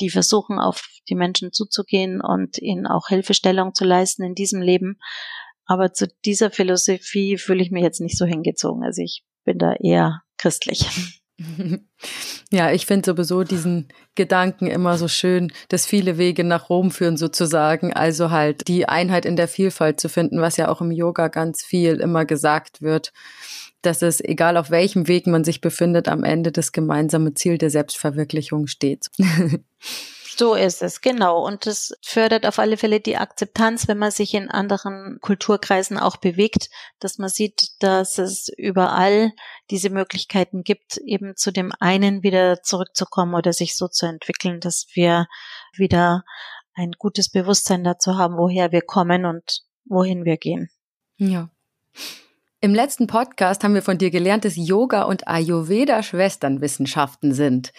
die 0.00 0.10
versuchen, 0.10 0.58
auf 0.58 0.88
die 1.08 1.14
Menschen 1.14 1.52
zuzugehen 1.52 2.20
und 2.20 2.58
ihnen 2.58 2.86
auch 2.86 3.08
Hilfestellung 3.08 3.74
zu 3.74 3.84
leisten 3.84 4.22
in 4.22 4.34
diesem 4.34 4.62
Leben. 4.62 4.98
Aber 5.66 5.92
zu 5.92 6.08
dieser 6.24 6.50
Philosophie 6.50 7.38
fühle 7.38 7.62
ich 7.62 7.70
mich 7.70 7.82
jetzt 7.82 8.00
nicht 8.00 8.18
so 8.18 8.24
hingezogen. 8.24 8.84
Also 8.84 9.02
ich 9.02 9.24
bin 9.44 9.58
da 9.58 9.74
eher 9.74 10.22
christlich. 10.38 10.86
Ja, 12.52 12.70
ich 12.70 12.84
finde 12.84 13.06
sowieso 13.06 13.44
diesen 13.44 13.88
Gedanken 14.14 14.66
immer 14.66 14.98
so 14.98 15.08
schön, 15.08 15.50
dass 15.68 15.86
viele 15.86 16.18
Wege 16.18 16.44
nach 16.44 16.68
Rom 16.68 16.90
führen 16.90 17.16
sozusagen. 17.16 17.94
Also 17.94 18.30
halt 18.30 18.68
die 18.68 18.86
Einheit 18.86 19.24
in 19.24 19.36
der 19.36 19.48
Vielfalt 19.48 19.98
zu 19.98 20.10
finden, 20.10 20.42
was 20.42 20.58
ja 20.58 20.68
auch 20.68 20.82
im 20.82 20.90
Yoga 20.90 21.28
ganz 21.28 21.64
viel 21.64 21.94
immer 21.94 22.26
gesagt 22.26 22.82
wird 22.82 23.12
dass 23.82 24.00
es, 24.00 24.20
egal 24.20 24.56
auf 24.56 24.70
welchem 24.70 25.08
Weg 25.08 25.26
man 25.26 25.44
sich 25.44 25.60
befindet, 25.60 26.08
am 26.08 26.24
Ende 26.24 26.52
das 26.52 26.72
gemeinsame 26.72 27.34
Ziel 27.34 27.58
der 27.58 27.70
Selbstverwirklichung 27.70 28.68
steht. 28.68 29.10
So 30.34 30.54
ist 30.54 30.82
es, 30.82 31.00
genau. 31.02 31.44
Und 31.44 31.66
es 31.66 31.94
fördert 32.02 32.46
auf 32.46 32.58
alle 32.58 32.76
Fälle 32.76 33.00
die 33.00 33.16
Akzeptanz, 33.16 33.86
wenn 33.86 33.98
man 33.98 34.10
sich 34.10 34.32
in 34.34 34.50
anderen 34.50 35.18
Kulturkreisen 35.20 35.98
auch 35.98 36.16
bewegt, 36.16 36.70
dass 37.00 37.18
man 37.18 37.28
sieht, 37.28 37.70
dass 37.80 38.18
es 38.18 38.48
überall 38.56 39.32
diese 39.70 39.90
Möglichkeiten 39.90 40.62
gibt, 40.62 40.96
eben 40.98 41.36
zu 41.36 41.52
dem 41.52 41.72
einen 41.80 42.22
wieder 42.22 42.62
zurückzukommen 42.62 43.34
oder 43.34 43.52
sich 43.52 43.76
so 43.76 43.88
zu 43.88 44.06
entwickeln, 44.06 44.60
dass 44.60 44.86
wir 44.94 45.26
wieder 45.76 46.24
ein 46.74 46.92
gutes 46.92 47.28
Bewusstsein 47.28 47.84
dazu 47.84 48.16
haben, 48.16 48.38
woher 48.38 48.72
wir 48.72 48.82
kommen 48.82 49.26
und 49.26 49.62
wohin 49.84 50.24
wir 50.24 50.38
gehen. 50.38 50.70
Ja. 51.18 51.50
Im 52.60 52.74
letzten 52.74 53.06
Podcast 53.08 53.64
haben 53.64 53.74
wir 53.74 53.82
von 53.82 53.98
dir 53.98 54.10
gelernt, 54.10 54.44
dass 54.44 54.54
Yoga 54.56 55.02
und 55.02 55.26
Ayurveda 55.26 56.02
Schwesternwissenschaften 56.02 57.34
sind. 57.34 57.72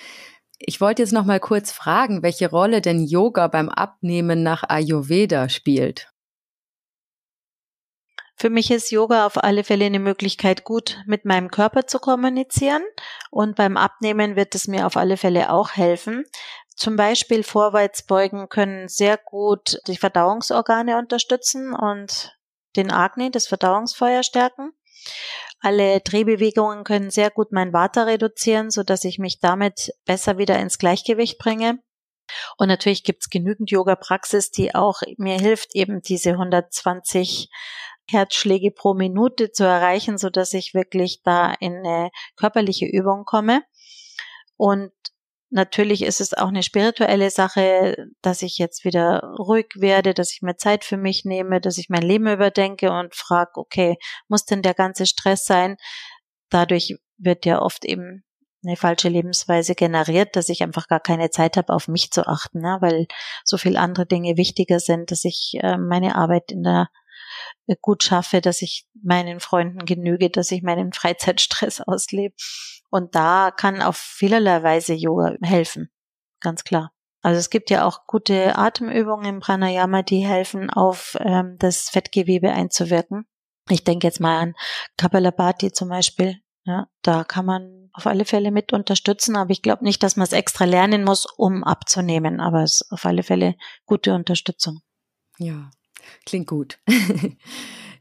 Ich 0.65 0.79
wollte 0.79 1.01
jetzt 1.01 1.11
noch 1.11 1.25
mal 1.25 1.41
kurz 1.41 1.73
fragen, 1.73 2.23
welche 2.23 2.49
Rolle 2.49 2.79
denn 2.79 3.03
Yoga 3.03 3.47
beim 3.49 3.67
Abnehmen 3.67 4.43
nach 4.43 4.63
Ayurveda 4.63 5.49
spielt. 5.49 6.09
Für 8.37 8.49
mich 8.49 8.71
ist 8.71 8.89
Yoga 8.89 9.25
auf 9.25 9.43
alle 9.43 9.65
Fälle 9.65 9.85
eine 9.85 9.99
Möglichkeit, 9.99 10.63
gut 10.63 11.01
mit 11.05 11.25
meinem 11.25 11.51
Körper 11.51 11.85
zu 11.85 11.99
kommunizieren. 11.99 12.81
Und 13.29 13.57
beim 13.57 13.75
Abnehmen 13.75 14.37
wird 14.37 14.55
es 14.55 14.67
mir 14.67 14.87
auf 14.87 14.95
alle 14.95 15.17
Fälle 15.17 15.51
auch 15.51 15.71
helfen. 15.71 16.23
Zum 16.75 16.95
Beispiel 16.95 17.43
Vorwärtsbeugen 17.43 18.47
können 18.47 18.87
sehr 18.87 19.17
gut 19.17 19.79
die 19.87 19.97
Verdauungsorgane 19.97 20.97
unterstützen 20.97 21.73
und 21.73 22.37
den 22.77 22.89
Agni, 22.89 23.31
das 23.31 23.47
Verdauungsfeuer 23.47 24.23
stärken. 24.23 24.71
Alle 25.63 26.01
Drehbewegungen 26.01 26.83
können 26.83 27.09
sehr 27.09 27.31
gut 27.31 27.53
mein 27.53 27.71
Vata 27.71 28.03
reduzieren, 28.03 28.69
so 28.69 28.83
dass 28.83 29.05
ich 29.05 29.17
mich 29.17 29.39
damit 29.39 29.93
besser 30.03 30.37
wieder 30.37 30.59
ins 30.59 30.77
Gleichgewicht 30.77 31.37
bringe. 31.37 31.79
Und 32.57 32.67
natürlich 32.67 33.05
gibt's 33.05 33.29
genügend 33.29 33.71
Yoga-Praxis, 33.71 34.51
die 34.51 34.75
auch 34.75 34.99
mir 35.15 35.39
hilft, 35.39 35.73
eben 35.73 36.01
diese 36.01 36.31
120 36.31 37.49
Herzschläge 38.09 38.71
pro 38.71 38.93
Minute 38.93 39.51
zu 39.51 39.63
erreichen, 39.63 40.17
so 40.17 40.29
dass 40.29 40.53
ich 40.53 40.73
wirklich 40.73 41.21
da 41.23 41.53
in 41.53 41.77
eine 41.77 42.11
körperliche 42.35 42.85
Übung 42.85 43.23
komme. 43.23 43.61
Und 44.57 44.91
Natürlich 45.55 46.01
ist 46.01 46.19
es 46.19 46.33
auch 46.33 46.47
eine 46.47 46.63
spirituelle 46.63 47.29
Sache, 47.29 48.07
dass 48.23 48.41
ich 48.41 48.57
jetzt 48.57 48.85
wieder 48.85 49.35
ruhig 49.37 49.67
werde, 49.75 50.15
dass 50.15 50.33
ich 50.33 50.41
mir 50.41 50.55
Zeit 50.55 50.83
für 50.83 50.97
mich 50.97 51.25
nehme, 51.25 51.61
dass 51.61 51.77
ich 51.77 51.89
mein 51.89 52.01
Leben 52.01 52.25
überdenke 52.25 52.91
und 52.91 53.13
frage, 53.13 53.51
okay, 53.53 53.97
muss 54.27 54.45
denn 54.45 54.63
der 54.63 54.73
ganze 54.73 55.05
Stress 55.05 55.45
sein? 55.45 55.77
Dadurch 56.49 56.95
wird 57.19 57.45
ja 57.45 57.61
oft 57.61 57.85
eben 57.85 58.23
eine 58.65 58.77
falsche 58.77 59.09
Lebensweise 59.09 59.75
generiert, 59.75 60.35
dass 60.35 60.49
ich 60.49 60.63
einfach 60.63 60.87
gar 60.87 60.99
keine 60.99 61.29
Zeit 61.29 61.55
habe, 61.55 61.71
auf 61.71 61.87
mich 61.87 62.09
zu 62.09 62.25
achten, 62.25 62.61
ne? 62.61 62.77
weil 62.81 63.05
so 63.43 63.57
viel 63.59 63.77
andere 63.77 64.07
Dinge 64.07 64.37
wichtiger 64.37 64.79
sind, 64.79 65.11
dass 65.11 65.23
ich 65.23 65.59
äh, 65.61 65.77
meine 65.77 66.15
Arbeit 66.15 66.51
in 66.51 66.63
der 66.63 66.87
gut 67.81 68.03
schaffe, 68.03 68.41
dass 68.41 68.61
ich 68.61 68.87
meinen 69.01 69.39
Freunden 69.39 69.85
genüge, 69.85 70.29
dass 70.29 70.51
ich 70.51 70.63
meinen 70.63 70.93
Freizeitstress 70.93 71.81
auslebe. 71.81 72.35
Und 72.89 73.15
da 73.15 73.51
kann 73.51 73.81
auf 73.81 73.97
vielerlei 73.97 74.63
Weise 74.63 74.93
Yoga 74.93 75.35
helfen. 75.41 75.89
Ganz 76.39 76.63
klar. 76.63 76.91
Also 77.21 77.39
es 77.39 77.49
gibt 77.49 77.69
ja 77.69 77.85
auch 77.85 78.05
gute 78.05 78.57
Atemübungen 78.57 79.25
im 79.25 79.39
Pranayama, 79.39 80.03
die 80.03 80.25
helfen, 80.25 80.69
auf 80.69 81.17
ähm, 81.21 81.55
das 81.57 81.89
Fettgewebe 81.89 82.51
einzuwirken. 82.51 83.25
Ich 83.69 83.85
denke 83.85 84.07
jetzt 84.07 84.19
mal 84.19 84.39
an 84.39 84.55
Kapalabhati 84.97 85.71
zum 85.71 85.87
Beispiel. 85.87 86.41
Ja, 86.65 86.87
da 87.01 87.23
kann 87.23 87.45
man 87.45 87.89
auf 87.93 88.07
alle 88.07 88.25
Fälle 88.25 88.51
mit 88.51 88.73
unterstützen, 88.73 89.35
aber 89.35 89.51
ich 89.51 89.61
glaube 89.61 89.83
nicht, 89.83 90.03
dass 90.03 90.15
man 90.17 90.25
es 90.25 90.33
extra 90.33 90.65
lernen 90.65 91.03
muss, 91.03 91.25
um 91.37 91.63
abzunehmen. 91.63 92.41
Aber 92.41 92.63
es 92.63 92.81
ist 92.81 92.91
auf 92.91 93.05
alle 93.05 93.23
Fälle 93.23 93.55
gute 93.85 94.13
Unterstützung. 94.13 94.81
Ja, 95.37 95.69
klingt 96.25 96.47
gut. 96.47 96.79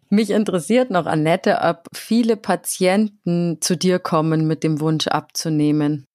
Mich 0.09 0.31
interessiert 0.31 0.91
noch, 0.91 1.07
Annette, 1.07 1.61
ob 1.63 1.87
viele 1.95 2.37
Patienten 2.37 3.59
zu 3.61 3.77
dir 3.77 3.99
kommen 3.99 4.47
mit 4.47 4.63
dem 4.63 4.81
Wunsch 4.81 5.07
abzunehmen. 5.07 6.07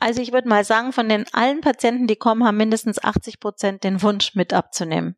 Also 0.00 0.22
ich 0.22 0.32
würde 0.32 0.48
mal 0.48 0.64
sagen, 0.64 0.92
von 0.92 1.08
den 1.08 1.26
allen 1.32 1.60
Patienten, 1.60 2.06
die 2.06 2.16
kommen, 2.16 2.44
haben 2.44 2.56
mindestens 2.56 3.02
80 3.02 3.40
Prozent 3.40 3.84
den 3.84 4.02
Wunsch 4.02 4.34
mit 4.34 4.52
abzunehmen. 4.52 5.16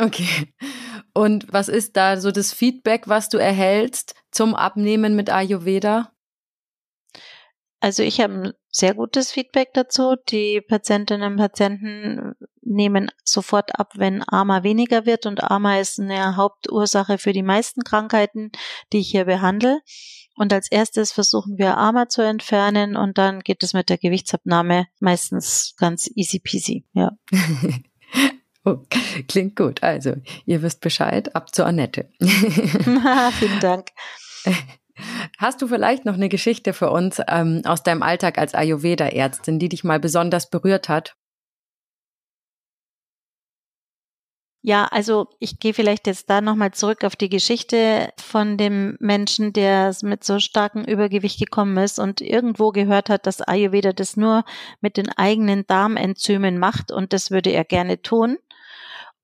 Okay. 0.00 0.52
Und 1.12 1.52
was 1.52 1.68
ist 1.68 1.96
da 1.96 2.18
so 2.18 2.30
das 2.30 2.52
Feedback, 2.52 3.08
was 3.08 3.28
du 3.28 3.38
erhältst 3.38 4.14
zum 4.30 4.54
Abnehmen 4.54 5.14
mit 5.14 5.30
Ayurveda? 5.30 6.12
Also 7.80 8.02
ich 8.02 8.20
habe 8.20 8.34
ein 8.34 8.52
sehr 8.74 8.94
gutes 8.94 9.30
Feedback 9.30 9.72
dazu. 9.72 10.16
Die 10.28 10.60
Patientinnen 10.60 11.32
und 11.32 11.38
Patienten 11.38 12.34
nehmen 12.60 13.10
sofort 13.22 13.78
ab, 13.78 13.92
wenn 13.96 14.24
AMA 14.26 14.64
weniger 14.64 15.06
wird 15.06 15.26
und 15.26 15.44
AMA 15.44 15.78
ist 15.78 16.00
eine 16.00 16.36
Hauptursache 16.36 17.18
für 17.18 17.32
die 17.32 17.44
meisten 17.44 17.84
Krankheiten, 17.84 18.50
die 18.92 18.98
ich 18.98 19.10
hier 19.10 19.26
behandle. 19.26 19.80
Und 20.36 20.52
als 20.52 20.68
erstes 20.72 21.12
versuchen 21.12 21.56
wir 21.56 21.78
AMA 21.78 22.08
zu 22.08 22.22
entfernen 22.22 22.96
und 22.96 23.16
dann 23.16 23.40
geht 23.40 23.62
es 23.62 23.74
mit 23.74 23.88
der 23.88 23.98
Gewichtsabnahme 23.98 24.88
meistens 24.98 25.74
ganz 25.78 26.10
easy 26.14 26.40
peasy, 26.40 26.84
ja. 26.92 27.12
Oh, 28.66 28.78
klingt 29.28 29.56
gut. 29.56 29.82
Also, 29.82 30.14
ihr 30.46 30.62
wisst 30.62 30.80
Bescheid, 30.80 31.36
ab 31.36 31.54
zur 31.54 31.66
Annette. 31.66 32.08
Vielen 32.18 33.60
Dank. 33.60 33.90
Hast 35.38 35.60
du 35.60 35.66
vielleicht 35.66 36.04
noch 36.04 36.14
eine 36.14 36.28
Geschichte 36.28 36.72
für 36.72 36.90
uns 36.90 37.20
ähm, 37.28 37.62
aus 37.64 37.82
deinem 37.82 38.02
Alltag 38.02 38.38
als 38.38 38.54
Ayurveda-Ärztin, 38.54 39.58
die 39.58 39.68
dich 39.68 39.84
mal 39.84 39.98
besonders 39.98 40.50
berührt 40.50 40.88
hat? 40.88 41.16
Ja, 44.66 44.86
also 44.86 45.26
ich 45.40 45.60
gehe 45.60 45.74
vielleicht 45.74 46.06
jetzt 46.06 46.30
da 46.30 46.40
nochmal 46.40 46.70
zurück 46.72 47.04
auf 47.04 47.16
die 47.16 47.28
Geschichte 47.28 48.08
von 48.16 48.56
dem 48.56 48.96
Menschen, 48.98 49.52
der 49.52 49.94
mit 50.00 50.24
so 50.24 50.38
starkem 50.38 50.84
Übergewicht 50.84 51.38
gekommen 51.38 51.76
ist 51.76 51.98
und 51.98 52.22
irgendwo 52.22 52.70
gehört 52.70 53.10
hat, 53.10 53.26
dass 53.26 53.42
Ayurveda 53.42 53.92
das 53.92 54.16
nur 54.16 54.42
mit 54.80 54.96
den 54.96 55.10
eigenen 55.10 55.66
Darmenzymen 55.66 56.58
macht 56.58 56.90
und 56.90 57.12
das 57.12 57.30
würde 57.30 57.50
er 57.50 57.64
gerne 57.64 58.00
tun. 58.00 58.38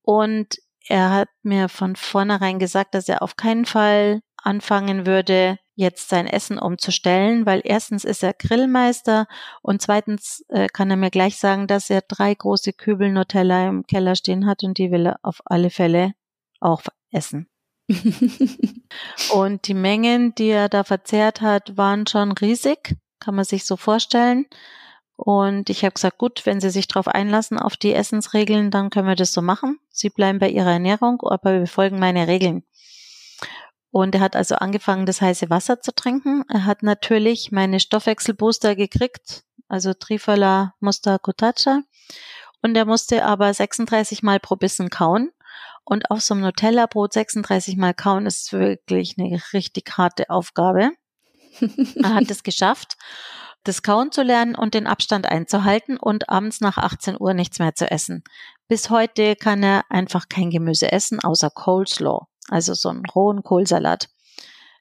Und 0.03 0.59
er 0.89 1.11
hat 1.11 1.29
mir 1.43 1.71
von 1.71 1.97
vornherein 1.97 2.59
gesagt, 2.59 2.95
dass 2.95 3.09
er 3.09 3.23
auf 3.23 3.37
keinen 3.37 3.65
Fall 3.65 4.21
anfangen 4.43 5.07
würde, 5.07 5.59
jetzt 5.75 6.09
sein 6.09 6.27
Essen 6.27 6.59
umzustellen, 6.59 7.47
weil 7.47 7.63
erstens 7.65 8.05
ist 8.05 8.23
er 8.23 8.35
Grillmeister 8.35 9.27
und 9.63 9.81
zweitens 9.81 10.45
äh, 10.49 10.69
kann 10.69 10.91
er 10.91 10.97
mir 10.97 11.11
gleich 11.11 11.39
sagen, 11.39 11.67
dass 11.67 11.89
er 11.91 12.03
drei 12.03 12.35
große 12.35 12.73
Kübel 12.75 13.11
Nutella 13.11 13.69
im 13.69 13.87
Keller 13.87 14.15
stehen 14.15 14.47
hat 14.47 14.63
und 14.63 14.79
die 14.79 14.91
will 14.91 15.07
er 15.07 15.21
auf 15.23 15.41
alle 15.47 15.71
Fälle 15.71 16.13
auch 16.61 16.83
essen. 17.11 17.49
und 19.35 19.67
die 19.67 19.75
Mengen, 19.75 20.35
die 20.35 20.51
er 20.51 20.69
da 20.69 20.85
verzehrt 20.85 21.41
hat, 21.41 21.77
waren 21.77 22.07
schon 22.07 22.33
riesig, 22.33 22.97
kann 23.19 23.35
man 23.35 23.45
sich 23.45 23.65
so 23.65 23.77
vorstellen. 23.77 24.47
Und 25.17 25.69
ich 25.69 25.85
habe 25.85 25.93
gesagt, 25.93 26.17
gut, 26.17 26.47
wenn 26.47 26.61
Sie 26.61 26.71
sich 26.71 26.89
darauf 26.89 27.07
einlassen, 27.07 27.59
auf 27.59 27.77
die 27.77 27.93
Essensregeln, 27.93 28.71
dann 28.71 28.89
können 28.89 29.09
wir 29.09 29.17
das 29.17 29.33
so 29.33 29.43
machen. 29.43 29.79
Sie 29.91 30.09
bleiben 30.09 30.39
bei 30.39 30.49
Ihrer 30.49 30.73
Ernährung, 30.73 31.21
aber 31.23 31.53
wir 31.53 31.61
befolgen 31.61 31.99
meine 31.99 32.27
Regeln. 32.27 32.65
Und 33.91 34.15
er 34.15 34.21
hat 34.21 34.37
also 34.37 34.55
angefangen, 34.57 35.07
das 35.07 35.21
heiße 35.21 35.51
Wasser 35.51 35.81
zu 35.81 35.93
trinken. 35.95 36.45
Er 36.49 36.65
hat 36.65 36.83
natürlich 36.83 37.51
meine 37.51 37.81
Stoffwechselbooster 37.81 38.77
gekriegt, 38.77 39.43
also 39.69 39.95
Trifala 39.95 40.75
Musta 40.81 41.19
Kotacha. 41.19 41.83
Und 42.63 42.77
er 42.77 42.85
musste 42.85 43.25
aber 43.25 43.53
36 43.53 44.23
Mal 44.23 44.39
pro 44.39 44.57
Bissen 44.57 44.91
kauen. 44.91 45.31
Und 45.85 46.11
auf 46.11 46.21
so 46.21 46.35
einem 46.35 46.45
Nutella-Brot 46.45 47.15
36 47.15 47.77
Mal 47.77 47.95
kauen 47.95 48.27
ist 48.27 48.53
wirklich 48.53 49.17
eine 49.19 49.43
richtig 49.53 49.91
harte 49.97 50.31
Aufgabe. 50.31 50.91
er 51.97 52.15
hat 52.15 52.31
es 52.31 52.45
geschafft 52.45 52.97
das 53.65 53.83
Kauen 53.83 54.11
zu 54.11 54.23
lernen 54.23 54.55
und 54.55 54.75
den 54.75 54.87
Abstand 54.87 55.27
einzuhalten 55.27 55.99
und 55.99 56.29
abends 56.29 56.61
nach 56.61 56.79
18 56.79 57.17
Uhr 57.21 57.35
nichts 57.35 57.59
mehr 57.59 57.75
zu 57.75 57.91
essen. 57.91 58.25
Bis 58.69 58.91
heute 58.91 59.37
kann 59.37 59.63
er 59.63 59.85
einfach 59.91 60.29
kein 60.29 60.51
Gemüse 60.51 60.91
essen, 60.93 61.21
außer 61.21 61.51
Coleslaw, 61.51 62.27
also 62.51 62.75
so 62.75 62.89
einen 62.89 63.07
rohen 63.07 63.43
Kohlsalat. 63.43 64.09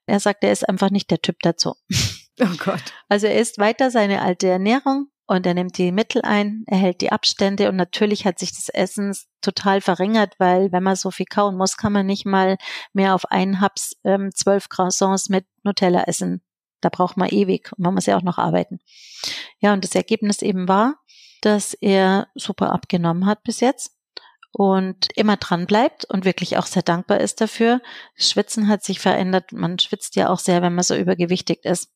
Er 0.05 0.19
sagt, 0.19 0.43
er 0.43 0.51
ist 0.51 0.67
einfach 0.67 0.89
nicht 0.89 1.11
der 1.11 1.21
Typ 1.21 1.37
dazu. 1.41 1.75
Oh 2.41 2.55
Gott. 2.57 2.93
Also 3.09 3.27
er 3.27 3.37
isst 3.37 3.57
weiter 3.57 3.91
seine 3.91 4.21
alte 4.21 4.47
Ernährung 4.47 5.09
und 5.27 5.45
er 5.45 5.53
nimmt 5.53 5.77
die 5.77 5.91
Mittel 5.91 6.21
ein, 6.21 6.63
er 6.67 6.77
hält 6.77 7.01
die 7.01 7.11
Abstände 7.11 7.67
und 7.67 7.75
natürlich 7.75 8.25
hat 8.25 8.39
sich 8.39 8.51
das 8.51 8.69
Essen 8.69 9.13
total 9.41 9.81
verringert, 9.81 10.35
weil 10.39 10.71
wenn 10.71 10.81
man 10.81 10.95
so 10.95 11.11
viel 11.11 11.25
kauen 11.25 11.57
muss, 11.57 11.75
kann 11.75 11.91
man 11.91 12.05
nicht 12.05 12.25
mal 12.25 12.57
mehr 12.93 13.13
auf 13.13 13.25
einen 13.25 13.59
Haps 13.59 13.97
ähm, 14.05 14.31
zwölf 14.33 14.69
Croissants 14.69 15.27
mit 15.27 15.45
Nutella 15.63 16.03
essen. 16.03 16.41
Da 16.79 16.87
braucht 16.87 17.17
man 17.17 17.27
ewig 17.27 17.73
und 17.73 17.79
man 17.79 17.93
muss 17.93 18.05
ja 18.05 18.15
auch 18.15 18.23
noch 18.23 18.37
arbeiten. 18.37 18.79
Ja, 19.59 19.73
und 19.73 19.83
das 19.83 19.93
Ergebnis 19.93 20.41
eben 20.41 20.69
war, 20.69 20.95
dass 21.41 21.73
er 21.73 22.29
super 22.35 22.71
abgenommen 22.71 23.25
hat 23.25 23.43
bis 23.43 23.59
jetzt 23.59 23.98
und 24.51 25.07
immer 25.15 25.37
dran 25.37 25.67
bleibt 25.67 26.05
und 26.05 26.25
wirklich 26.25 26.57
auch 26.57 26.65
sehr 26.65 26.81
dankbar 26.81 27.19
ist 27.19 27.41
dafür. 27.41 27.81
Schwitzen 28.15 28.67
hat 28.67 28.83
sich 28.83 28.99
verändert. 28.99 29.51
Man 29.51 29.79
schwitzt 29.79 30.15
ja 30.15 30.29
auch 30.29 30.39
sehr, 30.39 30.61
wenn 30.61 30.75
man 30.75 30.83
so 30.83 30.95
übergewichtig 30.95 31.63
ist. 31.65 31.91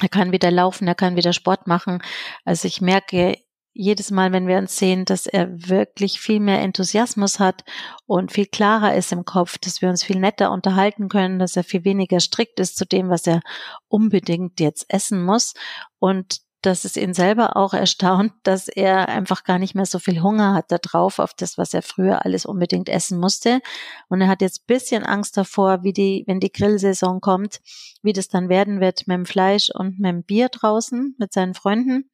Er 0.00 0.08
kann 0.08 0.32
wieder 0.32 0.50
laufen, 0.50 0.88
er 0.88 0.94
kann 0.94 1.16
wieder 1.16 1.32
Sport 1.32 1.66
machen. 1.66 2.02
Also 2.44 2.66
ich 2.66 2.80
merke 2.80 3.36
jedes 3.74 4.10
Mal, 4.10 4.32
wenn 4.32 4.46
wir 4.46 4.58
uns 4.58 4.76
sehen, 4.76 5.04
dass 5.06 5.26
er 5.26 5.48
wirklich 5.50 6.20
viel 6.20 6.40
mehr 6.40 6.60
Enthusiasmus 6.60 7.40
hat 7.40 7.64
und 8.04 8.32
viel 8.32 8.46
klarer 8.46 8.94
ist 8.94 9.12
im 9.12 9.24
Kopf, 9.24 9.56
dass 9.58 9.80
wir 9.80 9.88
uns 9.88 10.04
viel 10.04 10.18
netter 10.18 10.50
unterhalten 10.50 11.08
können, 11.08 11.38
dass 11.38 11.56
er 11.56 11.64
viel 11.64 11.84
weniger 11.84 12.20
strikt 12.20 12.60
ist 12.60 12.76
zu 12.76 12.84
dem, 12.84 13.08
was 13.08 13.26
er 13.26 13.40
unbedingt 13.88 14.60
jetzt 14.60 14.92
essen 14.92 15.24
muss 15.24 15.54
und 15.98 16.42
dass 16.62 16.84
es 16.84 16.96
ihn 16.96 17.12
selber 17.12 17.56
auch 17.56 17.74
erstaunt, 17.74 18.32
dass 18.44 18.68
er 18.68 19.08
einfach 19.08 19.44
gar 19.44 19.58
nicht 19.58 19.74
mehr 19.74 19.84
so 19.84 19.98
viel 19.98 20.22
Hunger 20.22 20.54
hat 20.54 20.70
da 20.70 20.78
drauf 20.78 21.18
auf 21.18 21.34
das, 21.34 21.58
was 21.58 21.74
er 21.74 21.82
früher 21.82 22.24
alles 22.24 22.46
unbedingt 22.46 22.88
essen 22.88 23.18
musste. 23.18 23.60
Und 24.08 24.20
er 24.20 24.28
hat 24.28 24.40
jetzt 24.40 24.66
bisschen 24.66 25.04
Angst 25.04 25.36
davor, 25.36 25.82
wie 25.82 25.92
die, 25.92 26.24
wenn 26.26 26.40
die 26.40 26.52
Grillsaison 26.52 27.20
kommt, 27.20 27.60
wie 28.02 28.12
das 28.12 28.28
dann 28.28 28.48
werden 28.48 28.80
wird 28.80 29.06
mit 29.08 29.16
dem 29.16 29.26
Fleisch 29.26 29.70
und 29.74 29.98
mit 29.98 30.08
dem 30.08 30.22
Bier 30.22 30.48
draußen 30.48 31.16
mit 31.18 31.32
seinen 31.32 31.54
Freunden. 31.54 32.10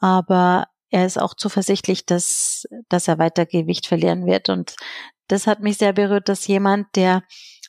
Aber 0.00 0.66
er 0.90 1.06
ist 1.06 1.20
auch 1.20 1.34
zuversichtlich, 1.34 2.06
dass, 2.06 2.66
dass 2.88 3.08
er 3.08 3.18
weiter 3.18 3.46
Gewicht 3.46 3.86
verlieren 3.86 4.26
wird. 4.26 4.48
Und 4.48 4.76
das 5.28 5.46
hat 5.46 5.60
mich 5.60 5.76
sehr 5.76 5.92
berührt, 5.92 6.28
dass 6.28 6.46
jemand, 6.46 6.86
der 6.96 7.22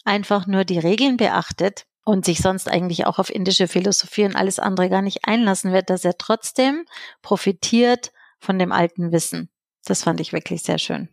einfach 0.06 0.48
nur 0.48 0.64
die 0.64 0.80
Regeln 0.80 1.18
beachtet 1.18 1.86
und 2.06 2.24
sich 2.24 2.40
sonst 2.40 2.70
eigentlich 2.70 3.06
auch 3.06 3.20
auf 3.20 3.34
indische 3.34 3.68
Philosophie 3.68 4.24
und 4.26 4.36
alles 4.36 4.60
andere 4.60 4.90
gar 4.90 5.02
nicht 5.02 5.28
einlassen 5.28 5.74
wird, 5.74 5.90
dass 5.90 6.06
er 6.06 6.18
trotzdem 6.18 6.86
profitiert 7.22 8.14
von 8.40 8.58
dem 8.60 8.72
alten 8.72 9.12
Wissen. 9.12 9.50
Das 9.84 10.04
fand 10.04 10.22
ich 10.22 10.32
wirklich 10.32 10.62
sehr 10.62 10.78
schön. 10.78 11.10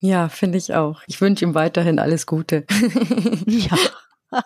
Ja, 0.00 0.28
finde 0.28 0.58
ich 0.58 0.74
auch. 0.74 1.02
Ich 1.06 1.20
wünsche 1.20 1.44
ihm 1.44 1.54
weiterhin 1.54 1.98
alles 1.98 2.26
Gute. 2.26 2.64
ja. 3.46 3.76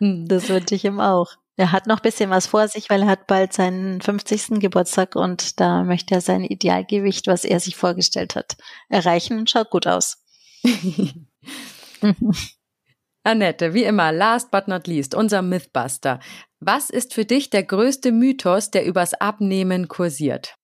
das 0.00 0.48
wünsche 0.48 0.74
ich 0.74 0.84
ihm 0.84 1.00
auch. 1.00 1.32
Er 1.56 1.72
hat 1.72 1.86
noch 1.86 2.00
bisschen 2.00 2.28
was 2.28 2.46
vor 2.46 2.68
sich, 2.68 2.90
weil 2.90 3.02
er 3.02 3.08
hat 3.08 3.26
bald 3.26 3.54
seinen 3.54 4.02
50. 4.02 4.60
Geburtstag 4.60 5.16
und 5.16 5.58
da 5.58 5.84
möchte 5.84 6.14
er 6.14 6.20
sein 6.20 6.44
Idealgewicht, 6.44 7.26
was 7.26 7.44
er 7.44 7.60
sich 7.60 7.76
vorgestellt 7.76 8.36
hat, 8.36 8.58
erreichen 8.90 9.38
und 9.38 9.50
schaut 9.50 9.70
gut 9.70 9.86
aus. 9.86 10.22
Annette, 13.26 13.74
wie 13.74 13.84
immer, 13.84 14.12
last 14.12 14.50
but 14.50 14.68
not 14.68 14.86
least, 14.86 15.14
unser 15.14 15.42
Mythbuster. 15.42 16.20
Was 16.60 16.90
ist 16.90 17.12
für 17.12 17.24
dich 17.24 17.50
der 17.50 17.64
größte 17.64 18.12
Mythos, 18.12 18.70
der 18.70 18.86
übers 18.86 19.14
Abnehmen 19.14 19.88
kursiert? 19.88 20.54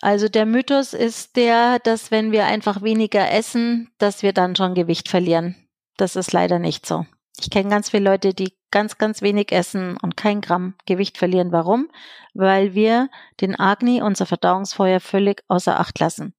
Also 0.00 0.28
der 0.28 0.46
Mythos 0.46 0.94
ist 0.94 1.36
der, 1.36 1.78
dass 1.78 2.10
wenn 2.10 2.32
wir 2.32 2.46
einfach 2.46 2.82
weniger 2.82 3.30
essen, 3.30 3.92
dass 3.98 4.22
wir 4.22 4.32
dann 4.32 4.56
schon 4.56 4.74
Gewicht 4.74 5.08
verlieren. 5.08 5.54
Das 5.96 6.16
ist 6.16 6.32
leider 6.32 6.58
nicht 6.58 6.86
so. 6.86 7.06
Ich 7.38 7.50
kenne 7.50 7.70
ganz 7.70 7.90
viele 7.90 8.10
Leute, 8.10 8.34
die 8.34 8.52
ganz, 8.70 8.98
ganz 8.98 9.22
wenig 9.22 9.52
essen 9.52 9.96
und 9.96 10.16
kein 10.16 10.40
Gramm 10.40 10.74
Gewicht 10.86 11.18
verlieren. 11.18 11.52
Warum? 11.52 11.88
Weil 12.34 12.74
wir 12.74 13.10
den 13.40 13.58
Agni, 13.58 14.02
unser 14.02 14.26
Verdauungsfeuer, 14.26 14.98
völlig 14.98 15.42
außer 15.48 15.78
Acht 15.78 16.00
lassen. 16.00 16.34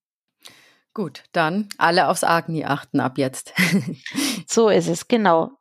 Gut, 0.93 1.23
dann 1.31 1.69
alle 1.77 2.07
aufs 2.07 2.23
Agni 2.23 2.65
achten 2.65 2.99
ab 2.99 3.17
jetzt. 3.17 3.53
so 4.47 4.69
ist 4.69 4.87
es, 4.87 5.07
genau. 5.07 5.57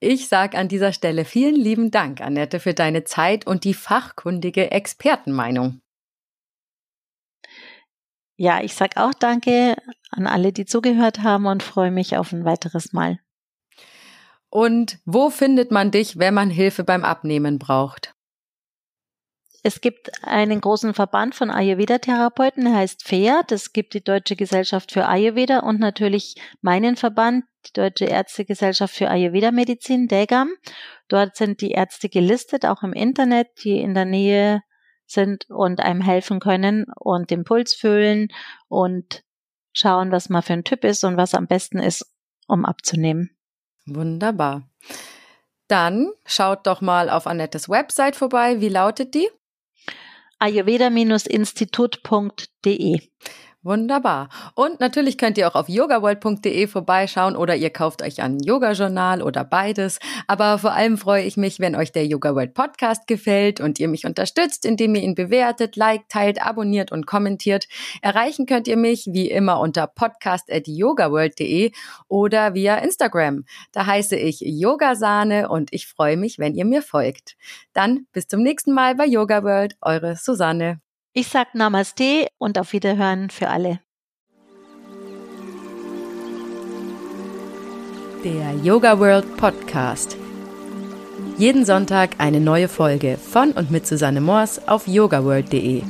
Ich 0.00 0.28
sage 0.28 0.56
an 0.56 0.68
dieser 0.68 0.92
Stelle 0.94 1.26
vielen 1.26 1.56
lieben 1.56 1.90
Dank, 1.90 2.22
Annette, 2.22 2.58
für 2.58 2.72
deine 2.72 3.04
Zeit 3.04 3.46
und 3.46 3.64
die 3.64 3.74
fachkundige 3.74 4.70
Expertenmeinung. 4.70 5.82
Ja, 8.38 8.62
ich 8.62 8.74
sage 8.74 8.96
auch 8.96 9.12
Danke 9.14 9.76
an 10.10 10.26
alle, 10.26 10.52
die 10.52 10.64
zugehört 10.64 11.22
haben 11.22 11.46
und 11.46 11.62
freue 11.62 11.90
mich 11.90 12.16
auf 12.16 12.32
ein 12.32 12.44
weiteres 12.44 12.92
Mal. 12.92 13.18
Und 14.48 14.98
wo 15.04 15.30
findet 15.30 15.70
man 15.70 15.90
dich, 15.90 16.18
wenn 16.18 16.34
man 16.34 16.50
Hilfe 16.50 16.82
beim 16.82 17.04
Abnehmen 17.04 17.58
braucht? 17.58 18.14
Es 19.64 19.80
gibt 19.80 20.10
einen 20.24 20.60
großen 20.60 20.92
Verband 20.92 21.36
von 21.36 21.48
Ayurveda-Therapeuten, 21.50 22.64
der 22.64 22.74
heißt 22.74 23.06
FEA. 23.06 23.42
Das 23.46 23.72
gibt 23.72 23.94
die 23.94 24.02
Deutsche 24.02 24.34
Gesellschaft 24.34 24.90
für 24.90 25.06
Ayurveda 25.06 25.60
und 25.60 25.78
natürlich 25.78 26.34
meinen 26.62 26.96
Verband, 26.96 27.44
die 27.66 27.72
Deutsche 27.72 28.06
Ärztegesellschaft 28.06 28.92
für 28.92 29.08
Ayurveda-Medizin, 29.08 30.08
DEGAM. 30.08 30.50
Dort 31.06 31.36
sind 31.36 31.60
die 31.60 31.70
Ärzte 31.70 32.08
gelistet, 32.08 32.66
auch 32.66 32.82
im 32.82 32.92
Internet, 32.92 33.48
die 33.62 33.78
in 33.78 33.94
der 33.94 34.04
Nähe 34.04 34.62
sind 35.06 35.48
und 35.48 35.80
einem 35.80 36.00
helfen 36.00 36.40
können 36.40 36.86
und 36.96 37.30
den 37.30 37.44
Puls 37.44 37.74
fühlen 37.74 38.28
und 38.66 39.22
schauen, 39.72 40.10
was 40.10 40.28
man 40.28 40.42
für 40.42 40.54
ein 40.54 40.64
Typ 40.64 40.82
ist 40.82 41.04
und 41.04 41.16
was 41.16 41.34
am 41.34 41.46
besten 41.46 41.78
ist, 41.78 42.04
um 42.48 42.64
abzunehmen. 42.64 43.30
Wunderbar. 43.86 44.68
Dann 45.68 46.10
schaut 46.26 46.66
doch 46.66 46.80
mal 46.80 47.08
auf 47.08 47.26
Annettes 47.28 47.68
Website 47.68 48.16
vorbei. 48.16 48.60
Wie 48.60 48.68
lautet 48.68 49.14
die? 49.14 49.28
ayurveda-institut.de. 50.44 52.92
Wunderbar. 53.64 54.28
Und 54.56 54.80
natürlich 54.80 55.16
könnt 55.16 55.38
ihr 55.38 55.46
auch 55.46 55.54
auf 55.54 55.68
yogaworld.de 55.68 56.66
vorbeischauen 56.66 57.36
oder 57.36 57.54
ihr 57.54 57.70
kauft 57.70 58.02
euch 58.02 58.20
ein 58.20 58.40
Yoga-Journal 58.40 59.22
oder 59.22 59.44
beides. 59.44 60.00
Aber 60.26 60.58
vor 60.58 60.72
allem 60.72 60.98
freue 60.98 61.22
ich 61.22 61.36
mich, 61.36 61.60
wenn 61.60 61.76
euch 61.76 61.92
der 61.92 62.04
Yoga 62.04 62.34
World 62.34 62.54
Podcast 62.54 63.06
gefällt 63.06 63.60
und 63.60 63.78
ihr 63.78 63.86
mich 63.86 64.04
unterstützt, 64.04 64.66
indem 64.66 64.96
ihr 64.96 65.02
ihn 65.02 65.14
bewertet, 65.14 65.76
liked, 65.76 66.08
teilt, 66.08 66.44
abonniert 66.44 66.90
und 66.90 67.06
kommentiert. 67.06 67.68
Erreichen 68.00 68.46
könnt 68.46 68.66
ihr 68.66 68.76
mich 68.76 69.06
wie 69.12 69.30
immer 69.30 69.60
unter 69.60 69.86
podcast.yogaworld.de 69.86 71.70
oder 72.08 72.54
via 72.54 72.78
Instagram. 72.78 73.44
Da 73.70 73.86
heiße 73.86 74.16
ich 74.16 74.40
Yogasahne 74.40 75.48
und 75.48 75.72
ich 75.72 75.86
freue 75.86 76.16
mich, 76.16 76.40
wenn 76.40 76.56
ihr 76.56 76.64
mir 76.64 76.82
folgt. 76.82 77.36
Dann 77.74 78.08
bis 78.12 78.26
zum 78.26 78.42
nächsten 78.42 78.72
Mal 78.72 78.96
bei 78.96 79.06
Yoga 79.06 79.44
World, 79.44 79.76
eure 79.80 80.16
Susanne. 80.16 80.80
Ich 81.14 81.28
sag 81.28 81.54
Namaste 81.54 82.28
und 82.38 82.58
auf 82.58 82.72
Wiederhören 82.72 83.28
für 83.28 83.48
alle. 83.48 83.80
Der 88.24 88.54
Yoga 88.62 88.98
World 88.98 89.36
Podcast. 89.36 90.16
Jeden 91.36 91.66
Sonntag 91.66 92.12
eine 92.16 92.40
neue 92.40 92.68
Folge 92.68 93.18
von 93.18 93.52
und 93.52 93.70
mit 93.70 93.86
Susanne 93.86 94.22
Moors 94.22 94.66
auf 94.66 94.88
yogaworld.de. 94.88 95.82